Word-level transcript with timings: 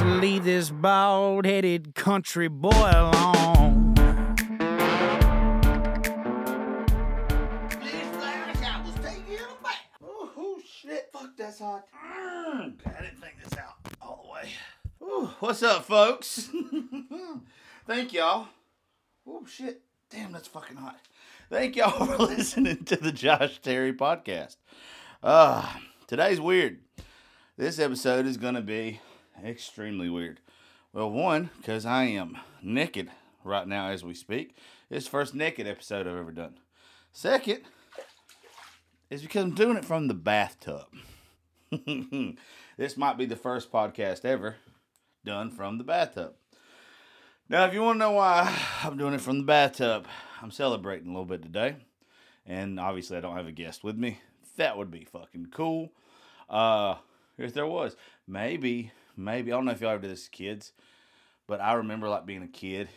Living, 0.00 0.12
just 0.12 0.22
leave 0.22 0.44
this 0.44 0.70
bald 0.70 1.44
headed 1.44 1.94
country 1.94 2.48
boy 2.48 2.70
alone. 2.70 3.94
Oh, 10.02 10.58
shit. 10.64 11.10
Fuck, 11.12 11.36
that's 11.36 11.58
hot. 11.58 11.84
Mm, 11.94 12.74
I 12.86 13.02
didn't 13.02 13.20
think 13.20 13.34
this 13.42 13.58
out 13.58 13.74
all 14.00 14.24
the 14.24 14.32
way. 14.32 14.50
Ooh, 15.02 15.30
what's 15.40 15.62
up, 15.62 15.84
folks? 15.84 16.48
Thank 17.86 18.12
y'all. 18.12 18.48
Oh, 19.26 19.44
shit. 19.46 19.82
Damn, 20.10 20.32
that's 20.32 20.48
fucking 20.48 20.76
hot. 20.76 20.98
Thank 21.50 21.76
y'all 21.76 22.06
for 22.06 22.16
listening 22.24 22.84
to 22.84 22.96
the 22.96 23.12
Josh 23.12 23.60
Terry 23.60 23.92
podcast. 23.92 24.56
Uh, 25.22 25.66
today's 26.06 26.40
weird. 26.40 26.80
This 27.56 27.78
episode 27.78 28.26
is 28.26 28.36
going 28.36 28.54
to 28.54 28.62
be 28.62 29.00
extremely 29.44 30.08
weird. 30.08 30.40
Well, 30.92 31.10
one, 31.10 31.50
because 31.58 31.86
I 31.86 32.04
am 32.04 32.36
naked 32.62 33.10
right 33.44 33.66
now 33.66 33.88
as 33.88 34.04
we 34.04 34.14
speak. 34.14 34.56
It's 34.90 35.04
the 35.04 35.10
first 35.10 35.34
naked 35.34 35.66
episode 35.66 36.06
I've 36.06 36.16
ever 36.16 36.32
done. 36.32 36.58
Second, 37.12 37.62
is 39.08 39.22
because 39.22 39.44
I'm 39.44 39.54
doing 39.54 39.76
it 39.76 39.84
from 39.84 40.08
the 40.08 40.14
bathtub. 40.14 40.86
this 42.76 42.96
might 42.96 43.18
be 43.18 43.26
the 43.26 43.36
first 43.36 43.70
podcast 43.70 44.24
ever 44.24 44.56
done 45.24 45.50
from 45.50 45.78
the 45.78 45.84
bathtub. 45.84 46.34
Now, 47.48 47.64
if 47.66 47.74
you 47.74 47.82
want 47.82 47.96
to 47.96 48.00
know 48.00 48.12
why 48.12 48.56
I'm 48.84 48.96
doing 48.96 49.14
it 49.14 49.20
from 49.20 49.38
the 49.38 49.44
bathtub, 49.44 50.06
I'm 50.40 50.50
celebrating 50.50 51.08
a 51.08 51.10
little 51.10 51.24
bit 51.24 51.42
today. 51.42 51.76
And 52.46 52.78
obviously, 52.78 53.16
I 53.16 53.20
don't 53.20 53.36
have 53.36 53.46
a 53.46 53.52
guest 53.52 53.84
with 53.84 53.96
me. 53.96 54.20
That 54.56 54.76
would 54.78 54.90
be 54.90 55.04
fucking 55.04 55.48
cool. 55.52 55.92
Uh, 56.48 56.96
if 57.38 57.54
there 57.54 57.66
was, 57.66 57.96
maybe, 58.26 58.92
maybe, 59.20 59.52
I 59.52 59.56
don't 59.56 59.64
know 59.64 59.72
if 59.72 59.80
y'all 59.80 59.90
ever 59.90 60.02
did 60.02 60.10
this 60.10 60.24
as 60.24 60.28
kids, 60.28 60.72
but 61.46 61.60
I 61.60 61.74
remember 61.74 62.08
like 62.08 62.26
being 62.26 62.42
a 62.42 62.48
kid, 62.48 62.88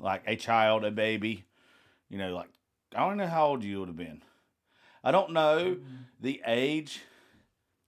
like 0.00 0.22
a 0.26 0.36
child, 0.36 0.84
a 0.84 0.90
baby, 0.90 1.44
you 2.08 2.18
know, 2.18 2.34
like, 2.34 2.48
I 2.94 3.06
don't 3.06 3.16
know 3.16 3.26
how 3.26 3.46
old 3.48 3.64
you 3.64 3.80
would 3.80 3.88
have 3.88 3.96
been. 3.96 4.22
I 5.04 5.10
don't 5.10 5.32
know 5.32 5.76
mm-hmm. 5.76 5.94
the 6.20 6.42
age 6.46 7.02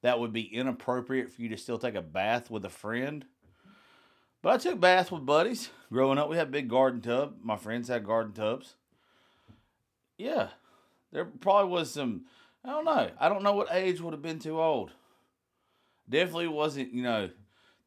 that 0.02 0.20
would 0.20 0.32
be 0.32 0.42
inappropriate 0.42 1.30
for 1.30 1.42
you 1.42 1.48
to 1.48 1.56
still 1.56 1.78
take 1.78 1.94
a 1.94 2.02
bath 2.02 2.50
with 2.50 2.64
a 2.64 2.70
friend. 2.70 3.24
But 4.42 4.52
I 4.52 4.58
took 4.58 4.80
baths 4.80 5.10
with 5.10 5.26
buddies. 5.26 5.70
Growing 5.92 6.18
up, 6.18 6.28
we 6.28 6.36
had 6.36 6.48
a 6.48 6.50
big 6.52 6.68
garden 6.68 7.00
tub. 7.00 7.36
My 7.42 7.56
friends 7.56 7.88
had 7.88 8.06
garden 8.06 8.32
tubs. 8.32 8.76
Yeah. 10.16 10.48
There 11.10 11.24
probably 11.24 11.72
was 11.72 11.92
some 11.92 12.26
I 12.64 12.70
don't 12.70 12.84
know. 12.84 13.10
I 13.18 13.28
don't 13.28 13.42
know 13.42 13.54
what 13.54 13.68
age 13.72 14.00
would 14.00 14.12
have 14.12 14.22
been 14.22 14.38
too 14.38 14.60
old. 14.60 14.92
Definitely 16.08 16.48
wasn't, 16.48 16.92
you 16.92 17.02
know, 17.02 17.30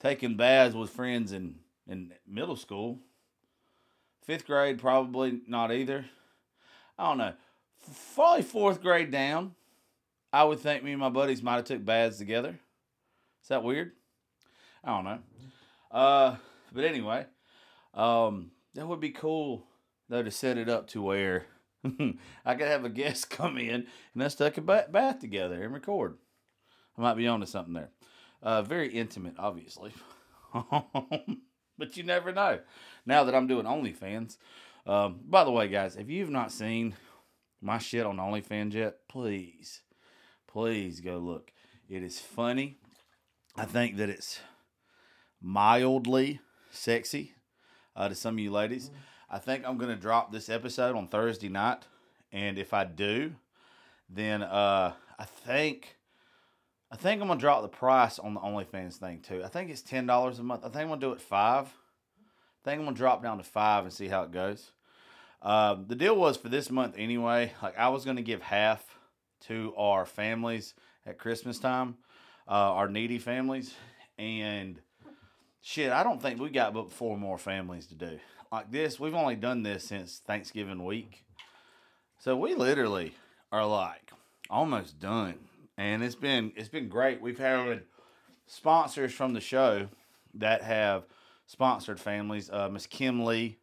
taking 0.01 0.35
baths 0.35 0.75
with 0.75 0.89
friends 0.89 1.31
in, 1.31 1.55
in 1.87 2.11
middle 2.27 2.55
school. 2.55 2.99
Fifth 4.25 4.45
grade, 4.45 4.79
probably 4.79 5.41
not 5.47 5.71
either. 5.71 6.05
I 6.97 7.07
don't 7.07 7.17
know 7.17 7.33
probably 8.15 8.43
fourth 8.43 8.81
grade 8.81 9.11
down, 9.11 9.55
I 10.31 10.43
would 10.43 10.59
think 10.59 10.83
me 10.83 10.91
and 10.91 10.99
my 10.99 11.09
buddies 11.09 11.43
might 11.43 11.55
have 11.55 11.65
took 11.65 11.83
baths 11.83 12.17
together. 12.17 12.59
Is 13.41 13.49
that 13.49 13.63
weird? 13.63 13.91
I 14.83 14.89
don't 14.89 15.05
know. 15.05 15.19
Uh, 15.91 16.35
but 16.71 16.85
anyway, 16.85 17.25
um, 17.93 18.51
that 18.73 18.87
would 18.87 18.99
be 18.99 19.11
cool 19.11 19.65
though 20.09 20.23
to 20.23 20.31
set 20.31 20.57
it 20.57 20.69
up 20.69 20.87
to 20.87 21.01
where 21.01 21.45
I 22.45 22.55
could 22.55 22.67
have 22.67 22.85
a 22.85 22.89
guest 22.89 23.29
come 23.29 23.57
in 23.57 23.87
and 24.13 24.23
us 24.23 24.35
take 24.35 24.57
a 24.57 24.61
bath 24.61 25.19
together 25.19 25.63
and 25.63 25.73
record. 25.73 26.17
I 26.97 27.01
might 27.01 27.15
be 27.15 27.27
onto 27.27 27.45
something 27.45 27.73
there. 27.73 27.89
Uh, 28.41 28.61
very 28.61 28.89
intimate, 28.89 29.35
obviously, 29.37 29.93
but 31.77 31.95
you 31.95 32.03
never 32.03 32.31
know. 32.31 32.59
Now 33.05 33.23
that 33.23 33.35
I'm 33.35 33.47
doing 33.47 33.65
OnlyFans. 33.65 34.37
Um, 34.85 35.19
by 35.27 35.43
the 35.43 35.51
way, 35.51 35.67
guys, 35.67 35.95
if 35.95 36.09
you've 36.09 36.31
not 36.31 36.51
seen 36.51 36.95
my 37.61 37.77
shit 37.77 38.05
on 38.05 38.17
OnlyFans 38.17 38.73
yet, 38.73 39.07
please, 39.07 39.81
please 40.47 40.99
go 40.99 41.17
look. 41.17 41.51
It 41.87 42.01
is 42.01 42.19
funny. 42.19 42.77
I 43.55 43.65
think 43.65 43.97
that 43.97 44.09
it's 44.09 44.39
mildly 45.41 46.39
sexy 46.71 47.33
uh, 47.95 48.09
to 48.09 48.15
some 48.15 48.35
of 48.35 48.39
you 48.39 48.51
ladies. 48.51 48.89
I 49.29 49.39
think 49.39 49.65
I'm 49.65 49.77
going 49.77 49.93
to 49.93 50.01
drop 50.01 50.31
this 50.31 50.49
episode 50.49 50.95
on 50.95 51.07
Thursday 51.07 51.49
night. 51.49 51.83
And 52.31 52.57
if 52.57 52.73
I 52.73 52.85
do, 52.85 53.33
then 54.09 54.41
uh, 54.41 54.93
I 55.19 55.25
think. 55.25 55.97
I 56.91 56.97
think 56.97 57.21
I'm 57.21 57.27
gonna 57.29 57.39
drop 57.39 57.61
the 57.61 57.69
price 57.69 58.19
on 58.19 58.33
the 58.33 58.41
OnlyFans 58.41 58.95
thing 58.95 59.21
too. 59.21 59.43
I 59.43 59.47
think 59.47 59.69
it's 59.69 59.81
ten 59.81 60.05
dollars 60.05 60.39
a 60.39 60.43
month. 60.43 60.63
I 60.65 60.67
think 60.67 60.81
I'm 60.81 60.89
gonna 60.89 61.01
do 61.01 61.13
it 61.13 61.21
five. 61.21 61.67
I 61.67 62.69
think 62.69 62.79
I'm 62.79 62.85
gonna 62.85 62.97
drop 62.97 63.23
down 63.23 63.37
to 63.37 63.43
five 63.43 63.85
and 63.85 63.93
see 63.93 64.07
how 64.07 64.23
it 64.23 64.31
goes. 64.31 64.71
Uh, 65.41 65.77
the 65.87 65.95
deal 65.95 66.15
was 66.15 66.37
for 66.37 66.49
this 66.49 66.69
month 66.69 66.95
anyway. 66.97 67.53
Like 67.63 67.77
I 67.77 67.89
was 67.89 68.03
to 68.03 68.21
give 68.21 68.41
half 68.41 68.83
to 69.47 69.73
our 69.77 70.05
families 70.05 70.73
at 71.05 71.17
Christmas 71.17 71.57
time, 71.57 71.95
uh, 72.47 72.51
our 72.51 72.87
needy 72.89 73.17
families, 73.17 73.73
and 74.19 74.79
shit, 75.61 75.91
I 75.91 76.03
don't 76.03 76.21
think 76.21 76.39
we 76.39 76.49
got 76.49 76.73
but 76.73 76.91
four 76.91 77.17
more 77.17 77.37
families 77.37 77.87
to 77.87 77.95
do 77.95 78.19
like 78.51 78.69
this. 78.69 78.99
We've 78.99 79.15
only 79.15 79.35
done 79.35 79.63
this 79.63 79.85
since 79.85 80.21
Thanksgiving 80.27 80.83
week, 80.83 81.23
so 82.19 82.35
we 82.35 82.53
literally 82.53 83.15
are 83.51 83.65
like 83.65 84.11
almost 84.49 84.99
done, 84.99 85.35
and 85.77 86.03
it's 86.03 86.15
been 86.15 86.51
it's 86.55 86.69
been 86.69 86.89
great. 86.89 87.21
We've 87.21 87.39
had 87.39 87.83
sponsors 88.47 89.13
from 89.13 89.33
the 89.33 89.41
show 89.41 89.87
that 90.35 90.61
have 90.61 91.05
sponsored 91.45 91.99
families. 91.99 92.49
Uh, 92.49 92.69
Miss 92.69 92.85
Kim 92.87 93.25
Lee 93.25 93.57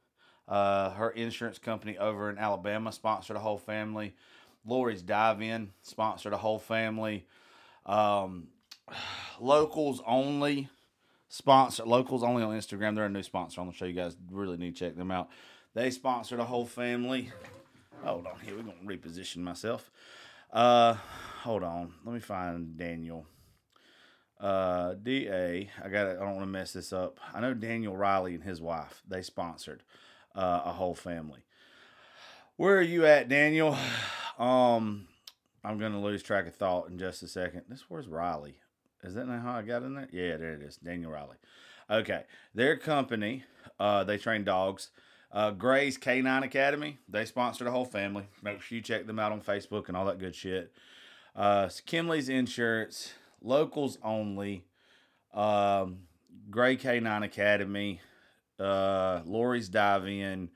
uh, 0.49 0.91
her 0.91 1.11
insurance 1.11 1.59
company 1.59 1.99
over 1.99 2.31
in 2.31 2.39
Alabama 2.39 2.91
sponsored 2.91 3.37
a 3.37 3.41
whole 3.41 3.59
family. 3.59 4.15
Lori's 4.65 5.03
Dive 5.03 5.43
In 5.43 5.71
sponsored 5.83 6.33
a 6.33 6.39
whole 6.39 6.59
family. 6.59 7.27
Um, 7.85 8.49
locals 9.41 10.01
only 10.07 10.69
sponsor 11.29 11.85
locals 11.85 12.23
only 12.23 12.43
on 12.43 12.57
Instagram. 12.57 12.95
They're 12.95 13.05
a 13.05 13.11
new 13.11 13.23
sponsor 13.23 13.61
on 13.61 13.67
the 13.67 13.73
show. 13.75 13.85
You 13.85 13.93
guys 13.93 14.17
really 14.31 14.57
need 14.57 14.75
to 14.75 14.87
check 14.87 14.97
them 14.97 15.11
out. 15.11 15.29
They 15.75 15.91
sponsored 15.91 16.41
a 16.41 16.45
whole 16.45 16.67
family. 16.67 17.31
Hold 18.03 18.27
on 18.27 18.41
here. 18.43 18.57
We're 18.57 18.63
gonna 18.63 18.79
reposition 18.87 19.39
myself. 19.39 19.91
Uh, 20.53 20.95
hold 21.43 21.63
on. 21.63 21.93
Let 22.05 22.15
me 22.15 22.21
find 22.21 22.77
Daniel. 22.77 23.27
Uh, 24.41 24.95
DA. 24.95 25.71
I 25.83 25.89
got. 25.89 26.09
I 26.09 26.15
don't 26.15 26.37
want 26.37 26.41
to 26.41 26.47
mess 26.47 26.73
this 26.73 26.93
up. 26.93 27.19
I 27.35 27.41
know 27.41 27.55
Daniel 27.55 27.97
Riley 27.97 28.35
and 28.35 28.45
his 28.45 28.61
wife. 28.61 29.03
They 29.07 29.23
sponsored 29.23 29.83
uh, 30.35 30.63
a 30.65 30.73
whole 30.73 30.95
family. 30.95 31.41
Where 32.57 32.77
are 32.77 32.83
you 32.83 33.07
at, 33.07 33.29
Daniel? 33.29 33.77
Um, 34.39 35.09
I'm 35.65 35.81
gonna 35.81 36.01
lose 36.01 36.23
track 36.23 36.47
of 36.47 36.55
thought 36.55 36.89
in 36.89 36.97
just 36.97 37.25
a 37.25 37.27
second. 37.27 37.63
This 37.69 37.87
where's 37.89 38.07
Riley? 38.07 38.61
Is 39.03 39.15
that 39.15 39.27
not 39.27 39.43
how 39.43 39.57
I 39.57 39.63
got 39.63 39.83
in 39.83 39.95
there? 39.95 40.09
Yeah, 40.13 40.37
there 40.37 40.55
it 40.55 40.63
is. 40.63 40.77
Daniel 40.77 41.11
Riley. 41.11 41.39
Okay, 41.91 42.23
their 42.55 42.77
company, 42.77 43.43
uh, 43.81 44.05
they 44.05 44.17
train 44.17 44.45
dogs. 44.45 44.91
Uh, 45.31 45.51
Gray's 45.51 45.99
Canine 45.99 46.43
Academy. 46.43 46.99
They 47.09 47.25
sponsored 47.25 47.67
a 47.67 47.71
whole 47.71 47.85
family. 47.85 48.27
Make 48.43 48.63
sure 48.63 48.77
you 48.77 48.83
check 48.83 49.07
them 49.07 49.19
out 49.19 49.33
on 49.33 49.41
Facebook 49.41 49.89
and 49.89 49.97
all 49.97 50.07
that 50.07 50.19
good 50.19 50.35
shit. 50.35 50.73
Uh, 51.37 51.67
Kimley's 51.67 52.29
Insurance, 52.29 53.13
locals 53.43 53.99
only. 54.03 54.65
Um, 55.35 56.01
Gray 56.51 56.77
Canine 56.77 57.23
Academy 57.23 58.01
uh, 58.61 59.21
Lori's 59.25 59.69
dive 59.69 60.07
in. 60.07 60.51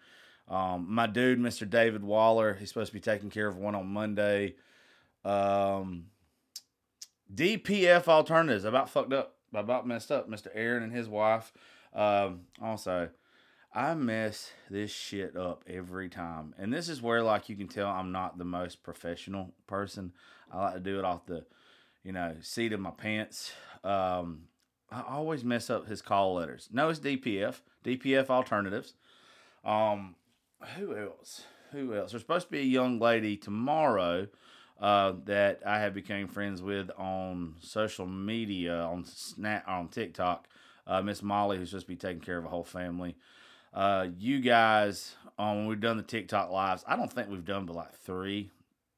Um, 0.48 0.86
my 0.88 1.06
dude, 1.06 1.38
Mr. 1.38 1.68
David 1.68 2.04
Waller, 2.04 2.54
he's 2.54 2.68
supposed 2.68 2.88
to 2.88 2.94
be 2.94 3.00
taking 3.00 3.30
care 3.30 3.46
of 3.46 3.56
one 3.56 3.74
on 3.74 3.86
Monday. 3.86 4.56
Um, 5.24 6.06
DPF 7.32 8.08
Alternatives, 8.08 8.64
I 8.64 8.68
about 8.68 8.90
fucked 8.90 9.12
up, 9.12 9.36
I 9.54 9.60
about 9.60 9.86
messed 9.86 10.10
up. 10.10 10.28
Mr. 10.28 10.48
Aaron 10.52 10.82
and 10.82 10.92
his 10.92 11.08
wife. 11.08 11.52
Um, 11.94 12.42
also, 12.60 13.10
I 13.74 13.94
mess 13.94 14.50
this 14.70 14.90
shit 14.90 15.36
up 15.36 15.64
every 15.66 16.08
time. 16.08 16.54
And 16.58 16.72
this 16.72 16.88
is 16.88 17.00
where 17.00 17.22
like 17.22 17.48
you 17.48 17.56
can 17.56 17.68
tell 17.68 17.88
I'm 17.88 18.12
not 18.12 18.36
the 18.36 18.44
most 18.44 18.82
professional 18.82 19.50
person. 19.66 20.12
I 20.50 20.60
like 20.62 20.74
to 20.74 20.80
do 20.80 20.98
it 20.98 21.04
off 21.04 21.24
the, 21.26 21.44
you 22.04 22.12
know, 22.12 22.34
seat 22.42 22.72
of 22.72 22.80
my 22.80 22.90
pants. 22.90 23.52
Um, 23.82 24.42
I 24.90 25.02
always 25.08 25.42
mess 25.42 25.70
up 25.70 25.88
his 25.88 26.02
call 26.02 26.34
letters. 26.34 26.68
No, 26.70 26.90
it's 26.90 27.00
DPF, 27.00 27.60
DPF 27.84 28.28
alternatives. 28.28 28.92
Um, 29.64 30.16
who 30.76 30.94
else? 30.94 31.44
Who 31.72 31.94
else? 31.94 32.10
There's 32.10 32.22
supposed 32.22 32.48
to 32.48 32.52
be 32.52 32.60
a 32.60 32.64
young 32.64 32.98
lady 32.98 33.38
tomorrow 33.38 34.28
uh, 34.78 35.14
that 35.24 35.62
I 35.64 35.78
have 35.78 35.94
became 35.94 36.28
friends 36.28 36.60
with 36.60 36.90
on 36.98 37.54
social 37.60 38.06
media 38.06 38.82
on 38.82 39.04
Snap 39.06 39.66
on 39.66 39.88
TikTok. 39.88 40.46
Uh, 40.86 41.00
Miss 41.00 41.22
Molly, 41.22 41.56
who's 41.56 41.70
supposed 41.70 41.86
to 41.86 41.92
be 41.92 41.96
taking 41.96 42.20
care 42.20 42.36
of 42.36 42.44
a 42.44 42.48
whole 42.48 42.64
family. 42.64 43.16
Uh, 43.72 44.08
you 44.18 44.40
guys, 44.40 45.14
um, 45.38 45.58
when 45.58 45.66
we've 45.66 45.80
done 45.80 45.96
the 45.96 46.02
TikTok 46.02 46.50
lives, 46.50 46.84
I 46.86 46.96
don't 46.96 47.12
think 47.12 47.28
we've 47.28 47.44
done 47.44 47.66
but 47.66 47.76
like 47.76 47.94
three 47.94 48.50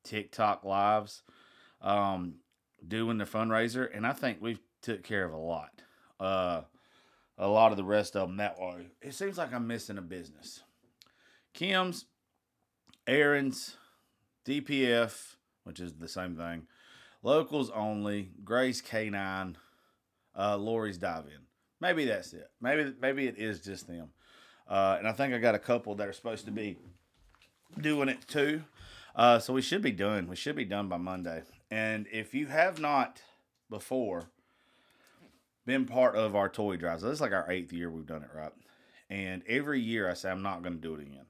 TikTok 0.03 0.65
lives, 0.65 1.23
um, 1.81 2.37
doing 2.87 3.19
the 3.19 3.25
fundraiser, 3.25 3.89
and 3.95 4.07
I 4.07 4.13
think 4.13 4.39
we've 4.41 4.61
took 4.83 5.03
care 5.03 5.25
of 5.25 5.33
a 5.33 5.39
lot. 5.39 5.83
Uh, 6.21 6.63
a 7.39 7.49
lot 7.49 7.73
of 7.73 7.77
the 7.77 7.85
rest 7.85 8.17
of 8.17 8.29
them 8.29 8.37
that 8.37 8.61
way. 8.61 8.89
It 9.01 9.15
seems 9.15 9.39
like 9.39 9.53
I'm 9.53 9.67
missing 9.67 9.99
a 9.99 10.03
business. 10.03 10.63
Kim's, 11.53 12.07
Aaron's, 13.07 13.77
DPF, 14.45 15.37
which 15.65 15.81
is 15.81 15.95
the 15.95 16.09
same 16.09 16.37
thing. 16.37 16.67
Locals 17.23 17.71
only. 17.71 18.31
Grace 18.45 18.83
K9. 18.83 19.55
Uh, 20.37 20.57
Lori's 20.57 20.99
dive 20.99 21.25
in. 21.27 21.43
Maybe 21.81 22.05
that's 22.05 22.33
it. 22.33 22.51
Maybe 22.61 22.93
maybe 23.01 23.27
it 23.27 23.39
is 23.39 23.61
just 23.61 23.87
them. 23.87 24.11
Uh, 24.69 24.97
and 24.99 25.07
I 25.07 25.13
think 25.13 25.35
I 25.35 25.39
got 25.39 25.55
a 25.55 25.59
couple 25.59 25.95
that 25.97 26.09
are 26.09 26.13
supposed 26.13 26.47
to 26.47 26.51
be 26.51 26.79
doing 27.81 28.09
it 28.09 28.27
too. 28.27 28.63
Uh, 29.15 29.39
so 29.39 29.53
we 29.53 29.63
should 29.63 29.83
be 29.83 29.93
done. 29.93 30.27
We 30.27 30.37
should 30.37 30.57
be 30.57 30.65
done 30.65 30.89
by 30.89 30.97
Monday. 30.97 31.43
And 31.71 32.07
if 32.11 32.35
you 32.35 32.47
have 32.47 32.81
not 32.81 33.23
before 33.71 34.31
been 35.67 35.85
part 35.85 36.17
of 36.17 36.35
our 36.35 36.49
toy 36.49 36.77
drives, 36.77 37.03
this 37.03 37.13
is 37.13 37.21
like 37.21 37.33
our 37.33 37.51
eighth 37.51 37.73
year 37.73 37.91
we've 37.91 38.07
done 38.07 38.23
it, 38.23 38.31
right? 38.35 38.53
And 39.11 39.43
every 39.47 39.81
year 39.81 40.11
I 40.11 40.15
say 40.15 40.31
I'm 40.31 40.43
not 40.43 40.63
going 40.63 40.75
to 40.75 40.81
do 40.81 40.95
it 40.95 41.03
again. 41.03 41.27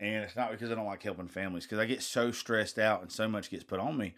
And 0.00 0.22
it's 0.22 0.36
not 0.36 0.52
because 0.52 0.70
I 0.70 0.74
don't 0.74 0.86
like 0.86 1.02
helping 1.02 1.26
families, 1.26 1.64
because 1.64 1.80
I 1.80 1.86
get 1.86 2.02
so 2.02 2.30
stressed 2.30 2.78
out 2.78 3.02
and 3.02 3.10
so 3.10 3.28
much 3.28 3.50
gets 3.50 3.64
put 3.64 3.80
on 3.80 3.96
me. 3.96 4.14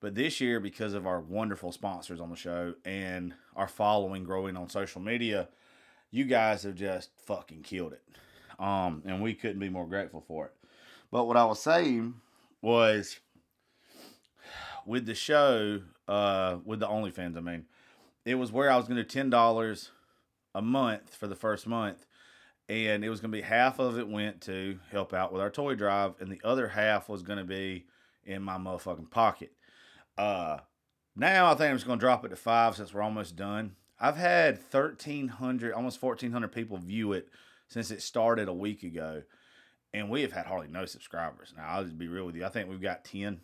But 0.00 0.14
this 0.14 0.40
year, 0.40 0.60
because 0.60 0.94
of 0.94 1.06
our 1.06 1.20
wonderful 1.20 1.72
sponsors 1.72 2.20
on 2.20 2.28
the 2.28 2.36
show 2.36 2.74
and 2.84 3.34
our 3.56 3.68
following 3.68 4.24
growing 4.24 4.56
on 4.56 4.68
social 4.68 5.00
media, 5.00 5.48
you 6.12 6.24
guys 6.24 6.62
have 6.62 6.76
just 6.76 7.10
fucking 7.26 7.62
killed 7.62 7.94
it. 7.94 8.02
Um, 8.62 9.02
and 9.04 9.20
we 9.20 9.34
couldn't 9.34 9.58
be 9.58 9.70
more 9.70 9.86
grateful 9.86 10.20
for 10.20 10.46
it. 10.46 10.52
But 11.10 11.24
what 11.24 11.36
I 11.36 11.44
was 11.44 11.60
saying 11.60 12.14
was 12.60 13.18
with 14.86 15.06
the 15.06 15.14
show, 15.14 15.80
uh, 16.06 16.58
with 16.64 16.78
the 16.78 16.86
OnlyFans, 16.86 17.36
I 17.36 17.40
mean, 17.40 17.64
it 18.24 18.36
was 18.36 18.52
where 18.52 18.70
I 18.70 18.76
was 18.76 18.86
going 18.86 18.98
to 18.98 19.04
ten 19.04 19.30
dollars 19.30 19.90
a 20.54 20.62
month 20.62 21.14
for 21.14 21.26
the 21.26 21.34
first 21.34 21.66
month, 21.66 22.06
and 22.68 23.04
it 23.04 23.08
was 23.08 23.20
going 23.20 23.32
to 23.32 23.36
be 23.36 23.42
half 23.42 23.78
of 23.78 23.98
it 23.98 24.08
went 24.08 24.42
to 24.42 24.78
help 24.90 25.12
out 25.12 25.32
with 25.32 25.42
our 25.42 25.50
toy 25.50 25.74
drive, 25.74 26.14
and 26.20 26.30
the 26.30 26.40
other 26.44 26.68
half 26.68 27.08
was 27.08 27.22
going 27.22 27.38
to 27.38 27.44
be 27.44 27.86
in 28.24 28.42
my 28.42 28.58
motherfucking 28.58 29.10
pocket. 29.10 29.52
Uh, 30.16 30.58
now 31.16 31.46
I 31.46 31.54
think 31.54 31.70
I'm 31.70 31.76
just 31.76 31.86
going 31.86 31.98
to 31.98 32.04
drop 32.04 32.24
it 32.24 32.28
to 32.28 32.36
five 32.36 32.76
since 32.76 32.94
we're 32.94 33.02
almost 33.02 33.34
done. 33.34 33.76
I've 34.02 34.16
had 34.16 34.58
1,300, 34.72 35.72
almost 35.72 36.02
1,400 36.02 36.48
people 36.48 36.76
view 36.76 37.12
it 37.12 37.28
since 37.68 37.92
it 37.92 38.02
started 38.02 38.48
a 38.48 38.52
week 38.52 38.82
ago, 38.82 39.22
and 39.94 40.10
we 40.10 40.22
have 40.22 40.32
had 40.32 40.44
hardly 40.44 40.66
no 40.66 40.86
subscribers. 40.86 41.54
Now 41.56 41.68
I'll 41.68 41.84
just 41.84 41.96
be 41.96 42.08
real 42.08 42.26
with 42.26 42.34
you. 42.34 42.44
I 42.44 42.48
think 42.48 42.68
we've 42.68 42.82
got 42.82 43.04
10 43.04 43.40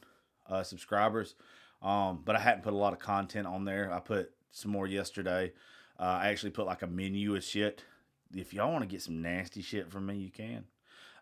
uh, 0.51 0.65
subscribers, 0.65 1.37
um, 1.81 2.23
but 2.25 2.35
I 2.35 2.41
hadn't 2.41 2.65
put 2.65 2.73
a 2.73 2.77
lot 2.77 2.93
of 2.93 2.99
content 2.99 3.47
on 3.47 3.65
there. 3.65 3.93
I 3.93 4.01
put 4.01 4.33
some 4.51 4.73
more 4.73 4.89
yesterday. 4.89 5.53
Uh, 5.97 6.19
I 6.23 6.29
actually 6.31 6.51
put 6.51 6.67
like 6.67 6.83
a 6.83 6.89
menu 6.89 7.37
of 7.37 7.45
shit. 7.45 7.85
If 8.35 8.53
y'all 8.53 8.73
want 8.73 8.83
to 8.83 8.89
get 8.89 9.01
some 9.01 9.23
nasty 9.23 9.63
shit 9.63 9.93
from 9.93 10.07
me, 10.07 10.17
you 10.17 10.31
can. 10.33 10.65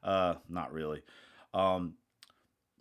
Uh, 0.03 0.37
not 0.49 0.73
really. 0.73 1.03
Um, 1.53 1.97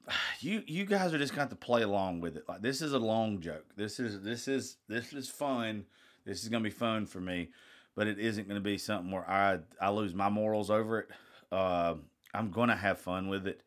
you 0.39 0.63
you 0.67 0.85
guys 0.85 1.13
are 1.13 1.17
just 1.17 1.35
going 1.35 1.49
to 1.49 1.55
play 1.55 1.81
along 1.81 2.21
with 2.21 2.37
it. 2.37 2.47
Like 2.47 2.61
this 2.61 2.81
is 2.81 2.93
a 2.93 2.99
long 2.99 3.41
joke. 3.41 3.65
This 3.75 3.99
is 3.99 4.21
this 4.21 4.47
is 4.47 4.77
this 4.87 5.11
is 5.11 5.29
fun. 5.29 5.85
This 6.25 6.43
is 6.43 6.49
going 6.49 6.63
to 6.63 6.69
be 6.69 6.75
fun 6.75 7.05
for 7.05 7.19
me, 7.19 7.49
but 7.95 8.07
it 8.07 8.19
isn't 8.19 8.47
going 8.47 8.59
to 8.59 8.63
be 8.63 8.77
something 8.77 9.11
where 9.11 9.29
I 9.29 9.59
I 9.79 9.89
lose 9.89 10.13
my 10.13 10.29
morals 10.29 10.69
over 10.69 10.99
it. 10.99 11.09
Uh, 11.51 11.95
I'm 12.33 12.51
going 12.51 12.69
to 12.69 12.75
have 12.75 12.99
fun 12.99 13.27
with 13.27 13.47
it. 13.47 13.61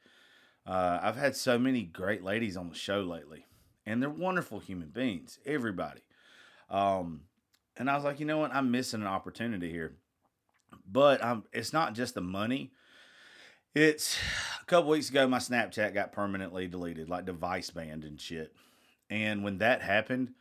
Uh, 0.67 0.99
I've 1.03 1.17
had 1.17 1.35
so 1.35 1.59
many 1.59 1.83
great 1.83 2.23
ladies 2.23 2.57
on 2.57 2.69
the 2.69 2.75
show 2.75 3.01
lately, 3.01 3.47
and 3.87 4.03
they're 4.03 4.11
wonderful 4.11 4.59
human 4.59 4.89
beings. 4.89 5.39
Everybody. 5.47 6.03
Um, 6.69 7.23
and 7.79 7.89
I 7.89 7.95
was 7.95 8.05
like, 8.05 8.21
you 8.21 8.27
know 8.27 8.39
what? 8.39 8.55
I'm 8.55 8.71
missing 8.71 9.01
an 9.01 9.07
opportunity 9.07 9.71
here. 9.71 9.95
But 10.91 11.23
it's 11.53 11.73
not 11.73 11.95
just 11.95 12.15
the 12.15 12.21
money. 12.21 12.73
It's 13.75 14.19
a 14.61 14.65
couple 14.65 14.91
weeks 14.91 15.09
ago, 15.09 15.29
my 15.29 15.39
Snapchat 15.39 15.95
got 15.95 16.13
permanently 16.13 16.67
deleted, 16.67 17.09
like 17.09 17.25
device 17.25 17.71
banned 17.71 18.05
and 18.05 18.21
shit. 18.21 18.55
And 19.09 19.45
when 19.45 19.59
that 19.59 19.83
happened, 19.83 20.33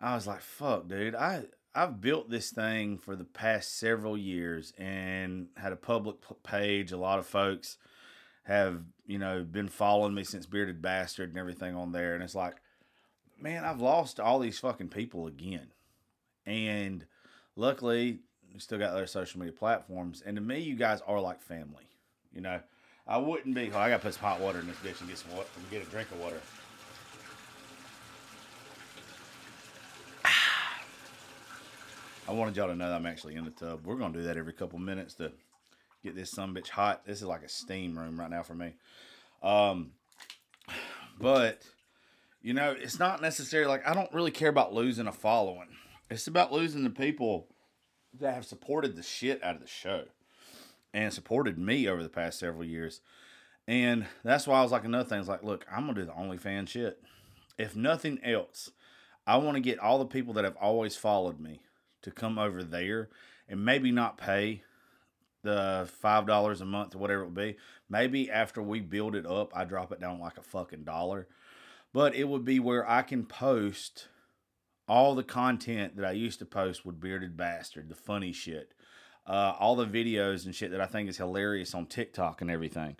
I 0.00 0.14
was 0.14 0.26
like, 0.26 0.40
fuck, 0.40 0.88
dude. 0.88 1.14
I, 1.14 1.44
I've 1.74 2.00
built 2.00 2.30
this 2.30 2.50
thing 2.50 2.98
for 2.98 3.16
the 3.16 3.24
past 3.24 3.78
several 3.78 4.16
years 4.16 4.72
and 4.78 5.48
had 5.56 5.72
a 5.72 5.76
public 5.76 6.16
page. 6.42 6.92
A 6.92 6.96
lot 6.96 7.18
of 7.18 7.26
folks 7.26 7.78
have, 8.44 8.82
you 9.06 9.18
know, 9.18 9.44
been 9.44 9.68
following 9.68 10.14
me 10.14 10.24
since 10.24 10.46
Bearded 10.46 10.80
Bastard 10.80 11.30
and 11.30 11.38
everything 11.38 11.74
on 11.74 11.92
there. 11.92 12.14
And 12.14 12.22
it's 12.22 12.34
like, 12.34 12.56
man, 13.40 13.64
I've 13.64 13.80
lost 13.80 14.20
all 14.20 14.38
these 14.38 14.58
fucking 14.58 14.88
people 14.88 15.26
again. 15.26 15.68
And 16.46 17.04
luckily, 17.56 18.20
we 18.52 18.60
still 18.60 18.78
got 18.78 18.90
other 18.90 19.06
social 19.06 19.40
media 19.40 19.52
platforms. 19.52 20.22
And 20.24 20.36
to 20.36 20.42
me, 20.42 20.60
you 20.60 20.76
guys 20.76 21.00
are 21.06 21.20
like 21.20 21.42
family. 21.42 21.88
You 22.32 22.40
know, 22.40 22.60
I 23.06 23.18
wouldn't 23.18 23.54
be. 23.54 23.70
Oh, 23.72 23.78
I 23.78 23.88
gotta 23.88 24.02
put 24.02 24.14
some 24.14 24.22
hot 24.22 24.40
water 24.40 24.60
in 24.60 24.66
this 24.66 24.76
bitch 24.76 25.00
and 25.00 25.08
get 25.08 25.18
some 25.18 25.32
water, 25.32 25.48
get 25.70 25.82
a 25.82 25.90
drink 25.90 26.10
of 26.10 26.20
water. 26.20 26.40
I 32.28 32.32
wanted 32.32 32.54
y'all 32.56 32.68
to 32.68 32.74
know 32.74 32.90
that 32.90 32.96
I'm 32.96 33.06
actually 33.06 33.36
in 33.36 33.46
the 33.46 33.50
tub. 33.50 33.86
We're 33.86 33.96
gonna 33.96 34.12
do 34.12 34.24
that 34.24 34.36
every 34.36 34.52
couple 34.52 34.78
minutes 34.78 35.14
to 35.14 35.32
get 36.04 36.14
this 36.14 36.30
some 36.30 36.54
bitch 36.54 36.68
hot. 36.68 37.06
This 37.06 37.22
is 37.22 37.24
like 37.24 37.42
a 37.42 37.48
steam 37.48 37.98
room 37.98 38.20
right 38.20 38.28
now 38.28 38.42
for 38.42 38.54
me. 38.54 38.74
Um, 39.42 39.92
but 41.18 41.62
you 42.42 42.52
know, 42.52 42.76
it's 42.78 42.98
not 42.98 43.22
necessarily 43.22 43.70
like 43.70 43.88
I 43.88 43.94
don't 43.94 44.12
really 44.12 44.30
care 44.30 44.50
about 44.50 44.74
losing 44.74 45.06
a 45.06 45.12
following. 45.12 45.68
It's 46.10 46.26
about 46.26 46.52
losing 46.52 46.84
the 46.84 46.90
people 46.90 47.46
that 48.20 48.34
have 48.34 48.44
supported 48.44 48.94
the 48.94 49.02
shit 49.02 49.42
out 49.42 49.54
of 49.54 49.62
the 49.62 49.66
show 49.66 50.04
and 50.92 51.14
supported 51.14 51.58
me 51.58 51.88
over 51.88 52.02
the 52.02 52.10
past 52.10 52.38
several 52.38 52.64
years. 52.64 53.00
And 53.66 54.04
that's 54.22 54.46
why 54.46 54.58
I 54.58 54.62
was 54.62 54.72
like, 54.72 54.84
another 54.84 55.08
thing 55.08 55.20
is 55.20 55.28
like, 55.28 55.42
look, 55.42 55.64
I'm 55.72 55.86
gonna 55.86 55.94
do 55.94 56.04
the 56.04 56.12
OnlyFans 56.12 56.68
shit. 56.68 57.02
If 57.56 57.74
nothing 57.74 58.18
else, 58.22 58.70
I 59.26 59.38
want 59.38 59.56
to 59.56 59.62
get 59.62 59.78
all 59.78 59.98
the 59.98 60.04
people 60.04 60.34
that 60.34 60.44
have 60.44 60.56
always 60.56 60.94
followed 60.94 61.40
me 61.40 61.62
to 62.02 62.10
come 62.10 62.38
over 62.38 62.62
there 62.62 63.08
and 63.48 63.64
maybe 63.64 63.90
not 63.90 64.18
pay 64.18 64.62
the 65.42 65.88
five 66.00 66.26
dollars 66.26 66.60
a 66.60 66.64
month 66.64 66.94
or 66.94 66.98
whatever 66.98 67.22
it 67.22 67.26
would 67.26 67.34
be. 67.34 67.56
Maybe 67.88 68.30
after 68.30 68.62
we 68.62 68.80
build 68.80 69.14
it 69.14 69.26
up, 69.26 69.52
I 69.56 69.64
drop 69.64 69.92
it 69.92 70.00
down 70.00 70.20
like 70.20 70.38
a 70.38 70.42
fucking 70.42 70.84
dollar 70.84 71.28
but 71.92 72.14
it 72.14 72.28
would 72.28 72.44
be 72.44 72.60
where 72.60 72.88
I 72.88 73.02
can 73.02 73.24
post 73.24 74.08
all 74.86 75.14
the 75.14 75.22
content 75.22 75.96
that 75.96 76.04
I 76.04 76.12
used 76.12 76.38
to 76.38 76.46
post 76.46 76.84
with 76.84 77.00
Bearded 77.00 77.36
Bastard, 77.36 77.88
the 77.88 77.94
funny 77.94 78.32
shit, 78.32 78.72
uh, 79.26 79.54
all 79.58 79.76
the 79.76 79.86
videos 79.86 80.46
and 80.46 80.54
shit 80.54 80.70
that 80.70 80.80
I 80.80 80.86
think 80.86 81.08
is 81.08 81.18
hilarious 81.18 81.74
on 81.74 81.86
TikTok 81.86 82.40
and 82.40 82.50
everything. 82.50 82.96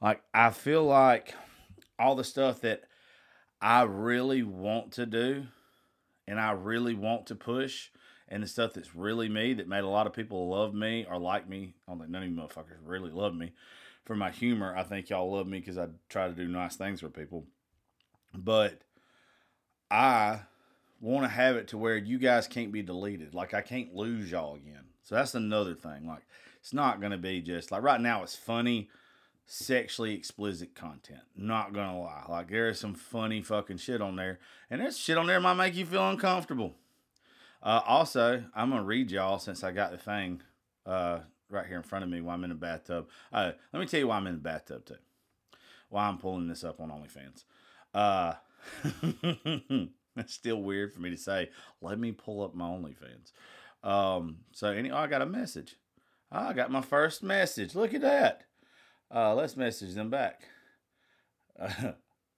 Like, 0.00 0.22
I 0.32 0.50
feel 0.50 0.84
like 0.84 1.34
all 1.98 2.14
the 2.14 2.24
stuff 2.24 2.60
that 2.62 2.84
I 3.60 3.82
really 3.82 4.42
want 4.42 4.92
to 4.92 5.06
do 5.06 5.46
and 6.28 6.40
I 6.40 6.52
really 6.52 6.94
want 6.94 7.26
to 7.26 7.34
push 7.34 7.90
and 8.28 8.42
the 8.42 8.46
stuff 8.46 8.74
that's 8.74 8.94
really 8.94 9.28
me 9.28 9.54
that 9.54 9.68
made 9.68 9.84
a 9.84 9.88
lot 9.88 10.06
of 10.06 10.12
people 10.12 10.48
love 10.48 10.74
me 10.74 11.06
or 11.08 11.18
like 11.18 11.48
me. 11.48 11.74
I 11.86 11.92
don't 11.92 12.00
think 12.00 12.10
none 12.10 12.22
of 12.22 12.28
you 12.28 12.34
motherfuckers 12.34 12.78
really 12.84 13.10
love 13.10 13.34
me 13.34 13.52
for 14.04 14.16
my 14.16 14.30
humor. 14.30 14.74
I 14.76 14.82
think 14.82 15.10
y'all 15.10 15.30
love 15.30 15.46
me 15.46 15.60
because 15.60 15.78
I 15.78 15.88
try 16.08 16.28
to 16.28 16.34
do 16.34 16.48
nice 16.48 16.76
things 16.76 17.00
for 17.00 17.08
people. 17.08 17.44
But 18.34 18.82
I 19.90 20.40
want 21.00 21.24
to 21.24 21.28
have 21.28 21.56
it 21.56 21.68
to 21.68 21.78
where 21.78 21.96
you 21.96 22.18
guys 22.18 22.48
can't 22.48 22.72
be 22.72 22.82
deleted. 22.82 23.34
Like 23.34 23.54
I 23.54 23.60
can't 23.60 23.94
lose 23.94 24.30
y'all 24.30 24.56
again. 24.56 24.84
So 25.02 25.14
that's 25.14 25.34
another 25.34 25.74
thing. 25.74 26.06
Like 26.06 26.26
it's 26.60 26.72
not 26.72 27.00
going 27.00 27.12
to 27.12 27.18
be 27.18 27.40
just 27.40 27.70
like 27.70 27.82
right 27.82 28.00
now 28.00 28.22
it's 28.22 28.34
funny 28.34 28.88
sexually 29.46 30.14
explicit 30.14 30.74
content. 30.74 31.20
Not 31.36 31.72
going 31.72 31.88
to 31.88 31.96
lie. 31.96 32.24
Like 32.28 32.50
there 32.50 32.68
is 32.68 32.80
some 32.80 32.94
funny 32.94 33.42
fucking 33.42 33.78
shit 33.78 34.02
on 34.02 34.16
there 34.16 34.40
and 34.70 34.80
there's 34.80 34.98
shit 34.98 35.18
on 35.18 35.26
there 35.26 35.40
might 35.40 35.54
make 35.54 35.76
you 35.76 35.86
feel 35.86 36.08
uncomfortable. 36.08 36.74
Uh, 37.66 37.82
also, 37.84 38.44
I'm 38.54 38.70
to 38.70 38.80
read 38.80 39.10
y'all 39.10 39.40
since 39.40 39.64
I 39.64 39.72
got 39.72 39.90
the 39.90 39.98
thing 39.98 40.40
uh, 40.86 41.18
right 41.50 41.66
here 41.66 41.76
in 41.76 41.82
front 41.82 42.04
of 42.04 42.10
me 42.10 42.20
while 42.20 42.36
I'm 42.36 42.44
in 42.44 42.50
the 42.50 42.54
bathtub. 42.54 43.08
Uh, 43.32 43.50
let 43.72 43.80
me 43.80 43.86
tell 43.86 43.98
you 43.98 44.06
why 44.06 44.16
I'm 44.18 44.28
in 44.28 44.34
the 44.34 44.40
bathtub 44.40 44.84
too. 44.86 44.94
Why 45.88 46.06
I'm 46.06 46.18
pulling 46.18 46.46
this 46.46 46.62
up 46.62 46.80
on 46.80 46.90
OnlyFans. 46.90 47.42
Uh, 47.92 48.34
it's 50.16 50.32
still 50.32 50.62
weird 50.62 50.94
for 50.94 51.00
me 51.00 51.10
to 51.10 51.16
say. 51.16 51.50
Let 51.82 51.98
me 51.98 52.12
pull 52.12 52.44
up 52.44 52.54
my 52.54 52.66
OnlyFans. 52.66 53.32
Um, 53.82 54.36
so 54.52 54.70
any, 54.70 54.92
oh, 54.92 54.98
I 54.98 55.08
got 55.08 55.22
a 55.22 55.26
message. 55.26 55.74
Oh, 56.30 56.38
I 56.38 56.52
got 56.52 56.70
my 56.70 56.82
first 56.82 57.24
message. 57.24 57.74
Look 57.74 57.94
at 57.94 58.02
that. 58.02 58.44
Uh, 59.12 59.34
let's 59.34 59.56
message 59.56 59.94
them 59.94 60.08
back. 60.08 60.42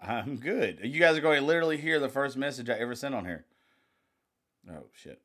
I'm 0.00 0.36
good. 0.36 0.80
You 0.82 0.98
guys 0.98 1.18
are 1.18 1.22
going 1.22 1.40
to 1.40 1.46
literally 1.46 1.76
hear 1.76 2.00
the 2.00 2.08
first 2.08 2.38
message 2.38 2.70
I 2.70 2.78
ever 2.78 2.94
sent 2.94 3.14
on 3.14 3.26
here. 3.26 3.44
Oh 4.70 4.86
shit. 4.92 5.20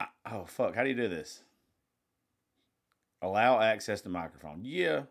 I, 0.00 0.06
oh 0.32 0.44
fuck. 0.46 0.74
How 0.74 0.82
do 0.82 0.88
you 0.88 0.96
do 0.96 1.08
this? 1.08 1.42
Allow 3.20 3.60
access 3.60 4.00
to 4.02 4.08
microphone. 4.08 4.60
Yeah. 4.62 5.02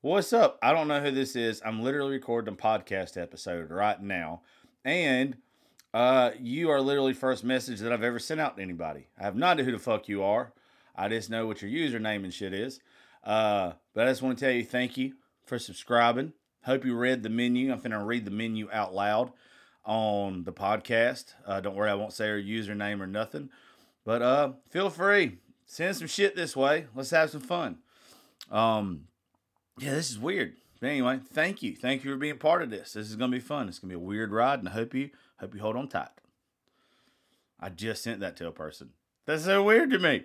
What's 0.00 0.32
up? 0.32 0.58
I 0.62 0.72
don't 0.72 0.88
know 0.88 1.00
who 1.00 1.10
this 1.10 1.36
is. 1.36 1.60
I'm 1.64 1.82
literally 1.82 2.12
recording 2.12 2.54
a 2.54 2.56
podcast 2.56 3.20
episode 3.20 3.70
right 3.70 4.00
now. 4.00 4.42
And 4.84 5.36
uh, 5.92 6.30
you 6.40 6.70
are 6.70 6.80
literally 6.80 7.12
first 7.12 7.44
message 7.44 7.80
that 7.80 7.92
I've 7.92 8.02
ever 8.02 8.18
sent 8.18 8.40
out 8.40 8.56
to 8.56 8.62
anybody. 8.62 9.08
I 9.18 9.24
have 9.24 9.36
no 9.36 9.46
idea 9.46 9.64
who 9.64 9.72
the 9.72 9.78
fuck 9.78 10.08
you 10.08 10.22
are. 10.22 10.52
I 10.96 11.08
just 11.08 11.30
know 11.30 11.46
what 11.46 11.62
your 11.62 11.70
username 11.70 12.24
and 12.24 12.32
shit 12.32 12.54
is. 12.54 12.80
Uh, 13.22 13.72
but 13.94 14.06
I 14.06 14.10
just 14.10 14.22
want 14.22 14.38
to 14.38 14.44
tell 14.44 14.54
you 14.54 14.64
thank 14.64 14.96
you 14.96 15.14
for 15.44 15.58
subscribing. 15.58 16.32
Hope 16.64 16.84
you 16.84 16.96
read 16.96 17.22
the 17.22 17.28
menu. 17.28 17.72
I'm 17.72 17.80
finna 17.80 18.04
read 18.04 18.24
the 18.24 18.30
menu 18.30 18.68
out 18.72 18.94
loud 18.94 19.32
on 19.88 20.44
the 20.44 20.52
podcast. 20.52 21.34
Uh, 21.46 21.60
don't 21.60 21.74
worry, 21.74 21.90
I 21.90 21.94
won't 21.94 22.12
say 22.12 22.28
her 22.28 22.40
username 22.40 23.00
or 23.00 23.06
nothing. 23.06 23.48
But 24.04 24.22
uh, 24.22 24.52
feel 24.70 24.90
free. 24.90 25.38
Send 25.66 25.96
some 25.96 26.06
shit 26.06 26.36
this 26.36 26.54
way. 26.54 26.86
Let's 26.94 27.10
have 27.10 27.30
some 27.30 27.40
fun. 27.40 27.78
Um, 28.50 29.08
yeah, 29.78 29.94
this 29.94 30.10
is 30.10 30.18
weird. 30.18 30.54
But 30.80 30.90
anyway, 30.90 31.20
thank 31.32 31.62
you. 31.62 31.74
Thank 31.74 32.04
you 32.04 32.12
for 32.12 32.16
being 32.16 32.38
part 32.38 32.62
of 32.62 32.70
this. 32.70 32.92
This 32.92 33.08
is 33.08 33.16
gonna 33.16 33.32
be 33.32 33.40
fun. 33.40 33.68
It's 33.68 33.78
gonna 33.78 33.90
be 33.90 33.96
a 33.96 33.98
weird 33.98 34.30
ride, 34.30 34.60
and 34.60 34.68
I 34.68 34.72
hope 34.72 34.94
you 34.94 35.10
hope 35.40 35.54
you 35.54 35.60
hold 35.60 35.76
on 35.76 35.88
tight. 35.88 36.08
I 37.58 37.70
just 37.70 38.02
sent 38.02 38.20
that 38.20 38.36
to 38.36 38.46
a 38.46 38.52
person. 38.52 38.90
That's 39.26 39.44
so 39.44 39.62
weird 39.62 39.90
to 39.90 39.98
me. 39.98 40.24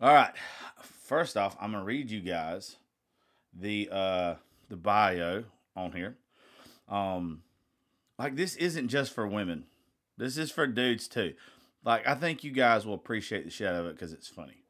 All 0.00 0.14
right. 0.14 0.32
First 0.80 1.36
off, 1.36 1.56
I'm 1.60 1.72
gonna 1.72 1.84
read 1.84 2.10
you 2.10 2.20
guys 2.20 2.76
the 3.52 3.88
uh 3.90 4.34
the 4.68 4.76
bio 4.76 5.44
on 5.74 5.92
here. 5.92 6.16
Um 6.88 7.43
like 8.18 8.36
this 8.36 8.56
isn't 8.56 8.88
just 8.88 9.12
for 9.12 9.26
women. 9.26 9.64
This 10.16 10.38
is 10.38 10.50
for 10.50 10.66
dudes 10.66 11.08
too. 11.08 11.34
Like 11.84 12.06
I 12.06 12.14
think 12.14 12.44
you 12.44 12.50
guys 12.50 12.86
will 12.86 12.94
appreciate 12.94 13.44
the 13.44 13.50
shit 13.50 13.72
of 13.72 13.86
it 13.86 13.94
because 13.94 14.12
it's 14.12 14.28
funny. 14.28 14.62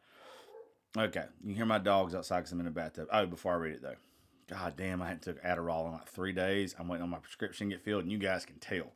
Okay, 0.96 1.24
you 1.42 1.54
hear 1.54 1.66
my 1.66 1.78
dogs 1.78 2.14
outside 2.14 2.38
because 2.38 2.52
I'm 2.52 2.60
in 2.60 2.66
the 2.66 2.70
bathtub. 2.70 3.08
Oh, 3.12 3.26
before 3.26 3.52
I 3.52 3.56
read 3.56 3.74
it 3.74 3.82
though, 3.82 3.96
God 4.48 4.74
damn, 4.76 5.02
I 5.02 5.08
hadn't 5.08 5.22
took 5.22 5.42
Adderall 5.42 5.86
in 5.86 5.92
like 5.92 6.08
three 6.08 6.32
days. 6.32 6.74
I'm 6.78 6.88
waiting 6.88 7.02
on 7.02 7.10
my 7.10 7.18
prescription 7.18 7.68
to 7.68 7.76
get 7.76 7.84
filled, 7.84 8.04
and 8.04 8.12
you 8.12 8.18
guys 8.18 8.46
can 8.46 8.58
tell. 8.58 8.92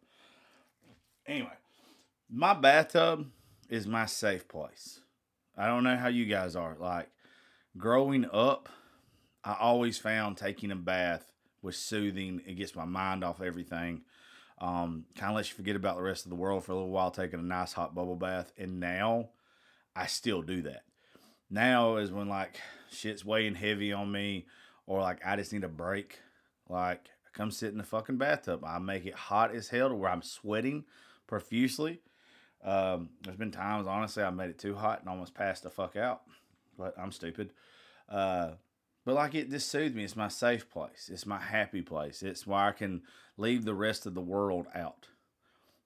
Anyway, 1.27 1.53
my 2.31 2.55
bathtub 2.55 3.27
is 3.69 3.87
my 3.87 4.07
safe 4.07 4.47
place. 4.49 5.01
I 5.57 5.67
don't 5.67 5.85
know 5.85 5.97
how 5.97 6.09
you 6.09 6.27
guys 6.27 6.55
are. 6.55 6.77
Like 6.79 7.11
growing 7.77 8.27
up, 8.33 8.69
I 9.45 9.57
always 9.59 9.99
found 9.99 10.37
taking 10.37 10.71
a 10.71 10.77
bath 10.77 11.33
was 11.63 11.77
soothing. 11.77 12.41
It 12.47 12.55
gets 12.55 12.77
my 12.77 12.85
mind 12.85 13.25
off 13.25 13.41
everything. 13.41 14.03
Um, 14.61 15.05
kind 15.15 15.31
of 15.31 15.37
lets 15.37 15.51
you 15.51 15.57
forget 15.57 15.77
about 15.77 15.97
the 15.97 16.03
rest 16.03 16.25
of 16.25 16.31
the 16.31 16.37
world 16.37 16.65
for 16.65 16.73
a 16.73 16.75
little 16.75 16.91
while, 16.91 17.11
taking 17.11 17.39
a 17.39 17.43
nice 17.43 17.73
hot 17.73 17.95
bubble 17.95 18.17
bath. 18.17 18.53
And 18.59 18.81
now 18.81 19.29
I 19.95 20.07
still 20.07 20.43
do 20.43 20.63
that. 20.63 20.83
Now 21.51 21.97
is 21.97 22.11
when 22.11 22.29
like 22.29 22.61
shit's 22.91 23.25
weighing 23.25 23.55
heavy 23.55 23.93
on 23.93 24.11
me 24.11 24.47
or 24.87 25.01
like 25.01 25.21
I 25.25 25.37
just 25.37 25.53
need 25.53 25.65
a 25.65 25.69
break. 25.69 26.19
Like 26.69 27.09
come 27.33 27.51
sit 27.51 27.71
in 27.71 27.79
the 27.79 27.85
fucking 27.85 28.19
bathtub. 28.19 28.65
I 28.65 28.79
make 28.79 29.07
it 29.07 29.15
hot 29.15 29.55
as 29.55 29.69
hell 29.69 29.89
to 29.89 29.95
where 29.95 30.11
I'm 30.11 30.23
sweating 30.23 30.85
profusely. 31.27 32.01
Um, 32.65 33.11
there's 33.23 33.37
been 33.37 33.53
times, 33.53 33.87
honestly, 33.87 34.25
I 34.25 34.31
made 34.31 34.51
it 34.51 34.59
too 34.59 34.75
hot 34.75 35.01
and 35.01 35.09
almost 35.09 35.35
passed 35.35 35.63
the 35.63 35.71
fuck 35.71 35.95
out, 35.95 36.23
but 36.77 36.95
I'm 36.99 37.13
stupid. 37.13 37.53
Uh, 38.09 38.53
but 39.09 39.15
like 39.15 39.35
it 39.35 39.49
just 39.49 39.71
soothes 39.71 39.95
me. 39.95 40.05
It's 40.05 40.17
my 40.17 40.29
safe 40.29 40.69
place. 40.69 41.09
It's 41.11 41.25
my 41.25 41.41
happy 41.41 41.81
place. 41.81 42.23
It's 42.23 42.47
where 42.47 42.61
I 42.61 42.73
can 42.73 43.01
leave 43.39 43.65
the 43.65 43.73
rest 43.73 44.05
of 44.05 44.13
the 44.13 44.21
world 44.21 44.67
out. 44.75 45.07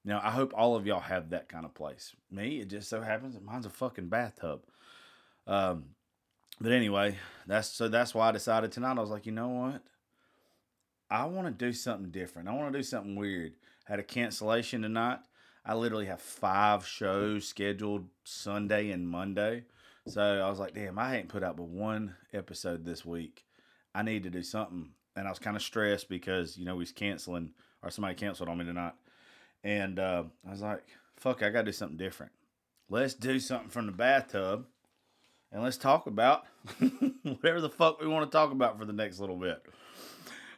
Now, 0.05 0.21
I 0.25 0.33
hope 0.33 0.53
all 0.57 0.75
of 0.75 0.89
y'all 0.89 0.99
have 0.99 1.31
that 1.31 1.49
kind 1.49 1.65
of 1.65 1.73
place. 1.73 2.17
Me, 2.33 2.59
it 2.59 2.67
just 2.67 2.89
so 2.89 3.01
happens 3.01 3.35
that 3.35 3.45
mine's 3.45 3.65
a 3.65 3.71
fucking 3.71 4.09
bathtub. 4.09 4.63
Um, 5.47 5.85
but 6.61 6.73
anyway, 6.73 7.15
that's 7.47 7.69
so 7.69 7.87
that's 7.87 8.13
why 8.13 8.29
I 8.29 8.33
decided 8.33 8.73
tonight. 8.73 8.99
I 8.99 9.01
was 9.01 9.11
like, 9.11 9.25
you 9.25 9.31
know 9.31 9.51
what? 9.51 9.83
I 11.09 11.27
want 11.27 11.47
to 11.47 11.53
do 11.53 11.73
something 11.73 12.11
different. 12.11 12.49
I 12.49 12.55
want 12.55 12.73
to 12.73 12.79
do 12.81 12.83
something 12.83 13.15
weird. 13.15 13.53
Had 13.85 14.01
a 14.01 14.03
cancellation 14.03 14.83
tonight. 14.83 15.21
I 15.65 15.75
literally 15.75 16.07
have 16.07 16.21
five 16.21 16.85
shows 16.85 17.47
scheduled 17.47 18.09
Sunday 18.25 18.91
and 18.91 19.09
Monday. 19.09 19.63
So 20.07 20.21
I 20.21 20.51
was 20.51 20.59
like, 20.59 20.75
damn, 20.75 20.99
I 20.99 21.17
ain't 21.17 21.29
put 21.29 21.45
out 21.45 21.57
but 21.57 21.69
one 21.69 22.17
episode 22.33 22.85
this 22.85 23.05
week. 23.05 23.45
I 23.95 24.03
need 24.03 24.25
to 24.25 24.31
do 24.31 24.43
something. 24.43 24.91
And 25.15 25.27
I 25.27 25.31
was 25.31 25.39
kind 25.39 25.57
of 25.57 25.63
stressed 25.63 26.09
because, 26.09 26.57
you 26.57 26.65
know, 26.65 26.77
was 26.77 26.93
canceling 26.93 27.51
or 27.83 27.91
somebody 27.91 28.15
canceled 28.15 28.49
on 28.49 28.59
me 28.59 28.65
tonight. 28.65 28.95
And 29.63 29.99
uh, 29.99 30.25
I 30.47 30.51
was 30.51 30.61
like, 30.61 30.85
fuck, 31.17 31.43
I 31.43 31.51
got 31.51 31.61
to 31.61 31.67
do 31.67 31.73
something 31.73 31.99
different. 31.99 32.33
Let's 32.89 33.15
do 33.15 33.39
something 33.39 33.69
from 33.69 33.87
the 33.87 33.93
bathtub 33.93 34.67
and 35.53 35.63
let's 35.63 35.77
talk 35.77 36.07
about 36.07 36.45
whatever 37.23 37.61
the 37.61 37.69
fuck 37.69 38.01
we 38.01 38.09
want 38.09 38.31
to 38.31 38.37
talk 38.37 38.51
about 38.51 38.79
for 38.79 38.85
the 38.85 38.93
next 38.93 39.21
little 39.21 39.37
bit. 39.37 39.65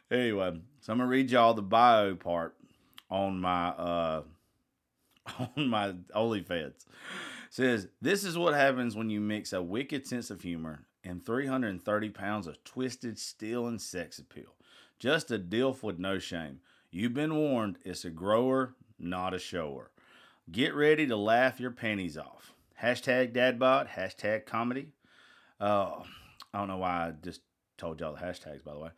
Anyway, 0.09 0.59
so 0.79 0.93
I'm 0.93 0.99
gonna 0.99 1.09
read 1.09 1.31
y'all 1.31 1.53
the 1.53 1.61
bio 1.61 2.15
part 2.15 2.55
on 3.09 3.39
my 3.39 3.69
uh 3.69 4.21
on 5.57 5.67
my 5.69 5.93
OnlyFans. 6.15 6.85
Says 7.55 7.87
this 8.01 8.25
is 8.25 8.37
what 8.37 8.53
happens 8.53 8.97
when 8.97 9.09
you 9.09 9.21
mix 9.21 9.53
a 9.53 9.61
wicked 9.61 10.05
sense 10.05 10.29
of 10.29 10.41
humor 10.41 10.87
and 11.05 11.25
330 11.25 12.09
pounds 12.09 12.47
of 12.47 12.61
twisted 12.65 13.17
steel 13.17 13.65
and 13.65 13.81
sex 13.81 14.19
appeal. 14.19 14.55
Just 14.99 15.31
a 15.31 15.39
dilf 15.39 15.81
with 15.81 15.97
no 15.97 16.19
shame. 16.19 16.59
You've 16.91 17.13
been 17.13 17.33
warned. 17.33 17.77
It's 17.85 18.03
a 18.03 18.09
grower, 18.09 18.75
not 18.99 19.33
a 19.33 19.39
shower. 19.39 19.91
Get 20.51 20.75
ready 20.75 21.07
to 21.07 21.15
laugh 21.15 21.61
your 21.61 21.71
panties 21.71 22.17
off. 22.17 22.53
Hashtag 22.83 23.31
dadbot, 23.31 23.87
hashtag 23.87 24.45
comedy. 24.45 24.89
Uh, 25.57 26.01
I 26.53 26.57
don't 26.57 26.67
know 26.67 26.79
why 26.79 27.07
I 27.07 27.13
just 27.23 27.39
told 27.77 28.01
y'all 28.01 28.15
the 28.15 28.19
hashtags, 28.19 28.65
by 28.65 28.73
the 28.73 28.79
way. 28.79 28.89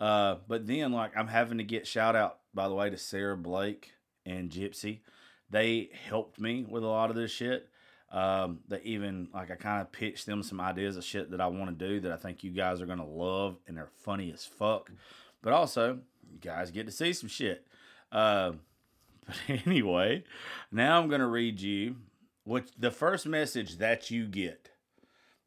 Uh, 0.00 0.34
but 0.48 0.66
then, 0.66 0.90
like, 0.90 1.16
I'm 1.16 1.28
having 1.28 1.58
to 1.58 1.64
get 1.64 1.86
shout 1.86 2.16
out, 2.16 2.40
by 2.52 2.66
the 2.66 2.74
way, 2.74 2.90
to 2.90 2.96
Sarah 2.96 3.36
Blake 3.36 3.92
and 4.26 4.50
Gypsy. 4.50 4.98
They 5.48 5.90
helped 6.08 6.40
me 6.40 6.66
with 6.68 6.82
a 6.82 6.88
lot 6.88 7.10
of 7.10 7.14
this 7.14 7.30
shit. 7.30 7.69
Um, 8.10 8.60
they 8.68 8.80
even, 8.82 9.28
like, 9.32 9.50
I 9.50 9.54
kind 9.54 9.80
of 9.80 9.92
pitched 9.92 10.26
them 10.26 10.42
some 10.42 10.60
ideas 10.60 10.96
of 10.96 11.04
shit 11.04 11.30
that 11.30 11.40
I 11.40 11.46
want 11.46 11.78
to 11.78 11.88
do 11.88 12.00
that 12.00 12.12
I 12.12 12.16
think 12.16 12.42
you 12.42 12.50
guys 12.50 12.80
are 12.80 12.86
to 12.98 13.04
love 13.04 13.56
and 13.66 13.76
they're 13.76 13.90
funny 14.04 14.32
as 14.32 14.44
fuck. 14.44 14.90
But 15.42 15.52
also, 15.52 16.00
you 16.30 16.38
guys 16.40 16.70
get 16.70 16.86
to 16.86 16.92
see 16.92 17.12
some 17.12 17.28
shit. 17.28 17.66
Uh, 18.10 18.52
but 19.26 19.36
anyway, 19.66 20.24
now 20.72 21.00
I'm 21.00 21.08
to 21.20 21.26
read 21.26 21.60
you 21.60 21.96
what 22.44 22.70
the 22.78 22.90
first 22.90 23.26
message 23.26 23.78
that 23.78 24.10
you 24.10 24.26
get. 24.26 24.70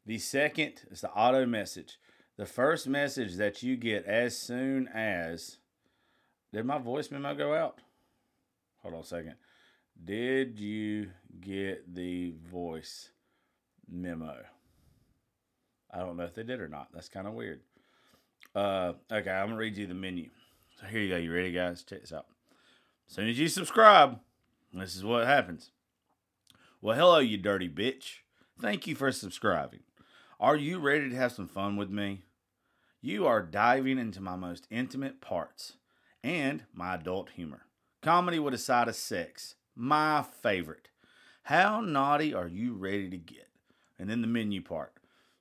The 0.06 0.18
second 0.18 0.82
is 0.90 1.00
the 1.00 1.10
auto 1.10 1.46
message. 1.46 1.98
The 2.36 2.46
first 2.46 2.86
message 2.86 3.36
that 3.36 3.62
you 3.62 3.76
get 3.76 4.04
as 4.06 4.36
soon 4.36 4.88
as 4.88 5.58
did 6.52 6.64
my 6.64 6.78
voice 6.78 7.10
memo 7.10 7.34
go 7.34 7.54
out? 7.54 7.80
Hold 8.82 8.94
on 8.94 9.00
a 9.00 9.04
second. 9.04 9.34
Did 10.02 10.58
you 10.58 11.10
get 11.40 11.94
the 11.94 12.34
voice 12.50 13.10
memo? 13.88 14.36
I 15.90 15.98
don't 15.98 16.16
know 16.16 16.24
if 16.24 16.34
they 16.34 16.42
did 16.42 16.60
or 16.60 16.68
not. 16.68 16.88
That's 16.92 17.08
kind 17.08 17.26
of 17.26 17.34
weird. 17.34 17.60
Uh, 18.54 18.94
okay, 19.10 19.30
I'm 19.30 19.48
gonna 19.48 19.56
read 19.56 19.76
you 19.76 19.86
the 19.86 19.94
menu. 19.94 20.30
So 20.80 20.86
here 20.86 21.00
you 21.00 21.08
go. 21.08 21.16
You 21.16 21.32
ready, 21.32 21.52
guys? 21.52 21.82
Check 21.82 22.00
this 22.00 22.12
out. 22.12 22.26
As 23.08 23.14
soon 23.14 23.28
as 23.28 23.38
you 23.38 23.48
subscribe, 23.48 24.18
this 24.72 24.96
is 24.96 25.04
what 25.04 25.26
happens. 25.26 25.70
Well, 26.80 26.96
hello, 26.96 27.18
you 27.18 27.38
dirty 27.38 27.68
bitch. 27.68 28.18
Thank 28.60 28.86
you 28.86 28.94
for 28.94 29.10
subscribing. 29.12 29.80
Are 30.40 30.56
you 30.56 30.78
ready 30.78 31.08
to 31.08 31.16
have 31.16 31.32
some 31.32 31.48
fun 31.48 31.76
with 31.76 31.90
me? 31.90 32.24
You 33.00 33.26
are 33.26 33.42
diving 33.42 33.98
into 33.98 34.20
my 34.20 34.36
most 34.36 34.66
intimate 34.70 35.20
parts 35.20 35.74
and 36.22 36.64
my 36.72 36.94
adult 36.94 37.30
humor. 37.30 37.62
Comedy 38.02 38.38
with 38.38 38.54
a 38.54 38.58
side 38.58 38.88
of 38.88 38.96
sex. 38.96 39.54
My 39.76 40.22
favorite. 40.42 40.88
How 41.44 41.80
naughty 41.80 42.32
are 42.32 42.48
you 42.48 42.74
ready 42.74 43.10
to 43.10 43.16
get? 43.16 43.48
And 43.98 44.08
then 44.08 44.20
the 44.20 44.26
menu 44.26 44.62
part. 44.62 44.92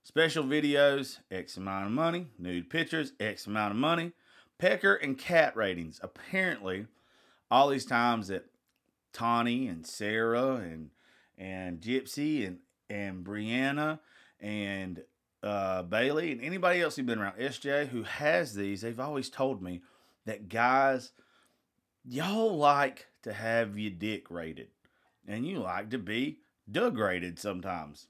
Special 0.04 0.44
videos, 0.44 1.20
X 1.32 1.56
amount 1.58 1.86
of 1.86 1.92
money. 1.92 2.28
Nude 2.38 2.70
pictures, 2.70 3.14
X 3.20 3.48
amount 3.48 3.72
of 3.72 3.78
money. 3.78 4.12
Pecker 4.58 4.96
and 4.96 5.18
cat 5.18 5.56
ratings. 5.56 6.00
Apparently, 6.04 6.88
all 7.50 7.70
these 7.70 7.86
times 7.86 8.28
that 8.28 8.46
Tawny 9.14 9.68
and 9.68 9.86
Sarah 9.86 10.56
and 10.56 10.90
and 11.38 11.80
Gypsy 11.80 12.46
and 12.46 12.60
and 12.90 13.26
Brianna 13.26 14.00
and 14.40 15.04
uh, 15.42 15.84
Bailey 15.84 16.32
and 16.32 16.42
anybody 16.42 16.82
else 16.82 16.96
who's 16.96 17.06
been 17.06 17.20
around 17.20 17.38
SJ 17.38 17.88
who 17.88 18.04
has 18.04 18.56
these, 18.56 18.82
they've 18.82 19.00
always 19.00 19.30
told 19.30 19.62
me 19.62 19.82
that 20.26 20.50
guys, 20.50 21.12
y'all 22.04 22.58
like 22.58 23.08
to 23.24 23.34
have 23.34 23.78
your 23.78 23.92
dick 23.92 24.30
rated, 24.30 24.68
and 25.28 25.46
you 25.46 25.60
like 25.60 25.90
to 25.90 25.98
be 25.98 26.40
Doug 26.70 26.98
rated 26.98 27.40
sometimes. 27.40 28.08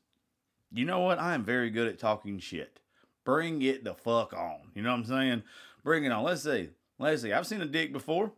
You 0.72 0.86
know 0.86 1.00
what? 1.00 1.20
I 1.20 1.34
am 1.34 1.43
very 1.43 1.70
good 1.70 1.88
at 1.88 2.00
talking 2.00 2.39
shit. 2.39 2.79
Bring 3.24 3.62
it 3.62 3.84
the 3.84 3.93
fuck 3.93 4.34
on. 4.34 4.72
You 4.75 4.82
know 4.82 4.91
what 4.91 5.00
I'm 5.00 5.05
saying? 5.05 5.43
Bring 5.84 6.03
it 6.03 6.12
on. 6.12 6.24
Let's 6.24 6.43
see. 6.43 6.70
Let's 7.00 7.22
see. 7.22 7.34
I've 7.34 7.48
seen 7.48 7.62
a 7.62 7.65
dick 7.65 7.93
before. 7.93 8.32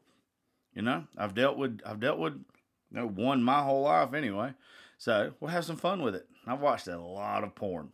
You 0.74 0.82
know, 0.82 1.06
I've 1.18 1.34
dealt 1.34 1.58
with 1.58 1.82
I've 1.86 2.00
dealt 2.00 2.20
with 2.20 2.34
you 2.34 3.00
know, 3.00 3.08
one 3.08 3.42
my 3.42 3.62
whole 3.62 3.84
life 3.84 4.14
anyway. 4.14 4.54
So 4.98 5.34
we'll 5.40 5.52
have 5.52 5.66
some 5.66 5.78
fun 5.78 6.02
with 6.02 6.16
it. 6.16 6.28
I've 6.46 6.62
watched 6.62 6.88
a 6.88 7.00
lot 7.00 7.44
of 7.44 7.56
porn. 7.56 7.90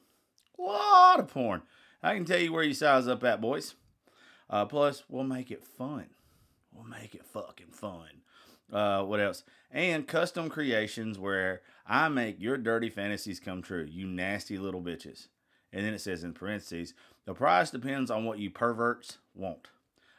A 0.57 0.61
lot 0.61 1.19
of 1.19 1.27
porn. 1.27 1.61
I 2.03 2.15
can 2.15 2.25
tell 2.25 2.39
you 2.39 2.51
where 2.51 2.63
you 2.63 2.73
size 2.73 3.07
up 3.07 3.23
at, 3.23 3.41
boys. 3.41 3.75
Uh, 4.49 4.65
plus, 4.65 5.03
we'll 5.07 5.23
make 5.23 5.51
it 5.51 5.63
fun. 5.63 6.07
We'll 6.73 6.85
make 6.85 7.15
it 7.15 7.25
fucking 7.25 7.71
fun. 7.71 8.21
Uh, 8.71 9.03
what 9.03 9.19
else? 9.19 9.43
And 9.69 10.07
custom 10.07 10.49
creations 10.49 11.19
where 11.19 11.61
I 11.85 12.07
make 12.09 12.39
your 12.39 12.57
dirty 12.57 12.89
fantasies 12.89 13.39
come 13.39 13.61
true, 13.61 13.87
you 13.89 14.07
nasty 14.07 14.57
little 14.57 14.81
bitches. 14.81 15.27
And 15.73 15.85
then 15.85 15.93
it 15.93 16.01
says 16.01 16.23
in 16.23 16.33
parentheses, 16.33 16.93
the 17.25 17.33
price 17.33 17.71
depends 17.71 18.11
on 18.11 18.25
what 18.25 18.39
you 18.39 18.49
perverts 18.49 19.17
want. 19.33 19.67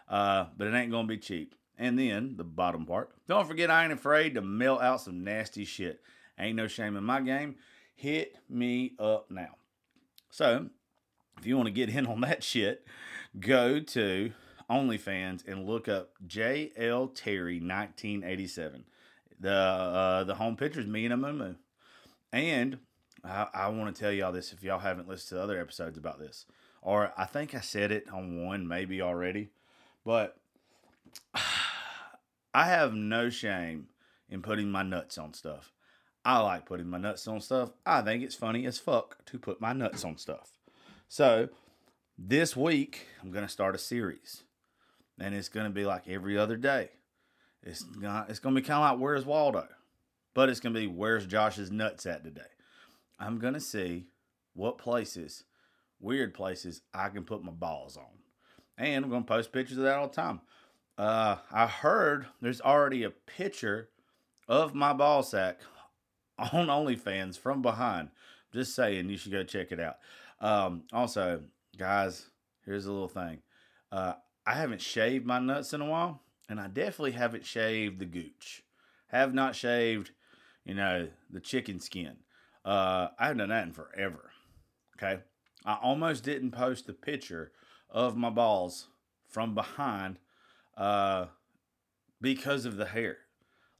Uh, 0.08 0.46
but 0.56 0.66
it 0.66 0.74
ain't 0.74 0.90
gonna 0.90 1.08
be 1.08 1.18
cheap. 1.18 1.54
And 1.78 1.98
then 1.98 2.36
the 2.36 2.44
bottom 2.44 2.84
part, 2.84 3.10
don't 3.26 3.48
forget 3.48 3.70
I 3.70 3.84
ain't 3.84 3.92
afraid 3.92 4.34
to 4.34 4.42
melt 4.42 4.82
out 4.82 5.00
some 5.00 5.24
nasty 5.24 5.64
shit. 5.64 6.00
Ain't 6.38 6.56
no 6.56 6.68
shame 6.68 6.96
in 6.96 7.04
my 7.04 7.20
game. 7.20 7.56
Hit 7.94 8.36
me 8.48 8.92
up 8.98 9.30
now. 9.30 9.56
So, 10.30 10.68
if 11.38 11.46
you 11.46 11.56
want 11.56 11.66
to 11.66 11.72
get 11.72 11.88
in 11.88 12.06
on 12.06 12.20
that 12.22 12.42
shit, 12.44 12.86
go 13.38 13.80
to 13.80 14.32
OnlyFans 14.72 15.46
and 15.46 15.66
look 15.66 15.88
up 15.88 16.10
JL 16.26 17.14
Terry 17.14 17.56
1987. 17.56 18.84
The 19.38 19.52
uh, 19.52 20.24
the 20.24 20.36
home 20.36 20.56
picture 20.56 20.80
is 20.80 20.86
me 20.86 21.04
and 21.04 21.14
a 21.14 21.16
moo 21.16 21.54
And 22.32 22.78
I, 23.24 23.48
I 23.52 23.68
want 23.68 23.94
to 23.94 24.00
tell 24.00 24.12
y'all 24.12 24.32
this 24.32 24.52
if 24.52 24.62
y'all 24.62 24.78
haven't 24.78 25.08
listened 25.08 25.38
to 25.38 25.42
other 25.42 25.60
episodes 25.60 25.98
about 25.98 26.18
this, 26.18 26.46
or 26.80 27.12
I 27.16 27.24
think 27.26 27.54
I 27.54 27.60
said 27.60 27.92
it 27.92 28.06
on 28.12 28.44
one 28.44 28.66
maybe 28.66 29.02
already, 29.02 29.50
but 30.04 30.36
I 32.54 32.66
have 32.66 32.94
no 32.94 33.30
shame 33.30 33.88
in 34.28 34.42
putting 34.42 34.70
my 34.70 34.82
nuts 34.82 35.18
on 35.18 35.34
stuff. 35.34 35.72
I 36.24 36.38
like 36.38 36.66
putting 36.66 36.88
my 36.88 36.98
nuts 36.98 37.26
on 37.26 37.40
stuff. 37.40 37.70
I 37.84 38.02
think 38.02 38.22
it's 38.22 38.34
funny 38.34 38.66
as 38.66 38.78
fuck 38.78 39.24
to 39.26 39.38
put 39.38 39.60
my 39.60 39.72
nuts 39.72 40.04
on 40.04 40.16
stuff. 40.16 40.50
So 41.08 41.48
this 42.16 42.56
week 42.56 43.06
I'm 43.22 43.32
gonna 43.32 43.48
start 43.48 43.74
a 43.74 43.78
series, 43.78 44.44
and 45.18 45.34
it's 45.34 45.48
gonna 45.48 45.70
be 45.70 45.84
like 45.84 46.08
every 46.08 46.38
other 46.38 46.56
day. 46.56 46.90
It's 47.62 47.84
not. 47.96 48.30
It's 48.30 48.38
gonna 48.38 48.56
be 48.56 48.62
kind 48.62 48.84
of 48.84 48.90
like 48.92 49.00
Where's 49.00 49.24
Waldo, 49.24 49.68
but 50.34 50.48
it's 50.48 50.60
gonna 50.60 50.78
be 50.78 50.86
Where's 50.86 51.26
Josh's 51.26 51.70
nuts 51.70 52.06
at 52.06 52.24
today. 52.24 52.42
I'm 53.18 53.38
gonna 53.38 53.60
see 53.60 54.06
what 54.54 54.78
places, 54.78 55.44
weird 56.00 56.34
places, 56.34 56.82
I 56.92 57.08
can 57.08 57.24
put 57.24 57.44
my 57.44 57.52
balls 57.52 57.96
on, 57.96 58.18
and 58.76 59.04
I'm 59.04 59.10
gonna 59.10 59.24
post 59.24 59.52
pictures 59.52 59.78
of 59.78 59.84
that 59.84 59.96
all 59.96 60.08
the 60.08 60.14
time. 60.14 60.40
Uh, 60.98 61.36
I 61.50 61.66
heard 61.66 62.26
there's 62.40 62.60
already 62.60 63.04
a 63.04 63.10
picture 63.10 63.88
of 64.48 64.74
my 64.74 64.92
ball 64.92 65.22
sack 65.22 65.60
on 66.38 66.66
OnlyFans 66.66 67.38
from 67.38 67.62
behind. 67.62 68.10
Just 68.52 68.74
saying, 68.74 69.08
you 69.08 69.16
should 69.16 69.32
go 69.32 69.44
check 69.44 69.72
it 69.72 69.80
out. 69.80 69.96
Um, 70.40 70.82
also, 70.92 71.42
guys, 71.78 72.26
here's 72.66 72.86
a 72.86 72.92
little 72.92 73.08
thing. 73.08 73.38
Uh, 73.90 74.14
I 74.46 74.54
haven't 74.54 74.80
shaved 74.80 75.24
my 75.24 75.38
nuts 75.38 75.72
in 75.72 75.80
a 75.80 75.86
while, 75.86 76.22
and 76.48 76.60
I 76.60 76.68
definitely 76.68 77.12
haven't 77.12 77.46
shaved 77.46 77.98
the 77.98 78.04
gooch. 78.04 78.62
Have 79.08 79.34
not 79.34 79.54
shaved, 79.54 80.10
you 80.64 80.74
know, 80.74 81.08
the 81.30 81.40
chicken 81.40 81.80
skin. 81.80 82.16
Uh, 82.64 83.08
I 83.18 83.26
haven't 83.26 83.38
done 83.38 83.48
that 83.50 83.66
in 83.66 83.72
forever. 83.72 84.30
Okay. 84.96 85.22
I 85.64 85.74
almost 85.74 86.24
didn't 86.24 86.50
post 86.50 86.86
the 86.86 86.92
picture 86.92 87.52
of 87.88 88.16
my 88.16 88.30
balls 88.30 88.88
from 89.28 89.54
behind 89.54 90.18
uh, 90.76 91.26
because 92.20 92.64
of 92.64 92.76
the 92.76 92.86
hair. 92.86 93.18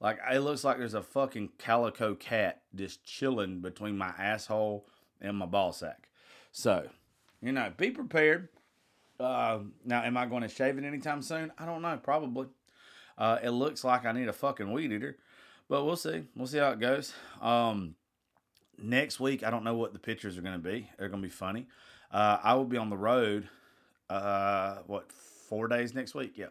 Like 0.01 0.19
it 0.31 0.41
looks 0.41 0.65
like 0.65 0.79
there's 0.79 0.95
a 0.95 1.03
fucking 1.03 1.51
calico 1.59 2.15
cat 2.15 2.63
just 2.75 3.05
chilling 3.05 3.61
between 3.61 3.97
my 3.97 4.13
asshole 4.19 4.87
and 5.21 5.37
my 5.37 5.47
ball 5.47 5.73
sack. 5.73 6.09
So, 6.51 6.89
you 7.41 7.53
know, 7.53 7.73
be 7.77 7.91
prepared. 7.91 8.49
Uh, 9.23 9.61
now, 9.85 10.03
am 10.03 10.17
I 10.17 10.27
going 10.27 10.43
to 10.43 10.49
shave 10.49 10.79
it 10.79 10.85
anytime 10.85 11.23
soon? 11.23 11.53
I 11.59 11.67
don't 11.67 11.83
know. 11.83 11.99
Probably. 12.03 12.49
Uh, 13.17 13.39
it 13.43 13.51
looks 13.51 13.85
like 13.85 14.05
I 14.05 14.13
need 14.13 14.29
a 14.29 14.33
fucking 14.33 14.73
weed 14.73 14.91
eater, 14.91 15.17
but 15.69 15.85
we'll 15.85 15.97
see. 15.97 16.25
We'll 16.35 16.47
see 16.47 16.59
how 16.59 16.71
it 16.71 16.81
goes. 16.81 17.13
Um, 17.41 17.95
next 18.79 19.21
week, 19.21 19.45
I 19.45 19.51
don't 19.51 19.65
know 19.65 19.75
what 19.75 19.93
the 19.93 19.99
pictures 19.99 20.37
are 20.39 20.43
going 20.43 20.61
to 20.61 20.71
be. 20.71 20.89
They're 20.99 21.09
going 21.09 21.23
to 21.23 21.29
be 21.29 21.33
funny. 21.33 21.69
Uh, 22.11 22.39
I 22.43 22.55
will 22.55 22.65
be 22.65 22.79
on 22.79 22.91
the 22.91 22.97
road. 22.97 23.49
Uh, 24.11 24.79
what 24.87 25.13
four 25.13 25.69
days 25.69 25.95
next 25.95 26.15
week? 26.15 26.33
Yeah. 26.37 26.47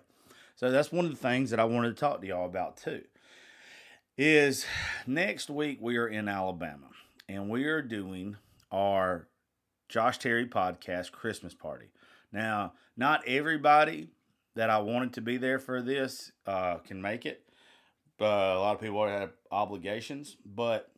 So 0.56 0.72
that's 0.72 0.92
one 0.92 1.06
of 1.06 1.12
the 1.12 1.18
things 1.18 1.50
that 1.50 1.60
I 1.60 1.66
wanted 1.66 1.96
to 1.96 2.00
talk 2.00 2.22
to 2.22 2.28
y'all 2.28 2.46
about 2.46 2.78
too. 2.78 3.02
Is 4.18 4.66
next 5.08 5.50
week 5.50 5.80
we 5.82 5.98
are 5.98 6.08
in 6.08 6.28
Alabama 6.28 6.88
and 7.28 7.50
we 7.50 7.66
are 7.66 7.82
doing 7.82 8.38
our 8.72 9.28
Josh 9.90 10.20
Terry 10.20 10.46
podcast 10.46 11.12
Christmas 11.12 11.54
party. 11.54 11.88
Now, 12.32 12.74
not 12.96 13.28
everybody 13.28 14.10
that 14.56 14.70
I 14.70 14.80
wanted 14.80 15.14
to 15.14 15.22
be 15.22 15.38
there 15.38 15.60
for 15.60 15.82
this 15.82 16.32
uh, 16.46 16.78
can 16.78 17.02
make 17.02 17.26
it. 17.26 17.44
Uh, 18.20 18.26
a 18.26 18.60
lot 18.60 18.76
of 18.76 18.82
people 18.82 19.06
have 19.08 19.32
obligations, 19.52 20.38
but 20.46 20.92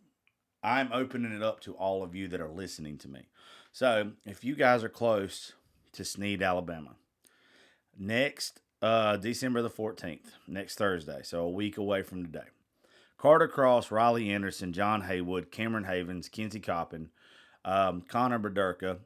I'm 0.62 0.92
opening 0.92 1.32
it 1.32 1.44
up 1.44 1.62
to 1.62 1.74
all 1.74 2.04
of 2.04 2.16
you 2.16 2.28
that 2.30 2.42
are 2.42 2.50
listening 2.50 2.98
to 3.00 3.08
me. 3.08 3.28
So, 3.72 4.12
if 4.26 4.44
you 4.44 4.56
guys 4.56 4.84
are 4.84 4.90
close 4.90 5.54
to 5.94 6.04
Snead, 6.06 6.42
Alabama, 6.42 6.96
next 7.98 8.62
uh, 8.82 9.18
December 9.18 9.62
the 9.62 9.70
14th, 9.70 10.34
next 10.48 10.76
Thursday, 10.78 11.22
so 11.24 11.42
a 11.42 11.50
week 11.50 11.78
away 11.78 12.04
from 12.04 12.26
today. 12.26 12.48
Carter 13.18 13.48
Cross, 13.48 13.90
Riley 13.90 14.30
Anderson, 14.30 14.74
John 14.74 15.02
Haywood, 15.04 15.50
Cameron 15.50 15.86
Havens, 15.86 16.28
Kenzie 16.28 16.60
Coppin, 16.60 17.10
um, 17.64 18.02
Connor 18.02 18.40
Berderka, 18.40 18.98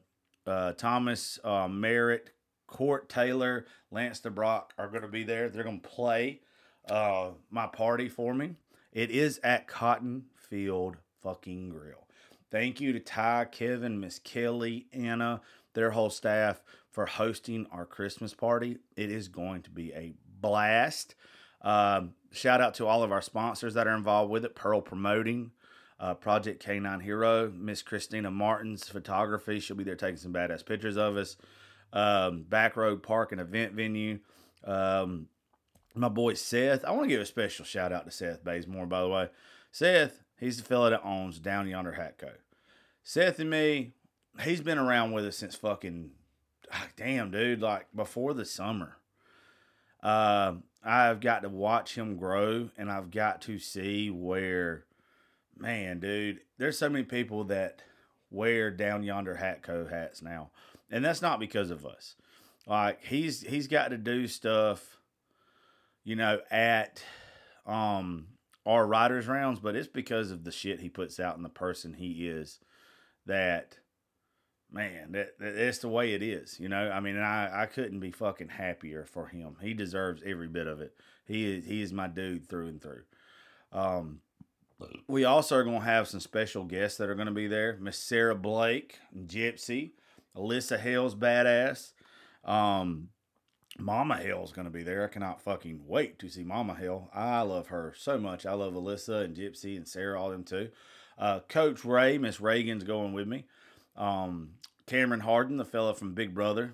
uh, 0.48 0.74
Thomas 0.74 1.40
uh, 1.44 1.68
Merritt, 1.68 2.32
Court 2.68 3.10
Taylor, 3.10 3.66
Lance 3.92 4.20
DeBrock 4.22 4.72
are 4.78 4.88
going 4.88 5.02
to 5.02 5.08
be 5.08 5.24
there. 5.24 5.50
They're 5.50 5.64
going 5.64 5.82
to 5.82 5.88
play 5.88 6.42
uh, 6.90 7.32
my 7.50 7.68
party 7.68 8.10
for 8.10 8.34
me. 8.34 8.56
It 8.92 9.12
is 9.12 9.40
at 9.44 9.68
Cotton 9.68 10.26
Field 10.36 10.98
fucking 11.22 11.70
Grill. 11.70 12.08
Thank 12.50 12.80
you 12.80 12.94
to 12.94 13.00
Ty, 13.00 13.48
Kevin, 13.52 14.00
Miss 14.00 14.20
Kelly, 14.20 14.88
Anna, 14.94 15.42
their 15.74 15.92
whole 15.92 16.10
staff 16.10 16.64
for 16.92 17.06
hosting 17.06 17.68
our 17.72 17.86
Christmas 17.86 18.34
party. 18.34 18.78
It 18.96 19.12
is 19.12 19.28
going 19.28 19.62
to 19.64 19.70
be 19.70 19.94
a 19.94 20.14
blast. 20.40 21.16
Um, 21.62 22.14
shout 22.32 22.62
out 22.62 22.76
to 22.76 22.88
all 22.88 23.04
of 23.04 23.12
our 23.12 23.22
sponsors 23.22 23.74
that 23.74 23.88
are 23.88 23.96
involved 23.96 24.32
with 24.32 24.46
it 24.46 24.56
Pearl 24.56 24.82
Promoting, 24.82 25.52
uh, 26.00 26.14
Project 26.14 26.66
K9 26.66 27.02
Hero, 27.02 27.52
Miss 27.56 27.82
Christina 27.82 28.32
Martin's 28.32 28.88
photography. 28.88 29.60
She'll 29.60 29.76
be 29.76 29.84
there 29.84 29.96
taking 29.96 30.18
some 30.18 30.34
badass 30.34 30.66
pictures 30.66 30.98
of 30.98 31.18
us. 31.18 31.38
Um, 31.94 32.46
Backroad 32.48 33.02
Park 33.02 33.32
and 33.32 33.42
Event 33.42 33.74
Venue. 33.74 34.20
Um, 34.64 35.28
my 35.96 36.10
boy 36.10 36.36
Seth. 36.36 36.86
I 36.86 36.92
want 36.92 37.04
to 37.04 37.10
give 37.10 37.22
a 37.22 37.26
special 37.26 37.66
shout 37.66 37.92
out 37.92 38.06
to 38.06 38.12
Seth 38.12 38.44
Bazemore, 38.44 38.86
by 38.86 39.02
the 39.02 39.08
way. 39.08 39.30
Seth, 39.72 40.24
he's 40.40 40.58
the 40.58 40.64
fella 40.64 40.92
that 40.92 41.04
owns 41.04 41.40
Down 41.40 41.68
Yonder 41.68 41.94
Hat 41.94 42.18
Co. 42.18 42.30
Seth 43.04 43.40
and 43.40 43.50
me, 43.50 43.94
he's 44.44 44.62
been 44.62 44.78
around 44.78 45.14
with 45.14 45.26
us 45.26 45.38
since 45.38 45.56
fucking 45.56 46.12
ah, 46.72 46.88
damn 46.96 47.32
dude, 47.32 47.62
like 47.62 47.88
before 47.96 48.34
the 48.34 48.46
summer. 48.46 48.98
Uh, 50.04 50.56
I've 50.84 51.20
got 51.20 51.42
to 51.42 51.50
watch 51.50 51.96
him 51.96 52.18
grow 52.18 52.70
and 52.78 52.92
I've 52.92 53.12
got 53.12 53.42
to 53.44 53.60
see 53.60 54.10
where 54.10 54.86
man, 55.60 56.00
dude, 56.00 56.42
there's 56.58 56.78
so 56.78 56.90
many 56.90 57.04
people 57.04 57.46
that 57.46 57.82
wear 58.30 58.72
down 58.72 59.04
yonder 59.04 59.36
hat 59.36 59.64
co 59.64 59.86
hats 59.86 60.22
now. 60.22 60.52
And 60.90 61.04
that's 61.04 61.22
not 61.22 61.40
because 61.40 61.70
of 61.72 61.86
us. 61.86 62.16
Like 62.66 63.04
he's 63.04 63.42
he's 63.42 63.68
got 63.68 63.90
to 63.90 63.98
do 63.98 64.28
stuff, 64.28 64.98
you 66.04 66.16
know, 66.16 66.40
at 66.52 67.02
um 67.66 68.28
our 68.66 68.86
riders 68.86 69.28
rounds, 69.28 69.60
but 69.60 69.76
it's 69.76 69.88
because 69.88 70.32
of 70.32 70.44
the 70.44 70.52
shit 70.52 70.82
he 70.82 70.90
puts 70.90 71.20
out 71.20 71.38
and 71.38 71.46
the 71.46 71.50
person 71.50 71.94
he 71.94 72.28
is 72.28 72.60
that 73.26 73.78
man, 74.70 75.14
that, 75.14 75.40
that 75.40 75.56
that's 75.56 75.80
the 75.80 75.88
way 75.88 76.14
it 76.14 76.22
is. 76.22 76.60
You 76.60 76.68
know, 76.68 76.92
I 76.92 77.00
mean, 77.00 77.18
I 77.18 77.64
I 77.64 77.66
couldn't 77.68 78.00
be 78.00 78.12
fucking 78.12 78.50
happier 78.50 79.06
for 79.06 79.28
him. 79.28 79.58
He 79.62 79.74
deserves 79.74 80.22
every 80.26 80.48
bit 80.48 80.68
of 80.68 80.82
it. 80.82 80.94
He 81.26 81.58
is 81.58 81.66
he 81.66 81.82
is 81.82 81.94
my 81.94 82.08
dude 82.08 82.50
through 82.50 82.68
and 82.68 82.82
through. 82.82 83.04
Um, 83.72 84.22
We 85.08 85.26
also 85.26 85.56
are 85.56 85.64
going 85.64 85.80
to 85.80 85.86
have 85.86 86.08
some 86.08 86.20
special 86.20 86.64
guests 86.64 86.98
that 86.98 87.10
are 87.10 87.16
going 87.16 87.28
to 87.28 87.34
be 87.34 87.48
there. 87.48 87.78
Miss 87.80 87.98
Sarah 87.98 88.36
Blake, 88.36 89.00
Gypsy, 89.16 89.94
Alyssa 90.36 90.80
Hales, 90.80 91.16
badass. 91.16 91.94
Um, 92.44 93.10
Mama 93.80 94.18
Hale's 94.18 94.52
going 94.52 94.66
to 94.66 94.72
be 94.72 94.84
there. 94.84 95.06
I 95.06 95.08
cannot 95.08 95.42
fucking 95.42 95.82
wait 95.86 96.20
to 96.20 96.30
see 96.30 96.44
Mama 96.44 96.76
Hale. 96.76 97.10
I 97.14 97.42
love 97.42 97.68
her 97.68 97.94
so 97.98 98.18
much. 98.18 98.46
I 98.46 98.54
love 98.54 98.74
Alyssa 98.74 99.24
and 99.24 99.36
Gypsy 99.36 99.78
and 99.78 99.88
Sarah, 99.88 100.20
all 100.20 100.30
them 100.30 100.44
too. 100.44 100.70
Uh, 101.18 101.40
Coach 101.48 101.84
Ray, 101.84 102.18
Miss 102.18 102.40
Reagan's 102.40 102.84
going 102.84 103.14
with 103.14 103.28
me. 103.28 103.46
Um, 103.96 104.52
Cameron 104.86 105.22
Hardin, 105.22 105.58
the 105.58 105.66
fella 105.66 105.96
from 105.96 106.14
Big 106.14 106.34
Brother. 106.34 106.74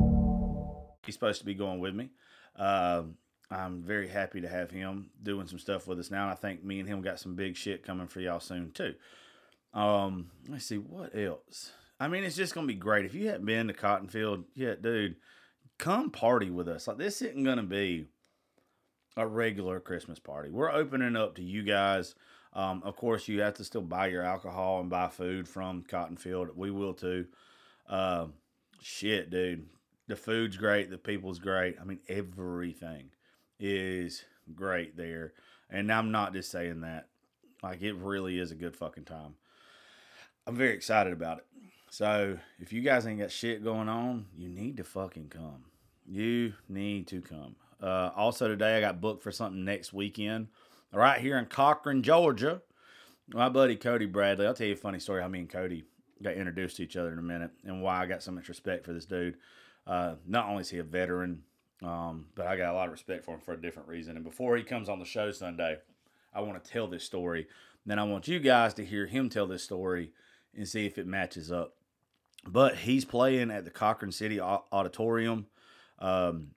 He's 1.11 1.15
supposed 1.15 1.39
to 1.39 1.45
be 1.45 1.53
going 1.53 1.79
with 1.79 1.93
me. 1.93 2.09
Uh, 2.55 3.03
I'm 3.49 3.83
very 3.83 4.07
happy 4.07 4.39
to 4.41 4.47
have 4.47 4.71
him 4.71 5.09
doing 5.21 5.45
some 5.45 5.59
stuff 5.59 5.85
with 5.85 5.99
us 5.99 6.09
now. 6.09 6.29
I 6.29 6.35
think 6.35 6.63
me 6.63 6.79
and 6.79 6.87
him 6.87 7.01
got 7.01 7.19
some 7.19 7.35
big 7.35 7.57
shit 7.57 7.83
coming 7.83 8.07
for 8.07 8.21
y'all 8.21 8.39
soon 8.39 8.71
too. 8.71 8.95
Um, 9.73 10.31
let's 10.47 10.65
see 10.65 10.77
what 10.77 11.15
else. 11.15 11.73
I 11.99 12.07
mean, 12.07 12.23
it's 12.23 12.37
just 12.37 12.55
gonna 12.55 12.67
be 12.67 12.75
great. 12.75 13.05
If 13.05 13.13
you 13.13 13.27
haven't 13.27 13.45
been 13.45 13.67
to 13.67 13.73
Cottonfield 13.73 14.45
yet, 14.55 14.81
dude, 14.81 15.17
come 15.77 16.11
party 16.11 16.49
with 16.49 16.69
us. 16.69 16.87
Like 16.87 16.97
this 16.97 17.21
isn't 17.21 17.43
gonna 17.43 17.63
be 17.63 18.07
a 19.17 19.27
regular 19.27 19.81
Christmas 19.81 20.17
party. 20.17 20.49
We're 20.49 20.71
opening 20.71 21.17
up 21.17 21.35
to 21.35 21.43
you 21.43 21.63
guys. 21.63 22.15
Um, 22.53 22.81
of 22.85 22.95
course, 22.95 23.27
you 23.27 23.41
have 23.41 23.55
to 23.55 23.65
still 23.65 23.81
buy 23.81 24.07
your 24.07 24.23
alcohol 24.23 24.79
and 24.79 24.89
buy 24.89 25.09
food 25.09 25.47
from 25.47 25.83
Cottonfield. 25.83 26.55
We 26.55 26.71
will 26.71 26.93
too. 26.93 27.27
Uh, 27.87 28.27
shit, 28.81 29.29
dude. 29.29 29.67
The 30.07 30.15
food's 30.15 30.57
great. 30.57 30.89
The 30.89 30.97
people's 30.97 31.39
great. 31.39 31.77
I 31.79 31.83
mean, 31.83 31.99
everything 32.09 33.11
is 33.59 34.23
great 34.55 34.97
there. 34.97 35.33
And 35.69 35.91
I'm 35.91 36.11
not 36.11 36.33
just 36.33 36.51
saying 36.51 36.81
that. 36.81 37.07
Like, 37.63 37.81
it 37.81 37.93
really 37.93 38.39
is 38.39 38.51
a 38.51 38.55
good 38.55 38.75
fucking 38.75 39.05
time. 39.05 39.35
I'm 40.47 40.55
very 40.55 40.73
excited 40.73 41.13
about 41.13 41.37
it. 41.39 41.45
So, 41.89 42.37
if 42.59 42.73
you 42.73 42.81
guys 42.81 43.05
ain't 43.05 43.19
got 43.19 43.31
shit 43.31 43.63
going 43.63 43.87
on, 43.87 44.25
you 44.35 44.49
need 44.49 44.77
to 44.77 44.83
fucking 44.83 45.29
come. 45.29 45.65
You 46.07 46.53
need 46.67 47.07
to 47.07 47.21
come. 47.21 47.55
Uh, 47.81 48.09
also, 48.15 48.47
today 48.47 48.77
I 48.77 48.81
got 48.81 49.01
booked 49.01 49.23
for 49.23 49.31
something 49.31 49.63
next 49.63 49.93
weekend 49.93 50.47
right 50.93 51.19
here 51.19 51.37
in 51.37 51.45
Cochran, 51.45 52.03
Georgia. 52.03 52.61
My 53.33 53.49
buddy 53.49 53.75
Cody 53.75 54.05
Bradley. 54.07 54.45
I'll 54.45 54.53
tell 54.53 54.67
you 54.67 54.73
a 54.73 54.77
funny 54.77 54.99
story 54.99 55.21
how 55.21 55.27
me 55.27 55.39
and 55.39 55.49
Cody 55.49 55.83
got 56.21 56.33
introduced 56.33 56.77
to 56.77 56.83
each 56.83 56.97
other 56.97 57.11
in 57.11 57.19
a 57.19 57.23
minute 57.23 57.51
and 57.65 57.81
why 57.81 58.01
I 58.01 58.05
got 58.05 58.23
so 58.23 58.31
much 58.31 58.49
respect 58.49 58.85
for 58.85 58.93
this 58.93 59.05
dude. 59.05 59.37
Uh, 59.85 60.15
not 60.27 60.47
only 60.47 60.61
is 60.61 60.69
he 60.69 60.77
a 60.77 60.83
veteran, 60.83 61.43
um, 61.83 62.27
but 62.35 62.47
I 62.47 62.57
got 62.57 62.73
a 62.73 62.77
lot 62.77 62.85
of 62.85 62.91
respect 62.91 63.25
for 63.25 63.35
him 63.35 63.41
for 63.41 63.53
a 63.53 63.61
different 63.61 63.89
reason. 63.89 64.15
And 64.15 64.23
before 64.23 64.55
he 64.55 64.63
comes 64.63 64.89
on 64.89 64.99
the 64.99 65.05
show 65.05 65.31
Sunday, 65.31 65.77
I 66.33 66.41
want 66.41 66.63
to 66.63 66.71
tell 66.71 66.87
this 66.87 67.03
story. 67.03 67.47
Then 67.85 67.99
I 67.99 68.03
want 68.03 68.27
you 68.27 68.39
guys 68.39 68.73
to 68.75 68.85
hear 68.85 69.07
him 69.07 69.29
tell 69.29 69.47
this 69.47 69.63
story 69.63 70.11
and 70.55 70.67
see 70.67 70.85
if 70.85 70.97
it 70.97 71.07
matches 71.07 71.51
up. 71.51 71.75
But 72.45 72.77
he's 72.77 73.05
playing 73.05 73.51
at 73.51 73.65
the 73.65 73.71
Cochran 73.71 74.11
City 74.11 74.39
Auditorium. 74.39 75.47
Um, 75.99 76.51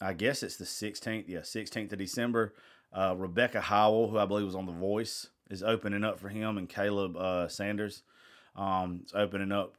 I 0.00 0.12
guess 0.12 0.42
it's 0.42 0.56
the 0.56 0.64
16th. 0.64 1.24
Yeah, 1.28 1.40
16th 1.40 1.92
of 1.92 1.98
December. 1.98 2.54
Uh, 2.92 3.14
Rebecca 3.16 3.60
Howell, 3.60 4.08
who 4.10 4.18
I 4.18 4.26
believe 4.26 4.46
was 4.46 4.54
on 4.54 4.66
The 4.66 4.72
Voice, 4.72 5.28
is 5.50 5.62
opening 5.62 6.04
up 6.04 6.18
for 6.18 6.28
him, 6.28 6.58
and 6.58 6.68
Caleb 6.68 7.16
uh, 7.16 7.48
Sanders. 7.48 8.02
Um, 8.56 9.00
it's 9.02 9.12
opening 9.14 9.52
up, 9.52 9.76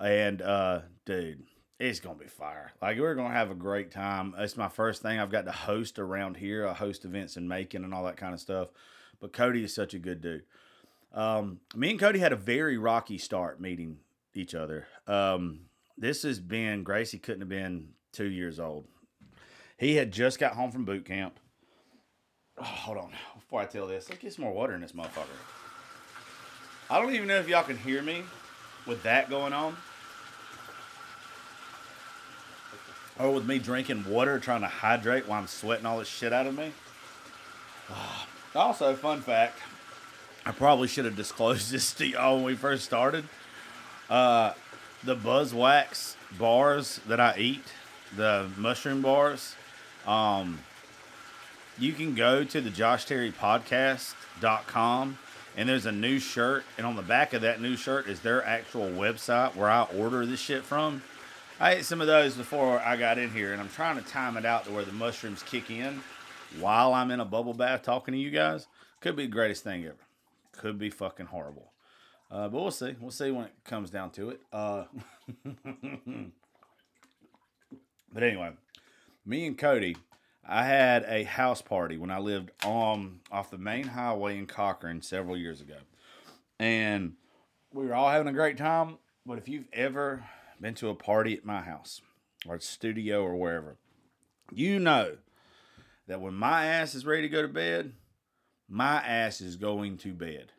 and 0.00 0.42
uh, 0.42 0.80
dude, 1.04 1.44
it's 1.78 2.00
gonna 2.00 2.18
be 2.18 2.26
fire. 2.26 2.72
Like 2.80 2.98
we're 2.98 3.14
gonna 3.14 3.34
have 3.34 3.50
a 3.50 3.54
great 3.54 3.90
time. 3.90 4.34
It's 4.38 4.56
my 4.56 4.68
first 4.68 5.02
thing 5.02 5.18
I've 5.18 5.30
got 5.30 5.44
to 5.44 5.52
host 5.52 5.98
around 5.98 6.36
here. 6.36 6.66
I 6.66 6.72
host 6.72 7.04
events 7.04 7.36
in 7.36 7.48
Macon 7.48 7.84
and 7.84 7.92
all 7.92 8.04
that 8.04 8.16
kind 8.16 8.34
of 8.34 8.40
stuff. 8.40 8.68
But 9.20 9.32
Cody 9.32 9.64
is 9.64 9.74
such 9.74 9.94
a 9.94 9.98
good 9.98 10.20
dude. 10.20 10.44
Um, 11.12 11.60
me 11.74 11.90
and 11.90 12.00
Cody 12.00 12.18
had 12.18 12.32
a 12.32 12.36
very 12.36 12.76
rocky 12.76 13.18
start 13.18 13.60
meeting 13.60 13.98
each 14.34 14.54
other. 14.54 14.86
Um, 15.06 15.60
this 15.96 16.22
has 16.22 16.40
been 16.40 16.82
Gracie 16.82 17.18
couldn't 17.18 17.40
have 17.40 17.48
been 17.48 17.90
two 18.12 18.28
years 18.28 18.60
old. 18.60 18.86
He 19.78 19.96
had 19.96 20.12
just 20.12 20.38
got 20.38 20.54
home 20.54 20.70
from 20.70 20.84
boot 20.84 21.04
camp. 21.04 21.38
Oh, 22.58 22.64
hold 22.64 22.98
on, 22.98 23.12
before 23.34 23.60
I 23.60 23.66
tell 23.66 23.86
this, 23.86 24.08
let's 24.08 24.20
get 24.20 24.32
some 24.32 24.44
more 24.44 24.54
water 24.54 24.74
in 24.74 24.80
this 24.80 24.92
motherfucker. 24.92 25.26
I 26.88 27.00
don't 27.00 27.14
even 27.14 27.28
know 27.28 27.36
if 27.36 27.48
y'all 27.48 27.62
can 27.62 27.76
hear 27.76 28.00
me 28.00 28.22
with 28.86 29.02
that 29.02 29.28
going 29.28 29.52
on. 29.52 29.76
Or 33.18 33.30
with 33.30 33.46
me 33.46 33.58
drinking 33.58 34.08
water, 34.08 34.38
trying 34.38 34.60
to 34.60 34.66
hydrate 34.66 35.26
while 35.26 35.40
I'm 35.40 35.46
sweating 35.46 35.86
all 35.86 35.98
this 35.98 36.08
shit 36.08 36.32
out 36.32 36.46
of 36.46 36.56
me. 36.56 36.72
Also, 38.54 38.94
fun 38.94 39.20
fact, 39.20 39.58
I 40.44 40.52
probably 40.52 40.88
should 40.88 41.04
have 41.04 41.16
disclosed 41.16 41.70
this 41.72 41.92
to 41.94 42.06
y'all 42.06 42.36
when 42.36 42.44
we 42.44 42.54
first 42.54 42.84
started. 42.84 43.24
Uh, 44.08 44.52
the 45.02 45.16
Buzzwax 45.16 46.16
bars 46.38 47.00
that 47.06 47.20
I 47.20 47.36
eat, 47.38 47.64
the 48.16 48.48
mushroom 48.56 49.02
bars, 49.02 49.54
um, 50.06 50.60
you 51.78 51.92
can 51.92 52.14
go 52.14 52.44
to 52.44 52.60
the 52.60 52.70
Josh 52.70 53.04
Terry 53.04 53.32
podcast.com 53.32 55.18
and 55.56 55.68
there's 55.68 55.86
a 55.86 55.92
new 55.92 56.18
shirt. 56.18 56.64
And 56.78 56.86
on 56.86 56.96
the 56.96 57.02
back 57.02 57.32
of 57.32 57.42
that 57.42 57.60
new 57.60 57.76
shirt 57.76 58.06
is 58.06 58.20
their 58.20 58.44
actual 58.44 58.88
website 58.88 59.54
where 59.54 59.70
I 59.70 59.82
order 59.82 60.24
this 60.24 60.40
shit 60.40 60.64
from. 60.64 61.02
I 61.58 61.76
ate 61.76 61.86
some 61.86 62.02
of 62.02 62.06
those 62.06 62.34
before 62.34 62.80
I 62.80 62.98
got 62.98 63.16
in 63.16 63.30
here, 63.30 63.52
and 63.52 63.62
I'm 63.62 63.70
trying 63.70 63.96
to 63.96 64.02
time 64.02 64.36
it 64.36 64.44
out 64.44 64.66
to 64.66 64.72
where 64.72 64.84
the 64.84 64.92
mushrooms 64.92 65.42
kick 65.42 65.70
in 65.70 66.02
while 66.60 66.92
I'm 66.92 67.10
in 67.10 67.18
a 67.18 67.24
bubble 67.24 67.54
bath 67.54 67.82
talking 67.82 68.12
to 68.12 68.18
you 68.20 68.30
guys. 68.30 68.66
Could 69.00 69.16
be 69.16 69.24
the 69.24 69.32
greatest 69.32 69.64
thing 69.64 69.86
ever. 69.86 69.96
Could 70.52 70.78
be 70.78 70.90
fucking 70.90 71.26
horrible. 71.26 71.72
Uh, 72.30 72.48
but 72.48 72.60
we'll 72.60 72.70
see. 72.70 72.94
We'll 73.00 73.10
see 73.10 73.30
when 73.30 73.46
it 73.46 73.52
comes 73.64 73.88
down 73.88 74.10
to 74.10 74.30
it. 74.30 74.40
Uh, 74.52 74.84
but 78.12 78.22
anyway, 78.22 78.50
me 79.24 79.46
and 79.46 79.56
Cody, 79.56 79.96
I 80.46 80.64
had 80.64 81.04
a 81.08 81.22
house 81.22 81.62
party 81.62 81.96
when 81.96 82.10
I 82.10 82.18
lived 82.18 82.50
on 82.66 83.20
off 83.32 83.50
the 83.50 83.56
main 83.56 83.84
highway 83.86 84.36
in 84.36 84.46
Cochran 84.46 85.00
several 85.00 85.38
years 85.38 85.62
ago, 85.62 85.78
and 86.58 87.14
we 87.72 87.86
were 87.86 87.94
all 87.94 88.10
having 88.10 88.28
a 88.28 88.32
great 88.32 88.58
time. 88.58 88.98
But 89.24 89.38
if 89.38 89.48
you've 89.48 89.68
ever 89.72 90.22
been 90.60 90.74
to 90.74 90.88
a 90.88 90.94
party 90.94 91.34
at 91.34 91.44
my 91.44 91.60
house 91.60 92.00
or 92.48 92.58
studio 92.60 93.22
or 93.22 93.36
wherever, 93.36 93.76
you 94.52 94.78
know 94.78 95.16
that 96.06 96.20
when 96.20 96.34
my 96.34 96.66
ass 96.66 96.94
is 96.94 97.06
ready 97.06 97.22
to 97.22 97.28
go 97.28 97.42
to 97.42 97.48
bed, 97.48 97.92
my 98.68 98.96
ass 98.96 99.40
is 99.40 99.56
going 99.56 99.98
to 99.98 100.12
bed. 100.12 100.52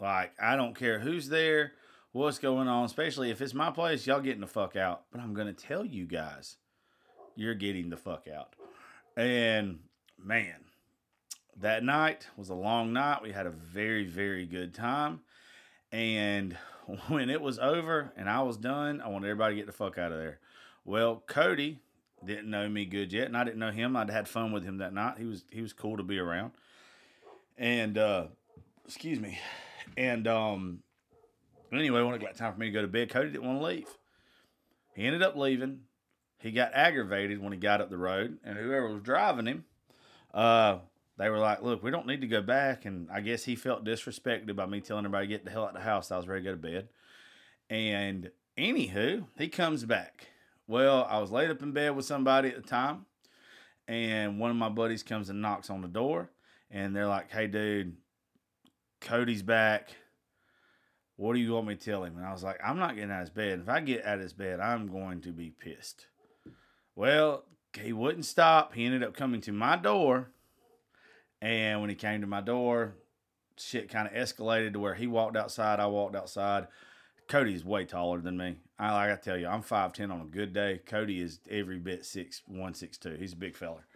Like, 0.00 0.32
I 0.40 0.56
don't 0.56 0.76
care 0.76 0.98
who's 0.98 1.28
there, 1.28 1.72
what's 2.12 2.38
going 2.38 2.68
on, 2.68 2.84
especially 2.84 3.30
if 3.30 3.40
it's 3.40 3.54
my 3.54 3.70
place, 3.70 4.06
y'all 4.06 4.20
getting 4.20 4.40
the 4.40 4.46
fuck 4.46 4.76
out. 4.76 5.02
But 5.10 5.20
I'm 5.20 5.34
going 5.34 5.46
to 5.46 5.52
tell 5.52 5.84
you 5.84 6.06
guys, 6.06 6.56
you're 7.36 7.54
getting 7.54 7.90
the 7.90 7.96
fuck 7.96 8.26
out. 8.28 8.54
And 9.16 9.80
man, 10.22 10.56
that 11.60 11.82
night 11.82 12.26
was 12.36 12.48
a 12.50 12.54
long 12.54 12.92
night. 12.92 13.22
We 13.22 13.32
had 13.32 13.46
a 13.46 13.50
very, 13.50 14.04
very 14.06 14.46
good 14.46 14.74
time. 14.74 15.20
And 15.90 16.56
when 17.08 17.28
it 17.28 17.40
was 17.40 17.58
over 17.58 18.12
and 18.16 18.28
I 18.28 18.42
was 18.42 18.56
done, 18.56 19.00
I 19.00 19.08
wanted 19.08 19.28
everybody 19.28 19.54
to 19.54 19.60
get 19.60 19.66
the 19.66 19.72
fuck 19.72 19.98
out 19.98 20.12
of 20.12 20.18
there. 20.18 20.38
Well, 20.84 21.22
Cody 21.26 21.80
didn't 22.24 22.50
know 22.50 22.68
me 22.68 22.84
good 22.86 23.12
yet, 23.12 23.26
and 23.26 23.36
I 23.36 23.44
didn't 23.44 23.58
know 23.58 23.70
him. 23.70 23.96
I'd 23.96 24.10
had 24.10 24.26
fun 24.26 24.52
with 24.52 24.64
him 24.64 24.78
that 24.78 24.94
night. 24.94 25.18
He 25.18 25.24
was 25.24 25.44
he 25.50 25.60
was 25.60 25.72
cool 25.72 25.96
to 25.98 26.02
be 26.02 26.18
around. 26.18 26.52
And 27.56 27.98
uh 27.98 28.26
excuse 28.86 29.20
me. 29.20 29.38
And 29.96 30.26
um 30.26 30.82
anyway, 31.72 32.02
when 32.02 32.14
it 32.14 32.20
got 32.20 32.36
time 32.36 32.54
for 32.54 32.60
me 32.60 32.66
to 32.66 32.72
go 32.72 32.82
to 32.82 32.88
bed, 32.88 33.10
Cody 33.10 33.30
didn't 33.30 33.46
want 33.46 33.60
to 33.60 33.66
leave. 33.66 33.88
He 34.94 35.04
ended 35.04 35.22
up 35.22 35.36
leaving. 35.36 35.80
He 36.38 36.52
got 36.52 36.72
aggravated 36.72 37.42
when 37.42 37.52
he 37.52 37.58
got 37.58 37.80
up 37.80 37.90
the 37.90 37.98
road, 37.98 38.38
and 38.44 38.56
whoever 38.56 38.92
was 38.92 39.02
driving 39.02 39.46
him, 39.46 39.64
uh, 40.32 40.78
they 41.18 41.28
were 41.28 41.38
like, 41.38 41.62
"Look, 41.62 41.82
we 41.82 41.90
don't 41.90 42.06
need 42.06 42.20
to 42.22 42.26
go 42.26 42.40
back." 42.40 42.84
And 42.84 43.08
I 43.10 43.20
guess 43.20 43.44
he 43.44 43.56
felt 43.56 43.84
disrespected 43.84 44.54
by 44.56 44.66
me 44.66 44.80
telling 44.80 45.04
everybody 45.04 45.26
get 45.26 45.44
the 45.44 45.50
hell 45.50 45.64
out 45.64 45.70
of 45.70 45.74
the 45.74 45.80
house. 45.80 46.10
I 46.10 46.16
was 46.16 46.28
ready 46.28 46.44
to 46.44 46.50
go 46.50 46.52
to 46.52 46.62
bed. 46.62 46.88
And 47.68 48.30
anywho, 48.56 49.26
he 49.36 49.48
comes 49.48 49.84
back. 49.84 50.28
Well, 50.66 51.06
I 51.08 51.18
was 51.18 51.30
laid 51.30 51.50
up 51.50 51.62
in 51.62 51.72
bed 51.72 51.96
with 51.96 52.04
somebody 52.04 52.48
at 52.48 52.56
the 52.56 52.68
time, 52.68 53.06
and 53.86 54.38
one 54.38 54.50
of 54.50 54.56
my 54.56 54.68
buddies 54.68 55.02
comes 55.02 55.30
and 55.30 55.42
knocks 55.42 55.70
on 55.70 55.82
the 55.82 55.88
door, 55.88 56.30
and 56.70 56.94
they're 56.94 57.06
like, 57.06 57.30
"Hey, 57.30 57.46
dude, 57.46 57.96
Cody's 59.00 59.42
back. 59.42 59.90
What 61.16 61.34
do 61.34 61.40
you 61.40 61.52
want 61.52 61.66
me 61.66 61.74
to 61.74 61.84
tell 61.84 62.04
him? 62.04 62.16
And 62.16 62.26
I 62.26 62.32
was 62.32 62.44
like, 62.44 62.60
I'm 62.64 62.78
not 62.78 62.94
getting 62.94 63.10
out 63.10 63.22
of 63.22 63.28
his 63.28 63.30
bed. 63.30 63.60
If 63.60 63.68
I 63.68 63.80
get 63.80 64.04
out 64.04 64.16
of 64.16 64.22
his 64.22 64.32
bed, 64.32 64.60
I'm 64.60 64.86
going 64.86 65.20
to 65.22 65.32
be 65.32 65.50
pissed. 65.50 66.06
Well, 66.94 67.44
he 67.80 67.92
wouldn't 67.92 68.24
stop. 68.24 68.74
He 68.74 68.84
ended 68.84 69.02
up 69.02 69.14
coming 69.14 69.40
to 69.42 69.52
my 69.52 69.76
door. 69.76 70.30
And 71.40 71.80
when 71.80 71.90
he 71.90 71.96
came 71.96 72.20
to 72.20 72.26
my 72.26 72.40
door, 72.40 72.94
shit 73.56 73.88
kind 73.88 74.08
of 74.08 74.14
escalated 74.14 74.72
to 74.72 74.80
where 74.80 74.94
he 74.94 75.06
walked 75.06 75.36
outside, 75.36 75.80
I 75.80 75.86
walked 75.86 76.16
outside. 76.16 76.68
Cody's 77.28 77.64
way 77.64 77.84
taller 77.84 78.20
than 78.20 78.36
me. 78.36 78.56
I 78.78 78.92
like 78.92 79.10
I 79.10 79.16
tell 79.16 79.36
you, 79.36 79.46
I'm 79.46 79.62
five 79.62 79.92
ten 79.92 80.10
on 80.10 80.22
a 80.22 80.24
good 80.24 80.54
day. 80.54 80.80
Cody 80.86 81.20
is 81.20 81.40
every 81.50 81.78
bit 81.78 82.06
six 82.06 82.42
one 82.46 82.74
six 82.74 82.96
two. 82.96 83.16
He's 83.18 83.34
a 83.34 83.36
big 83.36 83.54
feller. 83.54 83.86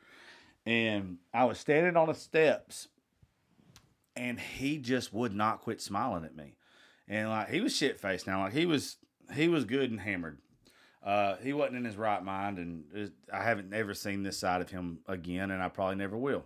And 0.66 1.18
I 1.32 1.44
was 1.44 1.58
standing 1.58 1.96
on 1.96 2.08
the 2.08 2.14
steps 2.14 2.88
and 4.14 4.38
he 4.38 4.78
just 4.78 5.12
would 5.12 5.34
not 5.34 5.62
quit 5.62 5.80
smiling 5.80 6.24
at 6.24 6.36
me. 6.36 6.56
And 7.08 7.28
like 7.30 7.48
he 7.48 7.60
was 7.60 7.74
shit 7.74 8.00
faced 8.00 8.26
now. 8.26 8.42
Like 8.42 8.52
he 8.52 8.66
was 8.66 8.96
he 9.34 9.48
was 9.48 9.64
good 9.64 9.90
and 9.90 10.00
hammered. 10.00 10.38
Uh, 11.02 11.36
he 11.42 11.52
wasn't 11.52 11.76
in 11.76 11.84
his 11.84 11.96
right 11.96 12.22
mind, 12.22 12.58
and 12.58 12.84
it, 12.94 13.12
I 13.32 13.42
haven't 13.42 13.74
ever 13.74 13.92
seen 13.92 14.22
this 14.22 14.38
side 14.38 14.60
of 14.60 14.70
him 14.70 15.00
again, 15.08 15.50
and 15.50 15.60
I 15.60 15.68
probably 15.68 15.96
never 15.96 16.16
will. 16.16 16.44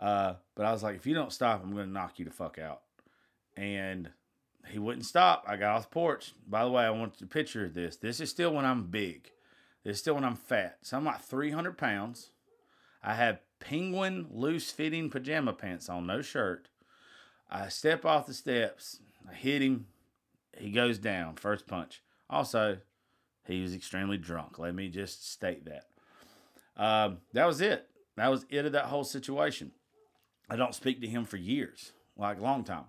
Uh, 0.00 0.34
but 0.56 0.64
I 0.64 0.72
was 0.72 0.82
like, 0.82 0.96
if 0.96 1.06
you 1.06 1.14
don't 1.14 1.32
stop, 1.32 1.62
I'm 1.62 1.74
going 1.74 1.86
to 1.86 1.92
knock 1.92 2.18
you 2.18 2.24
the 2.24 2.30
fuck 2.30 2.58
out. 2.58 2.80
And 3.56 4.10
he 4.66 4.78
wouldn't 4.78 5.04
stop. 5.04 5.44
I 5.46 5.56
got 5.56 5.76
off 5.76 5.82
the 5.82 5.94
porch. 5.94 6.32
By 6.48 6.64
the 6.64 6.70
way, 6.70 6.84
I 6.84 6.90
want 6.90 7.20
you 7.20 7.26
to 7.26 7.32
picture 7.32 7.68
this. 7.68 7.96
This 7.96 8.18
is 8.18 8.30
still 8.30 8.54
when 8.54 8.64
I'm 8.64 8.84
big. 8.84 9.30
This 9.84 9.96
is 9.96 10.00
still 10.00 10.14
when 10.14 10.24
I'm 10.24 10.36
fat. 10.36 10.78
So 10.82 10.96
I'm 10.96 11.04
like 11.04 11.20
300 11.20 11.76
pounds. 11.76 12.30
I 13.02 13.14
have 13.14 13.40
penguin 13.60 14.26
loose 14.30 14.70
fitting 14.70 15.10
pajama 15.10 15.52
pants 15.52 15.88
on, 15.88 16.06
no 16.06 16.22
shirt. 16.22 16.68
I 17.50 17.68
step 17.68 18.04
off 18.04 18.26
the 18.26 18.34
steps. 18.34 19.00
I 19.28 19.34
hit 19.34 19.60
him. 19.60 19.86
He 20.56 20.70
goes 20.70 20.98
down. 20.98 21.36
First 21.36 21.66
punch. 21.66 22.02
Also, 22.28 22.78
he 23.46 23.60
was 23.60 23.74
extremely 23.74 24.16
drunk. 24.16 24.58
Let 24.58 24.74
me 24.74 24.88
just 24.88 25.30
state 25.30 25.66
that. 25.66 25.86
Um, 26.76 27.18
that 27.32 27.46
was 27.46 27.60
it. 27.60 27.88
That 28.16 28.30
was 28.30 28.46
it 28.48 28.66
of 28.66 28.72
that 28.72 28.86
whole 28.86 29.04
situation. 29.04 29.72
I 30.50 30.56
don't 30.56 30.74
speak 30.74 31.00
to 31.00 31.06
him 31.06 31.24
for 31.24 31.36
years, 31.36 31.92
like 32.16 32.38
a 32.38 32.42
long 32.42 32.64
time. 32.64 32.86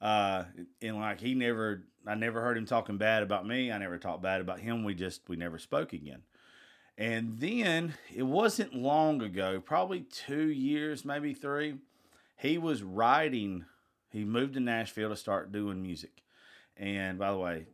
Uh, 0.00 0.44
and 0.82 0.96
like 0.96 1.20
he 1.20 1.34
never, 1.34 1.84
I 2.04 2.16
never 2.16 2.40
heard 2.40 2.58
him 2.58 2.66
talking 2.66 2.98
bad 2.98 3.22
about 3.22 3.46
me. 3.46 3.70
I 3.70 3.78
never 3.78 3.98
talked 3.98 4.22
bad 4.22 4.40
about 4.40 4.58
him. 4.58 4.82
We 4.82 4.94
just, 4.94 5.28
we 5.28 5.36
never 5.36 5.58
spoke 5.58 5.92
again. 5.92 6.22
And 6.96 7.38
then 7.38 7.94
it 8.12 8.24
wasn't 8.24 8.74
long 8.74 9.22
ago, 9.22 9.60
probably 9.64 10.00
two 10.00 10.48
years, 10.48 11.04
maybe 11.04 11.34
three. 11.34 11.76
He 12.36 12.58
was 12.58 12.82
writing. 12.82 13.64
He 14.10 14.24
moved 14.24 14.54
to 14.54 14.60
Nashville 14.60 15.10
to 15.10 15.16
start 15.16 15.52
doing 15.52 15.80
music. 15.80 16.22
And 16.76 17.16
by 17.16 17.30
the 17.30 17.38
way, 17.38 17.66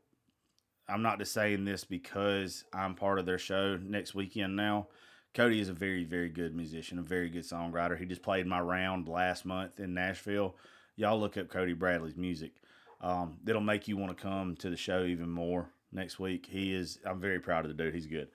I'm 0.87 1.01
not 1.01 1.19
just 1.19 1.33
saying 1.33 1.65
this 1.65 1.85
because 1.85 2.65
I'm 2.75 2.95
part 2.95 3.19
of 3.19 3.25
their 3.25 3.39
show 3.39 3.79
next 3.79 4.15
weekend 4.15 4.57
now. 4.57 4.89
Cody 5.35 5.59
is 5.59 5.69
a 5.69 5.73
very, 5.73 6.05
very 6.05 6.29
good 6.29 6.55
musician, 6.55 6.99
a 6.99 7.03
very 7.03 7.29
good 7.29 7.43
songwriter. 7.43 7.99
He 7.99 8.07
just 8.07 8.23
played 8.23 8.47
my 8.47 8.61
round 8.61 9.09
last 9.09 9.45
month 9.45 9.81
in 9.81 9.93
Nashville. 9.93 10.55
Y'all 10.97 11.19
look 11.19 11.37
up 11.37 11.49
Cody 11.49 11.73
Bradley's 11.73 12.17
music. 12.17 12.53
Um, 13.01 13.39
it'll 13.47 13.61
make 13.61 13.89
you 13.89 13.97
want 13.97 14.17
to 14.17 14.23
come 14.23 14.55
to 14.57 14.71
the 14.71 14.77
show 14.77 15.05
even 15.05 15.29
more 15.29 15.69
next 15.93 16.21
week. 16.21 16.47
He 16.49 16.73
is, 16.73 17.01
I'm 17.05 17.21
very 17.21 17.41
proud 17.41 17.65
of 17.65 17.77
the 17.77 17.83
dude. 17.83 17.95
He's 17.95 18.07
good. 18.07 18.29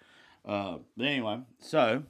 Uh, 0.46 0.80
but 0.98 1.06
anyway, 1.06 1.40
so 1.60 2.04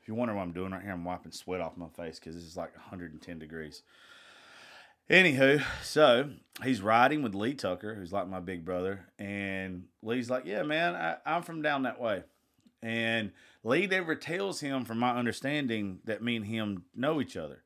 if 0.00 0.08
you 0.08 0.14
wonder 0.14 0.34
what 0.34 0.42
I'm 0.42 0.52
doing 0.52 0.72
right 0.72 0.82
here, 0.82 0.92
I'm 0.92 1.04
wiping 1.04 1.32
sweat 1.32 1.60
off 1.60 1.76
my 1.76 1.88
face 1.88 2.18
because 2.18 2.36
it's 2.36 2.56
like 2.56 2.74
110 2.74 3.38
degrees. 3.38 3.82
Anywho, 5.10 5.62
so 5.82 6.30
he's 6.64 6.80
riding 6.80 7.22
with 7.22 7.34
Lee 7.34 7.54
Tucker, 7.54 7.94
who's 7.94 8.12
like 8.12 8.28
my 8.28 8.40
big 8.40 8.64
brother, 8.64 9.04
and 9.18 9.84
Lee's 10.00 10.30
like, 10.30 10.46
"Yeah, 10.46 10.62
man, 10.62 10.94
I, 10.94 11.16
I'm 11.26 11.42
from 11.42 11.60
down 11.60 11.82
that 11.82 12.00
way." 12.00 12.22
And 12.82 13.32
Lee 13.62 13.86
never 13.86 14.14
tells 14.14 14.60
him, 14.60 14.84
from 14.84 14.98
my 14.98 15.16
understanding, 15.16 16.00
that 16.04 16.22
me 16.22 16.36
and 16.36 16.46
him 16.46 16.84
know 16.94 17.20
each 17.20 17.36
other. 17.36 17.62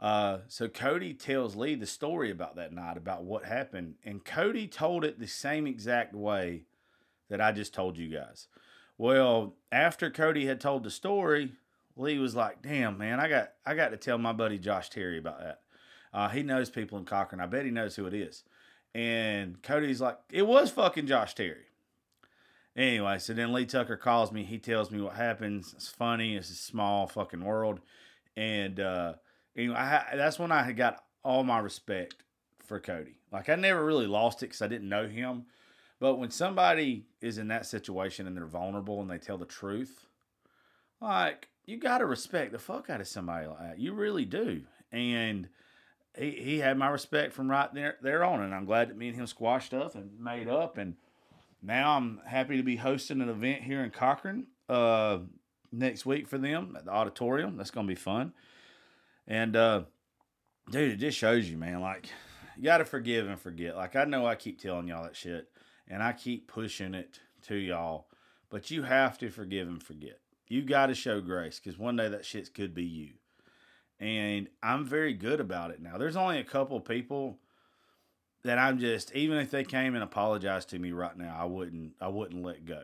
Uh, 0.00 0.38
so 0.48 0.68
Cody 0.68 1.14
tells 1.14 1.56
Lee 1.56 1.74
the 1.74 1.86
story 1.86 2.30
about 2.30 2.56
that 2.56 2.72
night, 2.72 2.96
about 2.96 3.24
what 3.24 3.44
happened, 3.44 3.94
and 4.04 4.24
Cody 4.24 4.66
told 4.66 5.04
it 5.04 5.18
the 5.18 5.26
same 5.26 5.66
exact 5.66 6.14
way 6.14 6.64
that 7.28 7.40
I 7.40 7.52
just 7.52 7.74
told 7.74 7.98
you 7.98 8.08
guys. 8.08 8.46
Well, 8.96 9.54
after 9.70 10.10
Cody 10.10 10.46
had 10.46 10.60
told 10.60 10.84
the 10.84 10.90
story, 10.90 11.52
Lee 11.96 12.18
was 12.18 12.36
like, 12.36 12.62
"Damn, 12.62 12.96
man, 12.96 13.18
I 13.18 13.28
got 13.28 13.52
I 13.66 13.74
got 13.74 13.88
to 13.90 13.96
tell 13.96 14.18
my 14.18 14.32
buddy 14.32 14.58
Josh 14.58 14.88
Terry 14.88 15.18
about 15.18 15.40
that." 15.40 15.60
Uh, 16.12 16.28
he 16.28 16.42
knows 16.42 16.70
people 16.70 16.98
in 16.98 17.04
Cochran. 17.04 17.40
I 17.40 17.46
bet 17.46 17.64
he 17.64 17.70
knows 17.70 17.96
who 17.96 18.06
it 18.06 18.14
is. 18.14 18.44
And 18.94 19.62
Cody's 19.62 20.00
like, 20.00 20.18
it 20.30 20.46
was 20.46 20.70
fucking 20.70 21.06
Josh 21.06 21.34
Terry. 21.34 21.66
Anyway, 22.78 23.18
so 23.18 23.34
then 23.34 23.52
Lee 23.52 23.66
Tucker 23.66 23.96
calls 23.96 24.30
me. 24.30 24.44
He 24.44 24.58
tells 24.58 24.92
me 24.92 25.00
what 25.00 25.14
happens. 25.14 25.74
It's 25.74 25.88
funny. 25.88 26.36
It's 26.36 26.48
a 26.48 26.54
small 26.54 27.08
fucking 27.08 27.42
world. 27.42 27.80
And 28.36 28.78
uh, 28.78 29.14
anyway, 29.56 29.74
I, 29.74 30.14
that's 30.14 30.38
when 30.38 30.52
I 30.52 30.70
got 30.70 31.02
all 31.24 31.42
my 31.42 31.58
respect 31.58 32.22
for 32.64 32.78
Cody. 32.78 33.18
Like, 33.32 33.48
I 33.48 33.56
never 33.56 33.84
really 33.84 34.06
lost 34.06 34.44
it 34.44 34.46
because 34.46 34.62
I 34.62 34.68
didn't 34.68 34.88
know 34.88 35.08
him. 35.08 35.46
But 35.98 36.20
when 36.20 36.30
somebody 36.30 37.06
is 37.20 37.38
in 37.38 37.48
that 37.48 37.66
situation 37.66 38.28
and 38.28 38.36
they're 38.36 38.46
vulnerable 38.46 39.02
and 39.02 39.10
they 39.10 39.18
tell 39.18 39.38
the 39.38 39.44
truth, 39.44 40.06
like, 41.00 41.48
you 41.66 41.78
got 41.78 41.98
to 41.98 42.06
respect 42.06 42.52
the 42.52 42.60
fuck 42.60 42.88
out 42.90 43.00
of 43.00 43.08
somebody 43.08 43.48
like 43.48 43.58
that. 43.58 43.78
You 43.80 43.92
really 43.92 44.24
do. 44.24 44.62
And 44.92 45.48
he, 46.16 46.30
he 46.30 46.58
had 46.60 46.78
my 46.78 46.90
respect 46.90 47.32
from 47.32 47.50
right 47.50 47.74
there 47.74 47.96
there 48.02 48.22
on, 48.22 48.40
and 48.40 48.54
I'm 48.54 48.66
glad 48.66 48.88
that 48.88 48.96
me 48.96 49.08
and 49.08 49.16
him 49.16 49.26
squashed 49.26 49.74
up 49.74 49.96
and 49.96 50.20
made 50.20 50.46
up. 50.46 50.78
And 50.78 50.94
now 51.62 51.96
I'm 51.96 52.20
happy 52.26 52.56
to 52.56 52.62
be 52.62 52.76
hosting 52.76 53.20
an 53.20 53.28
event 53.28 53.62
here 53.62 53.82
in 53.82 53.90
Cochran 53.90 54.46
uh, 54.68 55.18
next 55.72 56.06
week 56.06 56.28
for 56.28 56.38
them 56.38 56.74
at 56.76 56.84
the 56.84 56.90
auditorium. 56.90 57.56
That's 57.56 57.70
gonna 57.70 57.88
be 57.88 57.94
fun. 57.94 58.32
And 59.26 59.56
uh, 59.56 59.82
dude, 60.70 60.92
it 60.92 60.96
just 60.96 61.18
shows 61.18 61.48
you, 61.48 61.56
man. 61.56 61.80
Like 61.80 62.08
you 62.56 62.64
got 62.64 62.78
to 62.78 62.84
forgive 62.84 63.28
and 63.28 63.40
forget. 63.40 63.76
Like 63.76 63.96
I 63.96 64.04
know 64.04 64.26
I 64.26 64.34
keep 64.34 64.60
telling 64.60 64.88
y'all 64.88 65.04
that 65.04 65.16
shit, 65.16 65.48
and 65.86 66.02
I 66.02 66.12
keep 66.12 66.48
pushing 66.48 66.94
it 66.94 67.20
to 67.46 67.54
y'all, 67.54 68.06
but 68.50 68.70
you 68.70 68.82
have 68.82 69.18
to 69.18 69.30
forgive 69.30 69.68
and 69.68 69.82
forget. 69.82 70.20
You 70.48 70.62
got 70.62 70.86
to 70.86 70.94
show 70.94 71.20
grace 71.20 71.60
because 71.62 71.78
one 71.78 71.96
day 71.96 72.08
that 72.08 72.24
shit 72.24 72.54
could 72.54 72.74
be 72.74 72.84
you 72.84 73.10
and 74.00 74.48
I'm 74.62 74.84
very 74.84 75.12
good 75.12 75.40
about 75.40 75.70
it 75.70 75.80
now. 75.80 75.98
There's 75.98 76.16
only 76.16 76.38
a 76.38 76.44
couple 76.44 76.80
people 76.80 77.38
that 78.44 78.58
I'm 78.58 78.78
just 78.78 79.14
even 79.14 79.38
if 79.38 79.50
they 79.50 79.64
came 79.64 79.94
and 79.94 80.04
apologized 80.04 80.70
to 80.70 80.78
me 80.78 80.92
right 80.92 81.16
now, 81.16 81.36
I 81.38 81.44
wouldn't 81.44 81.94
I 82.00 82.08
wouldn't 82.08 82.44
let 82.44 82.64
go. 82.64 82.82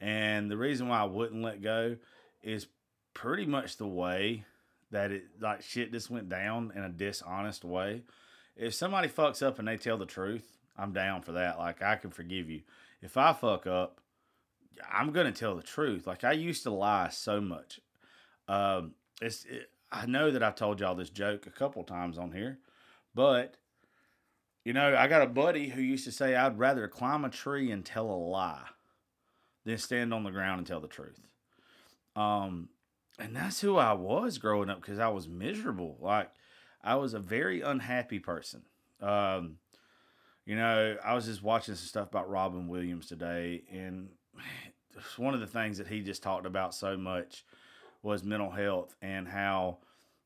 And 0.00 0.50
the 0.50 0.56
reason 0.56 0.88
why 0.88 1.00
I 1.00 1.04
wouldn't 1.04 1.42
let 1.42 1.62
go 1.62 1.96
is 2.42 2.66
pretty 3.14 3.46
much 3.46 3.76
the 3.76 3.86
way 3.86 4.44
that 4.90 5.10
it 5.10 5.24
like 5.40 5.62
shit 5.62 5.92
just 5.92 6.10
went 6.10 6.28
down 6.28 6.72
in 6.74 6.82
a 6.82 6.88
dishonest 6.88 7.64
way. 7.64 8.02
If 8.56 8.74
somebody 8.74 9.08
fucks 9.08 9.42
up 9.42 9.58
and 9.58 9.68
they 9.68 9.76
tell 9.76 9.96
the 9.96 10.06
truth, 10.06 10.58
I'm 10.76 10.92
down 10.92 11.22
for 11.22 11.32
that. 11.32 11.58
Like 11.58 11.82
I 11.82 11.96
can 11.96 12.10
forgive 12.10 12.50
you. 12.50 12.62
If 13.00 13.16
I 13.16 13.32
fuck 13.32 13.66
up, 13.66 14.00
I'm 14.90 15.12
gonna 15.12 15.32
tell 15.32 15.56
the 15.56 15.62
truth. 15.62 16.06
Like 16.06 16.24
I 16.24 16.32
used 16.32 16.62
to 16.64 16.70
lie 16.70 17.08
so 17.10 17.40
much. 17.40 17.80
Um, 18.48 18.94
it's 19.20 19.44
it, 19.44 19.70
I 19.90 20.06
know 20.06 20.30
that 20.30 20.42
I 20.42 20.50
told 20.50 20.80
y'all 20.80 20.94
this 20.94 21.10
joke 21.10 21.46
a 21.46 21.50
couple 21.50 21.84
times 21.84 22.18
on 22.18 22.32
here, 22.32 22.58
but 23.14 23.56
you 24.64 24.72
know, 24.72 24.96
I 24.96 25.08
got 25.08 25.22
a 25.22 25.26
buddy 25.26 25.68
who 25.68 25.80
used 25.80 26.04
to 26.04 26.12
say 26.12 26.34
I'd 26.34 26.58
rather 26.58 26.86
climb 26.88 27.24
a 27.24 27.30
tree 27.30 27.70
and 27.70 27.84
tell 27.84 28.10
a 28.10 28.16
lie 28.16 28.66
than 29.64 29.78
stand 29.78 30.14
on 30.14 30.24
the 30.24 30.30
ground 30.30 30.58
and 30.58 30.66
tell 30.66 30.80
the 30.80 30.88
truth. 30.88 31.20
Um, 32.14 32.68
and 33.18 33.34
that's 33.34 33.60
who 33.60 33.76
I 33.76 33.92
was 33.92 34.38
growing 34.38 34.70
up 34.70 34.80
because 34.80 34.98
I 34.98 35.08
was 35.08 35.28
miserable. 35.28 35.96
Like 36.00 36.30
I 36.82 36.96
was 36.96 37.14
a 37.14 37.18
very 37.18 37.60
unhappy 37.60 38.18
person. 38.18 38.62
Um, 39.00 39.58
you 40.44 40.56
know, 40.56 40.96
I 41.04 41.14
was 41.14 41.26
just 41.26 41.42
watching 41.42 41.74
some 41.74 41.86
stuff 41.86 42.08
about 42.08 42.30
Robin 42.30 42.68
Williams 42.68 43.06
today, 43.06 43.62
and 43.70 44.08
one 45.16 45.34
of 45.34 45.40
the 45.40 45.46
things 45.46 45.78
that 45.78 45.86
he 45.86 46.00
just 46.00 46.22
talked 46.22 46.46
about 46.46 46.74
so 46.74 46.96
much 46.96 47.44
was 48.02 48.24
mental 48.24 48.50
health 48.50 48.94
and 49.00 49.28
how 49.28 49.78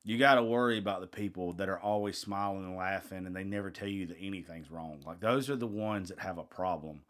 you 0.07 0.19
got 0.19 0.37
to 0.37 0.43
worry 0.45 0.79
about 0.79 1.01
the 1.01 1.07
people 1.09 1.53
that 1.55 1.69
are 1.69 1.81
always 1.81 2.17
smiling 2.17 2.65
and 2.65 2.77
laughing 2.77 3.27
and 3.27 3.35
they 3.35 3.43
never 3.43 3.73
tell 3.73 3.89
you 3.89 4.07
that 4.07 4.17
anything's 4.21 4.71
wrong. 4.71 5.01
Like 5.05 5.19
those 5.19 5.51
are 5.51 5.57
the 5.57 5.67
ones 5.67 6.11
that 6.11 6.21
have 6.21 6.39
a 6.39 6.45
problem. 6.45 7.01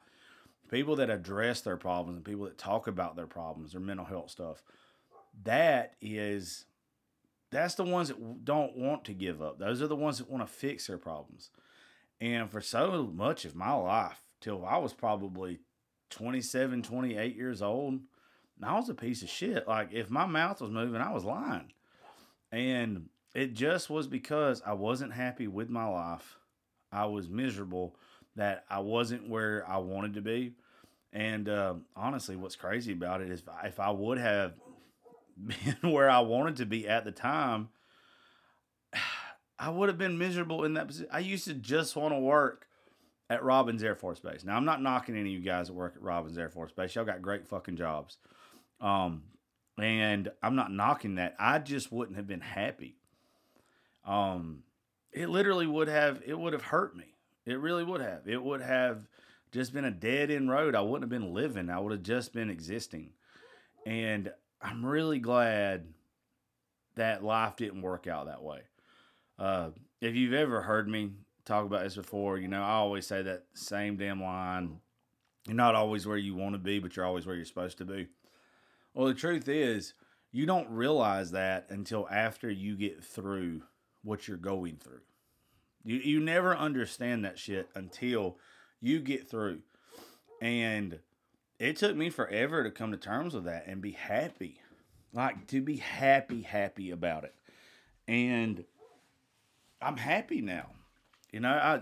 People 0.70 0.96
that 0.96 1.10
address 1.10 1.60
their 1.60 1.76
problems 1.76 2.16
and 2.16 2.24
people 2.24 2.46
that 2.46 2.56
talk 2.56 2.86
about 2.86 3.14
their 3.14 3.26
problems, 3.26 3.72
their 3.72 3.82
mental 3.82 4.06
health 4.06 4.30
stuff. 4.30 4.62
That 5.44 5.92
is 6.00 6.64
that's 7.50 7.74
the 7.74 7.84
ones 7.84 8.08
that 8.08 8.46
don't 8.46 8.74
want 8.78 9.04
to 9.04 9.12
give 9.12 9.42
up. 9.42 9.58
Those 9.58 9.82
are 9.82 9.88
the 9.88 9.94
ones 9.94 10.16
that 10.16 10.30
want 10.30 10.46
to 10.46 10.52
fix 10.52 10.86
their 10.86 10.96
problems. 10.96 11.50
And 12.18 12.50
for 12.50 12.62
so 12.62 13.12
much 13.14 13.44
of 13.44 13.54
my 13.54 13.74
life, 13.74 14.22
till 14.40 14.64
I 14.64 14.78
was 14.78 14.94
probably 14.94 15.60
27, 16.08 16.82
28 16.82 17.36
years 17.36 17.60
old, 17.60 18.00
I 18.62 18.74
was 18.74 18.88
a 18.88 18.94
piece 18.94 19.22
of 19.22 19.28
shit. 19.28 19.68
Like 19.68 19.90
if 19.92 20.08
my 20.08 20.24
mouth 20.24 20.62
was 20.62 20.70
moving, 20.70 21.02
I 21.02 21.12
was 21.12 21.24
lying. 21.24 21.72
And 22.56 23.10
it 23.34 23.52
just 23.52 23.90
was 23.90 24.06
because 24.06 24.62
I 24.64 24.72
wasn't 24.72 25.12
happy 25.12 25.46
with 25.46 25.68
my 25.68 25.86
life. 25.86 26.38
I 26.90 27.04
was 27.04 27.28
miserable 27.28 27.96
that 28.34 28.64
I 28.70 28.78
wasn't 28.78 29.28
where 29.28 29.62
I 29.68 29.76
wanted 29.76 30.14
to 30.14 30.22
be. 30.22 30.54
And 31.12 31.50
uh, 31.50 31.74
honestly, 31.94 32.34
what's 32.34 32.56
crazy 32.56 32.92
about 32.92 33.20
it 33.20 33.30
is 33.30 33.42
if 33.64 33.78
I 33.78 33.90
would 33.90 34.16
have 34.16 34.54
been 35.46 35.92
where 35.92 36.08
I 36.08 36.20
wanted 36.20 36.56
to 36.56 36.66
be 36.66 36.88
at 36.88 37.04
the 37.04 37.12
time, 37.12 37.68
I 39.58 39.68
would 39.68 39.90
have 39.90 39.98
been 39.98 40.16
miserable 40.16 40.64
in 40.64 40.74
that 40.74 40.86
position. 40.86 41.08
I 41.12 41.18
used 41.18 41.44
to 41.44 41.54
just 41.54 41.94
want 41.94 42.14
to 42.14 42.18
work 42.18 42.66
at 43.28 43.44
Robins 43.44 43.82
Air 43.82 43.96
Force 43.96 44.20
Base. 44.20 44.44
Now, 44.44 44.56
I'm 44.56 44.64
not 44.64 44.80
knocking 44.80 45.14
any 45.14 45.34
of 45.34 45.40
you 45.40 45.44
guys 45.44 45.66
that 45.66 45.74
work 45.74 45.92
at 45.96 46.02
Robins 46.02 46.38
Air 46.38 46.48
Force 46.48 46.72
Base. 46.72 46.94
Y'all 46.94 47.04
got 47.04 47.20
great 47.20 47.46
fucking 47.46 47.76
jobs. 47.76 48.16
Um, 48.80 49.24
and 49.78 50.30
I'm 50.42 50.56
not 50.56 50.72
knocking 50.72 51.16
that. 51.16 51.36
I 51.38 51.58
just 51.58 51.92
wouldn't 51.92 52.16
have 52.16 52.26
been 52.26 52.40
happy. 52.40 52.96
Um, 54.04 54.62
it 55.12 55.28
literally 55.28 55.66
would 55.66 55.88
have, 55.88 56.22
it 56.26 56.38
would 56.38 56.52
have 56.52 56.62
hurt 56.62 56.96
me. 56.96 57.14
It 57.44 57.60
really 57.60 57.84
would 57.84 58.00
have. 58.00 58.26
It 58.26 58.42
would 58.42 58.60
have 58.60 59.06
just 59.52 59.72
been 59.72 59.84
a 59.84 59.90
dead 59.90 60.30
end 60.30 60.50
road. 60.50 60.74
I 60.74 60.80
wouldn't 60.80 61.10
have 61.10 61.20
been 61.20 61.32
living. 61.32 61.70
I 61.70 61.78
would 61.78 61.92
have 61.92 62.02
just 62.02 62.32
been 62.32 62.50
existing. 62.50 63.10
And 63.84 64.32
I'm 64.60 64.84
really 64.84 65.18
glad 65.18 65.86
that 66.96 67.22
life 67.22 67.56
didn't 67.56 67.82
work 67.82 68.06
out 68.06 68.26
that 68.26 68.42
way. 68.42 68.62
Uh, 69.38 69.70
if 70.00 70.14
you've 70.14 70.32
ever 70.32 70.62
heard 70.62 70.88
me 70.88 71.10
talk 71.44 71.66
about 71.66 71.84
this 71.84 71.96
before, 71.96 72.38
you 72.38 72.48
know, 72.48 72.62
I 72.62 72.72
always 72.72 73.06
say 73.06 73.22
that 73.22 73.44
same 73.54 73.96
damn 73.96 74.22
line. 74.22 74.80
You're 75.46 75.56
not 75.56 75.74
always 75.74 76.06
where 76.06 76.16
you 76.16 76.34
want 76.34 76.54
to 76.54 76.58
be, 76.58 76.80
but 76.80 76.96
you're 76.96 77.06
always 77.06 77.26
where 77.26 77.36
you're 77.36 77.44
supposed 77.44 77.78
to 77.78 77.84
be. 77.84 78.08
Well, 78.96 79.08
the 79.08 79.14
truth 79.14 79.46
is, 79.46 79.92
you 80.32 80.46
don't 80.46 80.70
realize 80.70 81.32
that 81.32 81.66
until 81.68 82.08
after 82.10 82.50
you 82.50 82.76
get 82.76 83.04
through 83.04 83.64
what 84.02 84.26
you're 84.26 84.38
going 84.38 84.78
through. 84.78 85.02
You 85.84 85.96
you 85.96 86.18
never 86.18 86.56
understand 86.56 87.22
that 87.26 87.38
shit 87.38 87.68
until 87.74 88.38
you 88.80 89.00
get 89.00 89.28
through. 89.28 89.60
And 90.40 91.00
it 91.58 91.76
took 91.76 91.94
me 91.94 92.08
forever 92.08 92.64
to 92.64 92.70
come 92.70 92.90
to 92.90 92.96
terms 92.96 93.34
with 93.34 93.44
that 93.44 93.66
and 93.66 93.82
be 93.82 93.92
happy. 93.92 94.62
Like 95.12 95.46
to 95.48 95.60
be 95.60 95.76
happy, 95.76 96.40
happy 96.40 96.90
about 96.90 97.24
it. 97.24 97.34
And 98.08 98.64
I'm 99.82 99.98
happy 99.98 100.40
now. 100.40 100.70
You 101.32 101.40
know, 101.40 101.52
I 101.52 101.80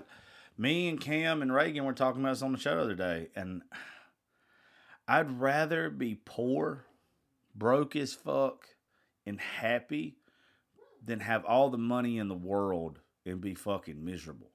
me 0.59 0.89
and 0.89 1.01
Cam 1.01 1.43
and 1.43 1.55
Reagan 1.55 1.85
were 1.85 1.93
talking 1.93 2.23
about 2.23 2.33
this 2.33 2.43
on 2.43 2.51
the 2.51 2.59
show 2.59 2.75
the 2.75 2.83
other 2.83 2.95
day, 2.97 3.29
and 3.37 3.63
I'd 5.07 5.41
rather 5.41 5.91
be 5.91 6.17
poor, 6.17 6.87
broke 7.55 7.97
as 7.97 8.15
fuck, 8.15 8.67
and 9.27 9.41
happy 9.41 10.17
than 11.05 11.21
have 11.21 11.45
all 11.45 11.71
the 11.71 11.79
money 11.79 12.19
in 12.19 12.29
the 12.29 12.35
world 12.35 13.01
and 13.25 13.41
be 13.41 13.55
fucking 13.55 14.05
miserable. 14.05 14.51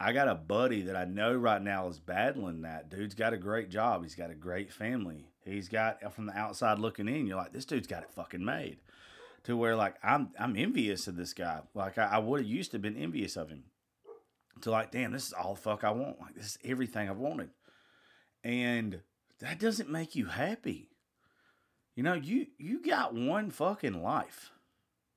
I 0.00 0.12
got 0.12 0.28
a 0.28 0.34
buddy 0.34 0.82
that 0.82 0.96
I 0.96 1.04
know 1.04 1.34
right 1.34 1.60
now 1.60 1.88
is 1.88 1.98
battling 1.98 2.62
that. 2.62 2.88
Dude's 2.88 3.16
got 3.16 3.32
a 3.32 3.38
great 3.38 3.68
job. 3.68 4.04
He's 4.04 4.14
got 4.14 4.30
a 4.30 4.34
great 4.34 4.72
family. 4.72 5.26
He's 5.44 5.68
got 5.68 6.14
from 6.14 6.26
the 6.26 6.38
outside 6.38 6.78
looking 6.78 7.08
in, 7.08 7.26
you're 7.26 7.36
like, 7.36 7.52
this 7.52 7.64
dude's 7.64 7.88
got 7.88 8.04
it 8.04 8.10
fucking 8.10 8.44
made. 8.44 8.78
To 9.44 9.56
where 9.56 9.76
like 9.76 9.94
I'm 10.02 10.30
I'm 10.38 10.56
envious 10.56 11.08
of 11.08 11.16
this 11.16 11.32
guy. 11.32 11.60
Like 11.74 11.98
I, 11.98 12.04
I 12.04 12.18
would 12.18 12.40
have 12.40 12.50
used 12.50 12.72
to 12.72 12.76
have 12.76 12.82
been 12.82 12.96
envious 12.96 13.36
of 13.36 13.48
him. 13.48 13.64
To 14.62 14.70
like, 14.70 14.90
damn, 14.90 15.12
this 15.12 15.26
is 15.26 15.32
all 15.32 15.54
the 15.54 15.60
fuck 15.60 15.84
I 15.84 15.90
want. 15.90 16.20
Like 16.20 16.34
this 16.34 16.46
is 16.46 16.58
everything 16.64 17.08
I've 17.08 17.16
wanted. 17.16 17.50
And 18.44 19.00
that 19.40 19.58
doesn't 19.58 19.90
make 19.90 20.14
you 20.14 20.26
happy. 20.26 20.90
You 21.98 22.04
know, 22.04 22.14
you 22.14 22.46
you 22.58 22.80
got 22.80 23.12
one 23.12 23.50
fucking 23.50 24.04
life. 24.04 24.52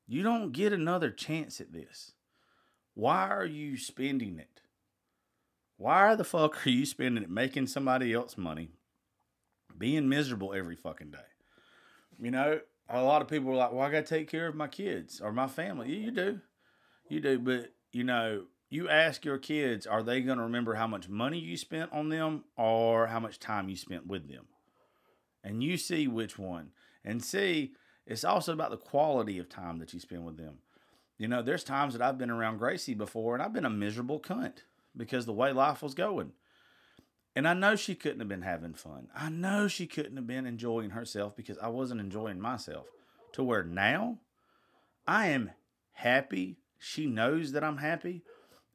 You 0.07 0.23
don't 0.23 0.51
get 0.51 0.73
another 0.73 1.11
chance 1.11 1.61
at 1.61 1.71
this. 1.71 2.13
Why 2.95 3.29
are 3.29 3.45
you 3.45 3.77
spending 3.77 4.39
it? 4.39 4.61
Why 5.77 6.15
the 6.15 6.23
fuck 6.23 6.65
are 6.65 6.71
you 6.71 6.87
spending 6.87 7.23
it 7.23 7.29
making 7.29 7.67
somebody 7.67 8.11
else 8.13 8.35
money, 8.35 8.71
being 9.77 10.09
miserable 10.09 10.55
every 10.55 10.75
fucking 10.75 11.11
day? 11.11 11.19
You 12.19 12.31
know, 12.31 12.61
a 12.89 13.03
lot 13.03 13.21
of 13.21 13.27
people 13.27 13.51
are 13.51 13.57
like, 13.57 13.71
well, 13.73 13.85
I 13.85 13.91
got 13.91 14.07
to 14.07 14.15
take 14.15 14.27
care 14.27 14.47
of 14.47 14.55
my 14.55 14.67
kids 14.67 15.21
or 15.21 15.31
my 15.31 15.45
family. 15.45 15.93
Yeah, 15.93 16.05
you 16.05 16.11
do. 16.11 16.39
You 17.09 17.19
do. 17.19 17.37
But, 17.37 17.75
you 17.91 18.03
know, 18.03 18.45
you 18.71 18.89
ask 18.89 19.23
your 19.23 19.37
kids, 19.37 19.85
are 19.85 20.01
they 20.01 20.23
to 20.23 20.35
remember 20.45 20.73
how 20.73 20.87
much 20.87 21.07
money 21.07 21.37
you 21.37 21.57
spent 21.57 21.93
on 21.93 22.09
them 22.09 22.45
or 22.57 23.05
how 23.05 23.19
much 23.19 23.37
time 23.37 23.69
you 23.69 23.75
spent 23.75 24.07
with 24.07 24.27
them? 24.27 24.47
And 25.43 25.63
you 25.63 25.77
see 25.77 26.07
which 26.07 26.37
one. 26.37 26.71
And 27.03 27.23
see, 27.23 27.73
it's 28.05 28.23
also 28.23 28.53
about 28.53 28.71
the 28.71 28.77
quality 28.77 29.37
of 29.37 29.49
time 29.49 29.79
that 29.79 29.93
you 29.93 29.99
spend 29.99 30.25
with 30.25 30.37
them. 30.37 30.59
You 31.17 31.27
know, 31.27 31.41
there's 31.41 31.63
times 31.63 31.93
that 31.93 32.01
I've 32.01 32.17
been 32.17 32.31
around 32.31 32.57
Gracie 32.57 32.93
before 32.93 33.35
and 33.35 33.43
I've 33.43 33.53
been 33.53 33.65
a 33.65 33.69
miserable 33.69 34.19
cunt 34.19 34.63
because 34.95 35.25
the 35.25 35.33
way 35.33 35.51
life 35.51 35.81
was 35.81 35.93
going. 35.93 36.31
And 37.35 37.47
I 37.47 37.53
know 37.53 37.75
she 37.75 37.95
couldn't 37.95 38.19
have 38.19 38.27
been 38.27 38.41
having 38.41 38.73
fun. 38.73 39.07
I 39.15 39.29
know 39.29 39.67
she 39.67 39.87
couldn't 39.87 40.17
have 40.17 40.27
been 40.27 40.45
enjoying 40.45 40.89
herself 40.89 41.35
because 41.35 41.57
I 41.59 41.69
wasn't 41.69 42.01
enjoying 42.01 42.41
myself. 42.41 42.87
To 43.33 43.43
where 43.43 43.63
now 43.63 44.17
I 45.07 45.27
am 45.27 45.51
happy. 45.93 46.57
She 46.77 47.05
knows 47.05 47.53
that 47.53 47.63
I'm 47.63 47.77
happy. 47.77 48.23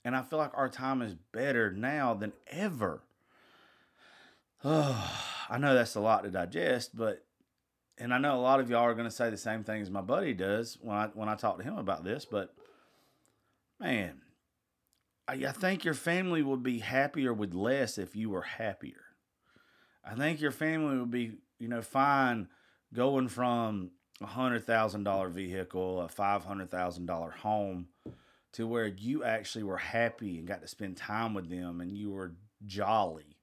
And 0.05 0.17
I 0.17 0.23
feel 0.23 0.39
like 0.39 0.53
our 0.55 0.69
time 0.69 1.03
is 1.03 1.15
better 1.33 1.71
now 1.71 2.15
than 2.15 2.33
ever. 2.47 3.03
Oh, 4.65 5.26
I 5.49 5.59
know 5.59 5.75
that's 5.75 5.95
a 5.95 6.01
lot 6.01 6.25
to 6.25 6.31
digest, 6.31 6.97
but 6.97 7.25
and 7.99 8.13
I 8.13 8.19
know 8.19 8.37
a 8.37 8.41
lot 8.41 8.61
of 8.61 8.69
y'all 8.69 8.85
are 8.85 8.95
going 8.95 9.09
to 9.09 9.15
say 9.15 9.31
the 9.31 9.37
same 9.37 9.65
thing 9.65 9.81
as 9.81 9.91
my 9.91 10.03
buddy 10.03 10.35
does 10.35 10.79
when 10.81 10.97
I 10.97 11.07
when 11.15 11.29
I 11.29 11.35
talk 11.35 11.59
to 11.59 11.65
him 11.65 11.79
about 11.79 12.05
this, 12.05 12.25
but 12.25 12.55
man, 13.81 14.21
I, 15.29 15.35
I 15.35 15.53
think 15.53 15.85
your 15.85 15.95
family 15.95 16.43
would 16.43 16.63
be 16.63 16.79
happier 16.79 17.33
with 17.33 17.55
less 17.55 17.99
if 17.99 18.15
you 18.17 18.31
were 18.31 18.43
happier. 18.43 19.03
I 20.05 20.15
think 20.15 20.41
your 20.41 20.53
family 20.53 20.99
would 20.99 21.11
be, 21.11 21.33
you 21.59 21.69
know, 21.69 21.83
fine 21.83 22.49
going 22.95 23.29
from 23.29 23.91
a 24.21 24.27
hundred 24.27 24.65
thousand 24.65 25.05
dollar 25.05 25.29
vehicle, 25.29 26.01
a 26.01 26.09
five 26.09 26.45
hundred 26.45 26.71
thousand 26.71 27.07
dollar 27.07 27.31
home, 27.31 27.89
to 28.53 28.67
where 28.67 28.87
you 28.87 29.25
actually 29.25 29.65
were 29.65 29.77
happy 29.77 30.39
and 30.39 30.47
got 30.47 30.63
to 30.63 30.69
spend 30.69 30.97
time 30.97 31.35
with 31.35 31.51
them 31.51 31.81
and 31.81 31.97
you 31.97 32.11
were 32.11 32.35
jolly. 32.65 33.36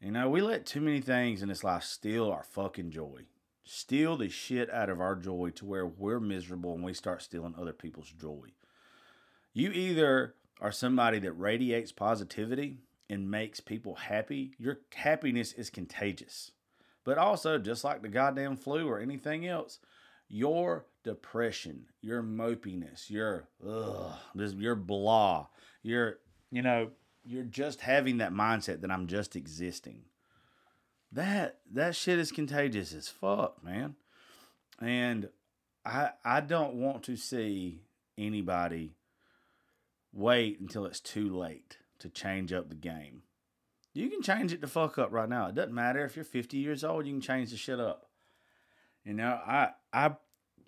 You 0.00 0.10
know, 0.10 0.28
we 0.28 0.42
let 0.42 0.66
too 0.66 0.80
many 0.80 1.00
things 1.00 1.42
in 1.42 1.48
this 1.48 1.64
life 1.64 1.84
steal 1.84 2.30
our 2.30 2.44
fucking 2.44 2.90
joy 2.90 3.26
steal 3.66 4.16
the 4.16 4.28
shit 4.28 4.72
out 4.72 4.88
of 4.88 5.00
our 5.00 5.16
joy 5.16 5.50
to 5.50 5.66
where 5.66 5.86
we're 5.86 6.20
miserable 6.20 6.74
and 6.74 6.84
we 6.84 6.94
start 6.94 7.20
stealing 7.20 7.54
other 7.58 7.72
people's 7.72 8.10
joy. 8.10 8.46
You 9.52 9.70
either 9.72 10.36
are 10.60 10.72
somebody 10.72 11.18
that 11.18 11.32
radiates 11.32 11.92
positivity 11.92 12.78
and 13.10 13.30
makes 13.30 13.60
people 13.60 13.96
happy, 13.96 14.54
your 14.58 14.78
happiness 14.94 15.52
is 15.52 15.68
contagious. 15.68 16.52
But 17.04 17.18
also, 17.18 17.58
just 17.58 17.84
like 17.84 18.02
the 18.02 18.08
goddamn 18.08 18.56
flu 18.56 18.88
or 18.88 18.98
anything 18.98 19.46
else, 19.46 19.78
your 20.28 20.86
depression, 21.04 21.86
your 22.00 22.22
mopiness, 22.22 23.10
your 23.10 23.48
ugh, 23.64 24.12
this, 24.34 24.54
your 24.54 24.74
blah, 24.74 25.46
your 25.82 26.18
you 26.50 26.62
know, 26.62 26.90
you're 27.26 27.44
just 27.44 27.80
having 27.80 28.18
that 28.18 28.32
mindset 28.32 28.80
that 28.80 28.90
I'm 28.90 29.06
just 29.06 29.36
existing 29.36 30.04
that 31.12 31.58
that 31.72 31.96
shit 31.96 32.18
is 32.18 32.32
contagious 32.32 32.92
as 32.92 33.08
fuck, 33.08 33.62
man. 33.64 33.96
And 34.80 35.30
I 35.84 36.10
I 36.24 36.40
don't 36.40 36.74
want 36.74 37.04
to 37.04 37.16
see 37.16 37.82
anybody 38.18 38.96
wait 40.12 40.60
until 40.60 40.86
it's 40.86 41.00
too 41.00 41.34
late 41.34 41.78
to 41.98 42.08
change 42.08 42.52
up 42.52 42.68
the 42.68 42.74
game. 42.74 43.22
You 43.94 44.10
can 44.10 44.22
change 44.22 44.52
it 44.52 44.60
to 44.60 44.66
fuck 44.66 44.98
up 44.98 45.10
right 45.10 45.28
now. 45.28 45.46
It 45.46 45.54
doesn't 45.54 45.74
matter 45.74 46.04
if 46.04 46.16
you're 46.16 46.24
50 46.24 46.58
years 46.58 46.84
old, 46.84 47.06
you 47.06 47.12
can 47.12 47.22
change 47.22 47.50
the 47.50 47.56
shit 47.56 47.80
up. 47.80 48.10
You 49.04 49.14
know, 49.14 49.40
I 49.46 49.70
I 49.92 50.16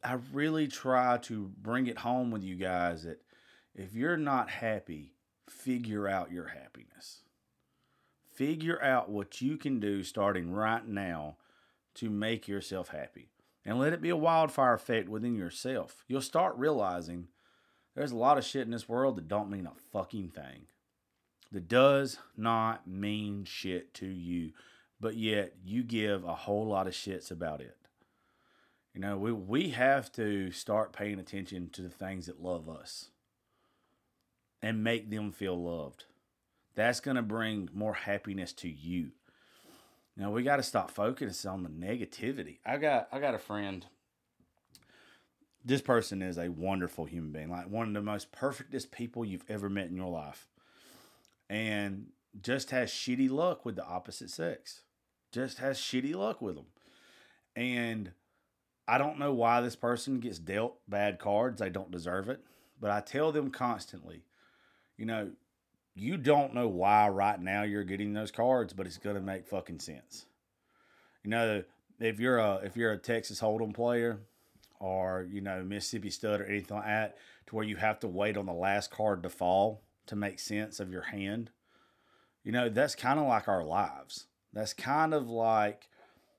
I 0.02 0.18
really 0.32 0.68
try 0.68 1.18
to 1.22 1.50
bring 1.58 1.88
it 1.88 1.98
home 1.98 2.30
with 2.30 2.42
you 2.42 2.54
guys 2.54 3.02
that 3.02 3.20
if 3.74 3.94
you're 3.94 4.16
not 4.16 4.48
happy, 4.48 5.14
figure 5.50 6.08
out 6.08 6.32
your 6.32 6.48
happiness. 6.48 7.22
Figure 8.34 8.82
out 8.82 9.10
what 9.10 9.40
you 9.40 9.56
can 9.56 9.80
do 9.80 10.02
starting 10.02 10.52
right 10.52 10.86
now 10.86 11.36
to 11.94 12.08
make 12.08 12.46
yourself 12.46 12.88
happy. 12.88 13.30
And 13.64 13.78
let 13.78 13.92
it 13.92 14.00
be 14.00 14.08
a 14.08 14.16
wildfire 14.16 14.74
effect 14.74 15.08
within 15.08 15.34
yourself. 15.34 16.04
You'll 16.06 16.22
start 16.22 16.56
realizing 16.56 17.28
there's 17.94 18.12
a 18.12 18.16
lot 18.16 18.38
of 18.38 18.44
shit 18.44 18.62
in 18.62 18.70
this 18.70 18.88
world 18.88 19.16
that 19.16 19.28
don't 19.28 19.50
mean 19.50 19.66
a 19.66 19.72
fucking 19.92 20.30
thing. 20.30 20.66
That 21.50 21.68
does 21.68 22.18
not 22.36 22.86
mean 22.86 23.44
shit 23.44 23.92
to 23.94 24.06
you, 24.06 24.52
but 25.00 25.16
yet 25.16 25.54
you 25.64 25.82
give 25.82 26.24
a 26.24 26.34
whole 26.34 26.66
lot 26.66 26.86
of 26.86 26.92
shits 26.92 27.30
about 27.30 27.60
it. 27.60 27.76
You 28.94 29.00
know, 29.00 29.16
we, 29.16 29.32
we 29.32 29.70
have 29.70 30.12
to 30.12 30.50
start 30.52 30.92
paying 30.92 31.18
attention 31.18 31.70
to 31.70 31.82
the 31.82 31.90
things 31.90 32.26
that 32.26 32.42
love 32.42 32.68
us 32.68 33.10
and 34.62 34.84
make 34.84 35.10
them 35.10 35.32
feel 35.32 35.60
loved. 35.60 36.04
That's 36.74 37.00
going 37.00 37.16
to 37.16 37.22
bring 37.22 37.68
more 37.72 37.94
happiness 37.94 38.52
to 38.54 38.68
you. 38.68 39.12
Now 40.16 40.30
we 40.30 40.42
got 40.42 40.56
to 40.56 40.62
stop 40.62 40.90
focusing 40.90 41.50
on 41.50 41.62
the 41.62 41.68
negativity. 41.68 42.58
I 42.66 42.76
got 42.76 43.08
I 43.12 43.20
got 43.20 43.34
a 43.34 43.38
friend 43.38 43.86
this 45.68 45.82
person 45.82 46.22
is 46.22 46.38
a 46.38 46.48
wonderful 46.48 47.04
human 47.04 47.30
being, 47.30 47.50
like 47.50 47.68
one 47.68 47.88
of 47.88 47.94
the 47.94 48.00
most 48.00 48.32
perfectest 48.32 48.90
people 48.90 49.24
you've 49.24 49.44
ever 49.48 49.68
met 49.68 49.88
in 49.88 49.96
your 49.96 50.10
life. 50.10 50.46
And 51.50 52.06
just 52.40 52.70
has 52.70 52.90
shitty 52.90 53.30
luck 53.30 53.64
with 53.64 53.76
the 53.76 53.84
opposite 53.84 54.30
sex. 54.30 54.82
Just 55.32 55.58
has 55.58 55.78
shitty 55.78 56.14
luck 56.14 56.40
with 56.40 56.54
them. 56.54 56.66
And 57.54 58.12
I 58.86 58.96
don't 58.96 59.18
know 59.18 59.32
why 59.32 59.60
this 59.60 59.76
person 59.76 60.20
gets 60.20 60.38
dealt 60.38 60.78
bad 60.88 61.18
cards. 61.18 61.60
They 61.60 61.70
don't 61.70 61.90
deserve 61.90 62.28
it. 62.28 62.40
But 62.80 62.90
I 62.90 63.00
tell 63.00 63.32
them 63.32 63.50
constantly, 63.50 64.22
you 64.98 65.06
know, 65.06 65.30
you 65.94 66.16
don't 66.16 66.54
know 66.54 66.68
why 66.68 67.08
right 67.08 67.40
now 67.40 67.62
you're 67.62 67.84
getting 67.84 68.12
those 68.12 68.30
cards, 68.30 68.74
but 68.74 68.86
it's 68.86 68.98
gonna 68.98 69.20
make 69.20 69.46
fucking 69.46 69.78
sense. 69.80 70.26
You 71.24 71.30
know, 71.30 71.62
if 72.00 72.20
you're 72.20 72.38
a 72.38 72.56
if 72.56 72.76
you're 72.76 72.92
a 72.92 72.98
Texas 72.98 73.40
Hold'em 73.40 73.72
player 73.72 74.18
or 74.78 75.26
you 75.30 75.40
know 75.40 75.62
Mississippi 75.62 76.10
Stud 76.10 76.40
or 76.40 76.44
anything 76.44 76.76
like 76.76 76.86
that, 76.86 77.16
to 77.46 77.56
where 77.56 77.64
you 77.64 77.76
have 77.76 78.00
to 78.00 78.08
wait 78.08 78.36
on 78.36 78.46
the 78.46 78.52
last 78.52 78.90
card 78.90 79.22
to 79.22 79.30
fall 79.30 79.82
to 80.06 80.16
make 80.16 80.38
sense 80.38 80.80
of 80.80 80.90
your 80.90 81.02
hand, 81.02 81.50
you 82.44 82.52
know 82.52 82.68
that's 82.68 82.94
kind 82.94 83.18
of 83.18 83.26
like 83.26 83.48
our 83.48 83.64
lives. 83.64 84.26
That's 84.52 84.72
kind 84.72 85.12
of 85.12 85.28
like, 85.28 85.88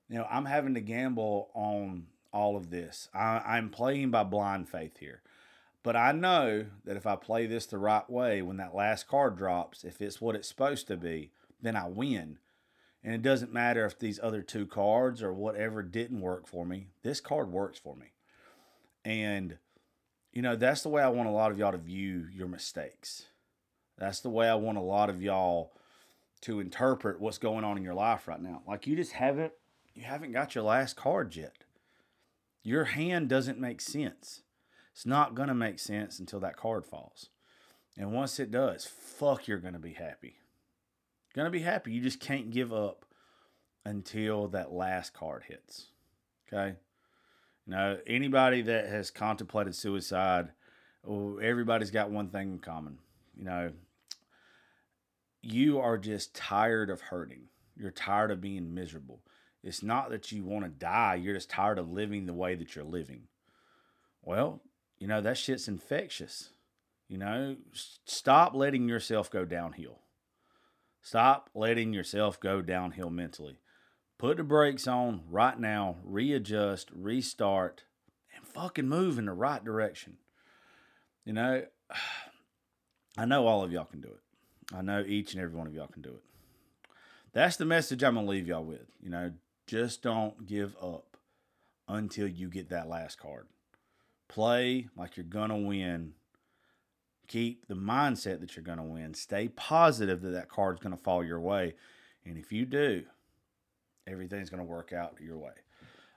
you 0.10 0.18
know, 0.18 0.28
I'm 0.30 0.46
having 0.46 0.74
to 0.74 0.82
gamble 0.82 1.50
on 1.54 2.08
all 2.34 2.58
of 2.58 2.70
this. 2.70 3.08
I, 3.14 3.42
I'm 3.46 3.70
playing 3.70 4.12
by 4.12 4.24
blind 4.24 4.68
faith 4.70 4.98
here. 4.98 5.22
But 5.82 5.96
I 5.96 6.12
know 6.12 6.66
that 6.86 6.98
if 6.98 7.08
I 7.08 7.16
play 7.16 7.46
this 7.46 7.66
the 7.66 7.78
right 7.78 8.10
way, 8.10 8.42
when 8.42 8.58
that 8.58 8.76
last 8.76 9.08
card 9.08 9.38
drops, 9.38 9.84
if 9.84 10.02
it's 10.02 10.20
what 10.20 10.36
it's 10.36 10.48
supposed 10.48 10.88
to 10.88 10.98
be, 10.98 11.32
then 11.62 11.76
I 11.76 11.88
win. 11.88 12.40
And 13.04 13.14
it 13.14 13.22
doesn't 13.22 13.54
matter 13.54 13.86
if 13.86 13.98
these 13.98 14.20
other 14.22 14.42
two 14.42 14.66
cards 14.66 15.24
or 15.24 15.34
whatever 15.34 15.82
didn't 15.82 16.20
work 16.20 16.48
for 16.48 16.66
me. 16.66 16.88
This 17.02 17.22
card 17.22 17.52
works 17.52 17.80
for 17.80 17.96
me. 17.96 18.08
And, 19.06 19.58
you 20.34 20.42
know, 20.42 20.58
that's 20.58 20.82
the 20.82 20.90
way 20.90 21.02
I 21.02 21.08
want 21.08 21.30
a 21.30 21.32
lot 21.32 21.52
of 21.52 21.58
y'all 21.58 21.72
to 21.72 21.78
view 21.78 22.28
your 22.34 22.48
mistakes. 22.48 23.28
That's 23.98 24.20
the 24.20 24.30
way 24.30 24.50
I 24.50 24.56
want 24.56 24.78
a 24.78 24.82
lot 24.82 25.10
of 25.10 25.22
y'all 25.22 25.72
to 26.42 26.60
interpret 26.60 27.20
what's 27.20 27.38
going 27.38 27.64
on 27.64 27.78
in 27.78 27.84
your 27.84 27.94
life 27.94 28.28
right 28.28 28.42
now. 28.42 28.62
Like 28.68 28.88
you 28.88 28.96
just 28.96 29.14
haven't 29.14 29.54
you 29.94 30.04
haven't 30.04 30.32
got 30.32 30.56
your 30.56 30.64
last 30.64 30.96
card 30.96 31.36
yet. 31.36 31.64
Your 32.64 32.86
hand 32.86 33.28
doesn't 33.28 33.60
make 33.60 33.82
sense. 33.82 34.42
It's 35.00 35.06
not 35.06 35.34
going 35.34 35.48
to 35.48 35.56
make 35.56 35.80
sense 35.80 36.20
until 36.20 36.42
that 36.42 36.58
card 36.58 36.86
falls. 36.86 37.30
And 37.98 38.12
once 38.12 38.38
it 38.38 38.52
does, 38.52 38.86
fuck, 38.86 39.48
you're 39.48 39.58
going 39.58 39.72
to 39.72 39.80
be 39.80 39.94
happy. 39.94 40.36
Going 41.34 41.46
to 41.46 41.50
be 41.52 41.62
happy. 41.62 41.94
You 41.94 42.02
just 42.02 42.20
can't 42.20 42.52
give 42.52 42.74
up 42.74 43.06
until 43.86 44.50
that 44.50 44.74
last 44.74 45.14
card 45.14 45.44
hits. 45.48 45.86
Okay? 46.52 46.76
Now, 47.66 47.96
anybody 48.06 48.62
that 48.64 48.90
has 48.90 49.10
contemplated 49.10 49.74
suicide, 49.74 50.50
everybody's 51.10 51.92
got 51.92 52.12
one 52.12 52.28
thing 52.28 52.52
in 52.52 52.60
common. 52.60 52.98
You 53.38 53.46
know, 53.46 53.72
you 55.42 55.80
are 55.80 55.98
just 55.98 56.36
tired 56.36 56.90
of 56.90 57.00
hurting. 57.00 57.44
You're 57.78 57.92
tired 57.92 58.32
of 58.32 58.42
being 58.42 58.74
miserable. 58.74 59.22
It's 59.64 59.82
not 59.82 60.10
that 60.10 60.34
you 60.34 60.44
want 60.44 60.66
to 60.66 60.72
die, 60.72 61.16
you're 61.16 61.36
just 61.36 61.50
tired 61.50 61.80
of 61.80 61.90
living 61.90 62.26
the 62.26 62.34
way 62.34 62.56
that 62.56 62.76
you're 62.76 62.84
living. 62.84 63.30
Well, 64.22 64.62
you 65.00 65.08
know, 65.08 65.22
that 65.22 65.38
shit's 65.38 65.68
infectious. 65.68 66.50
You 67.08 67.18
know, 67.18 67.56
stop 68.06 68.54
letting 68.54 68.88
yourself 68.88 69.32
go 69.32 69.46
downhill. 69.46 70.00
Stop 71.02 71.50
letting 71.56 71.94
yourself 71.94 72.40
go 72.40 72.62
downhill 72.62 73.10
mentally. 73.10 73.58
Put 74.18 74.38
the 74.38 74.44
brakes 74.44 74.86
on 74.86 75.22
right 75.30 75.58
now, 75.58 75.96
readjust, 76.04 76.90
restart, 76.94 77.86
and 78.36 78.46
fucking 78.46 78.88
move 78.88 79.18
in 79.18 79.26
the 79.26 79.34
right 79.34 79.64
direction. 79.64 80.18
You 81.26 81.34
know, 81.34 81.64
I 83.18 83.26
know 83.26 83.48
all 83.48 83.64
of 83.64 83.72
y'all 83.72 83.86
can 83.86 84.02
do 84.02 84.10
it. 84.10 84.76
I 84.76 84.82
know 84.82 85.04
each 85.06 85.34
and 85.34 85.42
every 85.42 85.58
one 85.58 85.68
of 85.68 85.74
y'all 85.74 85.88
can 85.88 86.02
do 86.02 86.10
it. 86.10 86.24
That's 87.34 87.58
the 87.58 87.66
message 87.66 88.04
I'm 88.04 88.16
going 88.16 88.26
to 88.26 88.32
leave 88.32 88.48
y'all 88.48 88.64
with. 88.64 88.86
You 89.02 89.10
know, 89.10 89.32
just 89.66 90.04
don't 90.04 90.46
give 90.46 90.76
up 90.82 91.18
until 91.88 92.28
you 92.28 92.50
get 92.50 92.70
that 92.70 92.88
last 92.88 93.20
card. 93.20 93.48
Play 94.30 94.88
like 94.96 95.18
you're 95.18 95.26
going 95.26 95.50
to 95.50 95.56
win. 95.56 96.14
Keep 97.28 97.68
the 97.68 97.76
mindset 97.76 98.40
that 98.40 98.56
you're 98.56 98.64
going 98.64 98.78
to 98.78 98.84
win. 98.84 99.14
Stay 99.14 99.50
positive 99.50 100.22
that 100.22 100.30
that 100.30 100.50
card's 100.50 100.80
going 100.80 100.96
to 100.96 101.04
fall 101.04 101.24
your 101.24 101.42
way. 101.42 101.74
And 102.26 102.38
if 102.38 102.52
you 102.52 102.66
do, 102.66 103.04
everything's 104.08 104.50
going 104.50 104.66
to 104.66 104.72
work 104.72 104.94
out 104.94 105.18
your 105.20 105.38
way. 105.38 105.52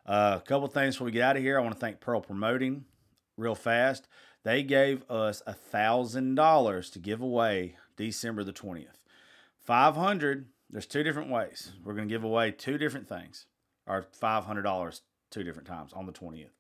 Uh, 0.07 0.39
a 0.41 0.47
couple 0.47 0.69
things 0.69 0.95
before 0.95 1.07
we 1.07 1.11
get 1.11 1.23
out 1.23 1.37
of 1.37 1.43
here. 1.43 1.59
I 1.59 1.63
want 1.63 1.75
to 1.75 1.81
thank 1.81 2.01
Pearl 2.01 2.21
Promoting 2.21 2.85
real 3.37 3.55
fast. 3.55 4.09
They 4.45 4.63
gave 4.63 5.09
us 5.11 5.43
a 5.47 5.53
thousand 5.53 6.35
dollars 6.35 6.91
to 6.91 6.99
give 6.99 7.21
away 7.21 7.77
December 7.97 8.45
the 8.45 8.53
twentieth. 8.53 8.99
Five 9.57 9.97
hundred. 9.97 10.47
There's 10.71 10.87
two 10.87 11.03
different 11.03 11.31
ways. 11.31 11.73
We're 11.85 11.95
going 11.95 12.09
to 12.09 12.13
give 12.15 12.25
away 12.25 12.51
two 12.51 12.79
different 12.79 13.09
things, 13.09 13.47
or 13.87 14.07
five 14.13 14.45
hundred 14.45 14.63
dollars 14.63 15.03
two 15.31 15.45
different 15.45 15.69
times 15.69 15.93
on 15.93 16.07
the 16.07 16.13
twentieth. 16.13 16.53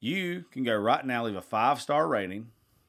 You 0.00 0.44
can 0.50 0.62
go 0.62 0.74
right 0.74 1.04
now, 1.04 1.24
leave 1.24 1.36
a 1.36 1.42
five 1.42 1.80
star 1.80 2.06
rating 2.06 2.48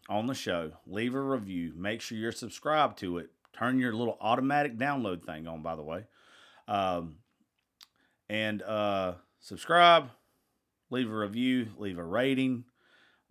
on 0.10 0.28
the 0.28 0.34
show, 0.34 0.72
leave 0.86 1.16
a 1.16 1.22
review, 1.22 1.74
make 1.76 2.02
sure 2.02 2.18
you're 2.18 2.32
subscribed 2.32 2.98
to 3.00 3.18
it, 3.18 3.30
turn 3.54 3.80
your 3.80 3.94
little 3.94 4.18
automatic 4.22 4.78
download 4.78 5.26
thing 5.26 5.48
on, 5.48 5.62
by 5.62 5.76
the 5.76 5.84
way. 5.84 6.06
Um, 6.68 7.16
and 8.30 8.62
uh, 8.62 9.14
subscribe, 9.40 10.10
leave 10.90 11.10
a 11.10 11.16
review, 11.16 11.70
leave 11.78 11.98
a 11.98 12.04
rating. 12.04 12.66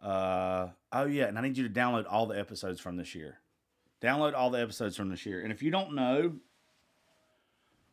Uh, 0.02 0.68
oh, 0.92 1.06
yeah, 1.06 1.26
and 1.26 1.38
I 1.38 1.42
need 1.42 1.58
you 1.58 1.68
to 1.68 1.74
download 1.74 2.06
all 2.08 2.26
the 2.26 2.38
episodes 2.38 2.80
from 2.80 2.96
this 2.96 3.14
year. 3.14 3.38
Download 4.02 4.34
all 4.34 4.50
the 4.50 4.60
episodes 4.60 4.96
from 4.96 5.08
this 5.10 5.26
year. 5.26 5.40
And 5.40 5.52
if 5.52 5.62
you 5.62 5.70
don't 5.70 5.94
know 5.94 6.34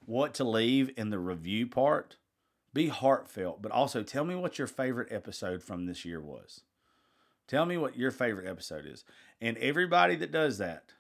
what 0.06 0.34
to 0.36 0.44
leave 0.44 0.92
in 0.98 1.10
the 1.10 1.20
review 1.20 1.68
part, 1.68 2.18
be 2.74 2.88
heartfelt, 2.88 3.62
but 3.62 3.72
also 3.72 4.04
tell 4.04 4.26
me 4.26 4.36
what 4.36 4.58
your 4.58 4.68
favorite 4.68 5.12
episode 5.12 5.62
from 5.62 5.86
this 5.86 6.06
year 6.06 6.20
was. 6.20 6.62
Tell 7.48 7.66
me 7.66 7.78
what 7.78 7.98
your 7.98 8.12
favorite 8.12 8.48
episode 8.48 8.86
is. 8.86 9.04
And 9.42 9.58
everybody 9.58 10.16
that 10.16 10.32
does 10.32 10.58
that, 10.58 10.94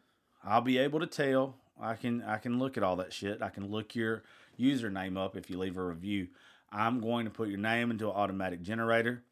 I'll 0.43 0.61
be 0.61 0.78
able 0.78 0.99
to 0.99 1.07
tell. 1.07 1.55
I 1.82 1.95
can 1.95 2.21
I 2.21 2.38
can 2.38 2.59
look 2.59 2.78
at 2.78 2.84
all 2.84 2.97
that 2.97 3.13
shit. 3.13 3.41
I 3.41 3.49
can 3.49 3.71
look 3.71 3.95
your 3.95 4.24
username 4.59 5.17
up 5.17 5.36
if 5.36 5.49
you 5.49 5.57
leave 5.57 5.78
a 5.78 5.84
review. 5.84 6.28
I'm 6.71 6.99
going 6.99 7.26
to 7.26 7.32
put 7.32 7.49
your 7.49 7.59
name 7.59 7.91
into 7.91 8.09
an 8.09 8.15
automatic 8.15 8.61
generator. 8.61 9.24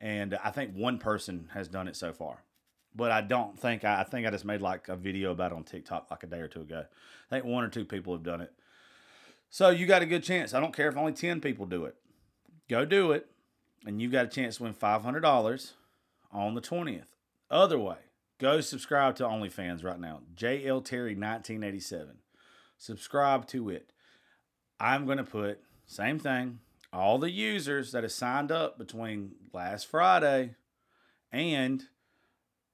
And 0.00 0.38
I 0.44 0.50
think 0.50 0.74
one 0.74 0.98
person 0.98 1.48
has 1.54 1.68
done 1.68 1.88
it 1.88 1.96
so 1.96 2.12
far. 2.12 2.42
But 2.94 3.10
I 3.10 3.20
don't 3.20 3.58
think 3.58 3.84
I, 3.84 4.00
I 4.00 4.04
think 4.04 4.26
I 4.26 4.30
just 4.30 4.44
made 4.44 4.60
like 4.60 4.88
a 4.88 4.96
video 4.96 5.30
about 5.30 5.52
on 5.52 5.64
TikTok 5.64 6.10
like 6.10 6.22
a 6.22 6.26
day 6.26 6.40
or 6.40 6.48
two 6.48 6.62
ago. 6.62 6.84
I 6.84 7.34
think 7.34 7.44
one 7.44 7.64
or 7.64 7.68
two 7.68 7.84
people 7.84 8.12
have 8.12 8.22
done 8.22 8.40
it. 8.40 8.52
So 9.50 9.70
you 9.70 9.86
got 9.86 10.02
a 10.02 10.06
good 10.06 10.22
chance. 10.22 10.52
I 10.52 10.60
don't 10.60 10.74
care 10.74 10.88
if 10.88 10.96
only 10.96 11.12
10 11.12 11.40
people 11.40 11.66
do 11.66 11.84
it. 11.84 11.96
Go 12.68 12.84
do 12.84 13.12
it, 13.12 13.26
and 13.86 14.00
you've 14.00 14.12
got 14.12 14.26
a 14.26 14.28
chance 14.28 14.58
to 14.58 14.64
win 14.64 14.74
$500 14.74 15.72
on 16.30 16.54
the 16.54 16.60
20th. 16.60 17.06
Other 17.50 17.78
way, 17.78 17.96
go 18.38 18.60
subscribe 18.60 19.16
to 19.16 19.24
OnlyFans 19.24 19.82
right 19.82 19.98
now. 19.98 20.20
JL 20.36 20.84
Terry 20.84 21.14
1987. 21.14 22.18
Subscribe 22.76 23.46
to 23.48 23.70
it. 23.70 23.90
I'm 24.78 25.06
going 25.06 25.18
to 25.18 25.24
put 25.24 25.60
same 25.86 26.18
thing. 26.18 26.60
All 26.92 27.18
the 27.18 27.30
users 27.30 27.92
that 27.92 28.02
have 28.02 28.12
signed 28.12 28.52
up 28.52 28.78
between 28.78 29.32
last 29.52 29.86
Friday 29.86 30.54
and 31.32 31.84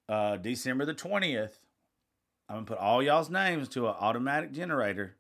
uh, 0.09 0.37
December 0.37 0.85
the 0.85 0.95
20th, 0.95 1.59
I'm 2.49 2.57
going 2.57 2.67
to 2.67 2.73
put 2.73 2.79
all 2.79 3.03
y'all's 3.03 3.31
names 3.31 3.69
to 3.71 3.87
an 3.89 3.95
automatic 3.99 4.53
generator 4.53 5.17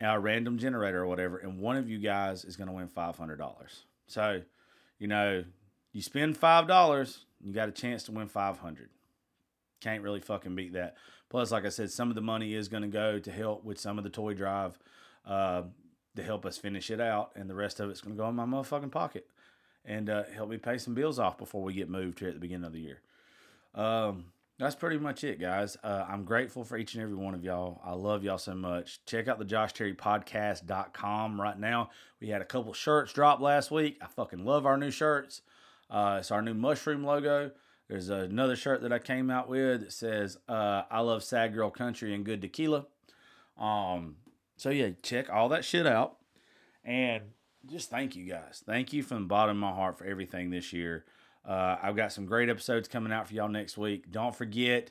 a 0.00 0.18
random 0.18 0.58
generator 0.58 1.02
or 1.02 1.06
whatever, 1.06 1.38
and 1.38 1.60
one 1.60 1.76
of 1.76 1.88
you 1.88 1.98
guys 1.98 2.44
is 2.44 2.56
going 2.56 2.68
to 2.68 2.74
win 2.74 2.88
five 2.88 3.16
hundred 3.16 3.36
dollars. 3.36 3.84
So, 4.06 4.42
you 4.98 5.08
know, 5.08 5.44
you 5.92 6.02
spend 6.02 6.36
five 6.36 6.68
dollars, 6.68 7.24
you 7.40 7.52
got 7.52 7.68
a 7.68 7.72
chance 7.72 8.04
to 8.04 8.12
win 8.12 8.28
five 8.28 8.58
hundred. 8.58 8.90
Can't 9.80 10.02
really 10.02 10.20
fucking 10.20 10.54
beat 10.54 10.72
that. 10.74 10.96
Plus, 11.28 11.50
like 11.50 11.66
I 11.66 11.68
said, 11.68 11.90
some 11.90 12.08
of 12.08 12.14
the 12.14 12.20
money 12.20 12.54
is 12.54 12.68
going 12.68 12.82
to 12.82 12.88
go 12.88 13.18
to 13.18 13.30
help 13.30 13.64
with 13.64 13.78
some 13.78 13.98
of 13.98 14.04
the 14.04 14.10
toy 14.10 14.34
drive 14.34 14.78
uh, 15.26 15.62
to 16.16 16.22
help 16.22 16.46
us 16.46 16.56
finish 16.56 16.90
it 16.90 17.00
out, 17.00 17.32
and 17.36 17.50
the 17.50 17.54
rest 17.54 17.80
of 17.80 17.90
it's 17.90 18.00
going 18.00 18.16
to 18.16 18.22
go 18.22 18.28
in 18.28 18.34
my 18.34 18.44
motherfucking 18.44 18.90
pocket 18.90 19.26
and 19.84 20.10
uh, 20.10 20.24
help 20.34 20.50
me 20.50 20.56
pay 20.56 20.78
some 20.78 20.94
bills 20.94 21.18
off 21.18 21.38
before 21.38 21.62
we 21.62 21.72
get 21.72 21.88
moved 21.88 22.18
here 22.18 22.28
at 22.28 22.34
the 22.34 22.40
beginning 22.40 22.64
of 22.64 22.72
the 22.72 22.80
year. 22.80 23.00
Um, 23.74 24.26
that's 24.58 24.74
pretty 24.74 24.98
much 24.98 25.22
it, 25.22 25.40
guys. 25.40 25.76
Uh, 25.84 26.04
I'm 26.08 26.24
grateful 26.24 26.64
for 26.64 26.76
each 26.76 26.94
and 26.94 27.02
every 27.02 27.14
one 27.14 27.34
of 27.34 27.44
y'all. 27.44 27.80
I 27.84 27.92
love 27.92 28.24
y'all 28.24 28.38
so 28.38 28.54
much. 28.54 29.00
Check 29.06 29.28
out 29.28 29.38
the 29.38 29.44
JoshTerryPodcast.com 29.44 31.40
right 31.40 31.58
now. 31.58 31.90
We 32.20 32.28
had 32.28 32.42
a 32.42 32.44
couple 32.44 32.72
shirts 32.72 33.12
drop 33.12 33.40
last 33.40 33.70
week. 33.70 33.98
I 34.02 34.06
fucking 34.06 34.44
love 34.44 34.66
our 34.66 34.76
new 34.76 34.90
shirts. 34.90 35.42
Uh, 35.88 36.16
it's 36.18 36.32
our 36.32 36.42
new 36.42 36.54
mushroom 36.54 37.04
logo. 37.04 37.52
There's 37.88 38.08
another 38.10 38.56
shirt 38.56 38.82
that 38.82 38.92
I 38.92 38.98
came 38.98 39.30
out 39.30 39.48
with 39.48 39.80
that 39.80 39.92
says 39.92 40.36
uh, 40.48 40.82
"I 40.90 41.00
love 41.00 41.22
sad 41.22 41.54
girl 41.54 41.70
country 41.70 42.14
and 42.14 42.24
good 42.24 42.42
tequila." 42.42 42.86
Um, 43.56 44.16
so 44.56 44.70
yeah, 44.70 44.90
check 45.02 45.30
all 45.30 45.48
that 45.50 45.64
shit 45.64 45.86
out, 45.86 46.16
and 46.84 47.22
just 47.66 47.88
thank 47.88 48.14
you 48.14 48.26
guys. 48.26 48.62
Thank 48.66 48.92
you 48.92 49.02
from 49.02 49.22
the 49.22 49.28
bottom 49.28 49.56
of 49.62 49.70
my 49.70 49.74
heart 49.74 49.96
for 49.96 50.04
everything 50.04 50.50
this 50.50 50.72
year. 50.72 51.04
Uh, 51.48 51.78
I've 51.82 51.96
got 51.96 52.12
some 52.12 52.26
great 52.26 52.50
episodes 52.50 52.88
coming 52.88 53.10
out 53.10 53.26
for 53.26 53.34
y'all 53.34 53.48
next 53.48 53.78
week. 53.78 54.12
Don't 54.12 54.34
forget, 54.34 54.90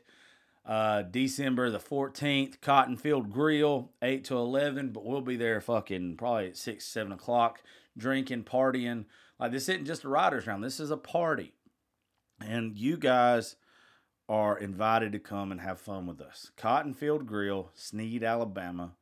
uh, 0.66 1.03
December 1.03 1.70
the 1.70 1.80
14th, 1.80 2.60
Cotton 2.62 2.97
Field 2.97 3.32
Grill, 3.32 3.91
8 4.01 4.24
to 4.26 4.38
11, 4.38 4.89
but 4.89 5.05
we'll 5.05 5.22
be 5.22 5.38
there 5.38 5.62
fucking 5.62 6.18
probably 6.18 6.47
at 6.47 6.58
6, 6.58 6.84
7 6.84 7.12
o'clock, 7.12 7.62
drinking, 7.95 8.43
partying. 8.43 9.05
Like, 9.39 9.51
this 9.51 9.70
isn't 9.70 9.86
just 9.86 10.03
a 10.03 10.10
rider's 10.10 10.47
round, 10.47 10.64
this 10.64 10.80
is 10.80 10.89
a 10.89 10.97
party. 10.97 11.53
And 12.41 12.76
you 12.76 12.97
guys 12.97 13.55
are 14.28 14.58
invited 14.58 15.12
to 15.12 15.20
come 15.20 15.51
and 15.51 15.62
have 15.62 15.80
fun 15.80 16.08
with 16.08 16.20
us. 16.20 16.51
Cotton 16.58 16.95
Field 16.95 17.28
Grill, 17.28 17.70
Snead, 17.76 18.24
Alabama. 18.24 18.95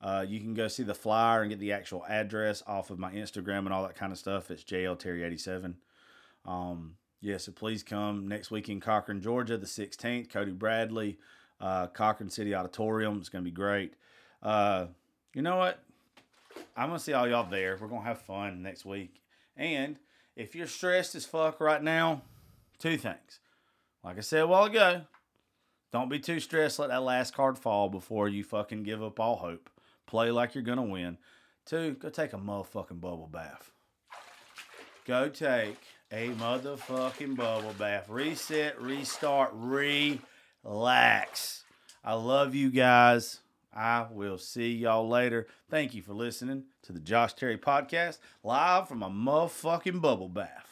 Uh, 0.00 0.24
you 0.26 0.40
can 0.40 0.54
go 0.54 0.66
see 0.66 0.82
the 0.82 0.94
flyer 0.94 1.42
and 1.42 1.50
get 1.50 1.60
the 1.60 1.72
actual 1.72 2.04
address 2.06 2.62
off 2.66 2.90
of 2.90 2.98
my 2.98 3.12
Instagram 3.12 3.58
and 3.58 3.72
all 3.72 3.82
that 3.82 3.94
kind 3.94 4.12
of 4.12 4.18
stuff. 4.18 4.50
It's 4.50 4.64
JL 4.64 4.98
Terry87. 4.98 5.74
Um, 6.44 6.96
yeah, 7.22 7.36
so 7.36 7.52
please 7.52 7.84
come 7.84 8.26
next 8.26 8.50
week 8.50 8.68
in 8.68 8.80
Cochran, 8.80 9.20
Georgia, 9.20 9.56
the 9.56 9.64
16th. 9.64 10.28
Cody 10.28 10.50
Bradley, 10.50 11.18
uh, 11.60 11.86
Cochran 11.86 12.28
City 12.28 12.52
Auditorium. 12.52 13.18
It's 13.18 13.28
going 13.28 13.44
to 13.44 13.48
be 13.48 13.54
great. 13.54 13.94
Uh, 14.42 14.86
you 15.32 15.40
know 15.40 15.56
what? 15.56 15.78
I'm 16.76 16.88
going 16.88 16.98
to 16.98 17.04
see 17.04 17.12
all 17.12 17.28
y'all 17.28 17.48
there. 17.48 17.78
We're 17.80 17.86
going 17.86 18.02
to 18.02 18.08
have 18.08 18.22
fun 18.22 18.60
next 18.62 18.84
week. 18.84 19.22
And 19.56 19.98
if 20.34 20.56
you're 20.56 20.66
stressed 20.66 21.14
as 21.14 21.24
fuck 21.24 21.60
right 21.60 21.80
now, 21.80 22.22
two 22.80 22.96
things. 22.96 23.38
Like 24.02 24.18
I 24.18 24.20
said 24.20 24.40
a 24.42 24.46
while 24.48 24.64
ago, 24.64 25.02
don't 25.92 26.08
be 26.08 26.18
too 26.18 26.40
stressed. 26.40 26.80
Let 26.80 26.88
that 26.88 27.04
last 27.04 27.34
card 27.34 27.56
fall 27.56 27.88
before 27.88 28.28
you 28.28 28.42
fucking 28.42 28.82
give 28.82 29.00
up 29.00 29.20
all 29.20 29.36
hope. 29.36 29.70
Play 30.06 30.32
like 30.32 30.56
you're 30.56 30.64
going 30.64 30.78
to 30.78 30.82
win. 30.82 31.18
Two, 31.66 31.92
go 32.00 32.08
take 32.08 32.32
a 32.32 32.38
motherfucking 32.38 33.00
bubble 33.00 33.28
bath. 33.30 33.70
Go 35.06 35.28
take 35.28 35.78
a 36.12 36.28
motherfucking 36.32 37.36
bubble 37.36 37.74
bath. 37.78 38.08
Reset, 38.08 38.80
restart, 38.80 39.50
relax. 39.54 41.64
I 42.04 42.14
love 42.14 42.54
you 42.54 42.70
guys. 42.70 43.40
I 43.74 44.06
will 44.10 44.36
see 44.36 44.74
y'all 44.74 45.08
later. 45.08 45.46
Thank 45.70 45.94
you 45.94 46.02
for 46.02 46.12
listening 46.12 46.64
to 46.82 46.92
the 46.92 47.00
Josh 47.00 47.32
Terry 47.32 47.56
podcast 47.56 48.18
live 48.44 48.88
from 48.88 49.02
a 49.02 49.08
motherfucking 49.08 50.02
bubble 50.02 50.28
bath. 50.28 50.71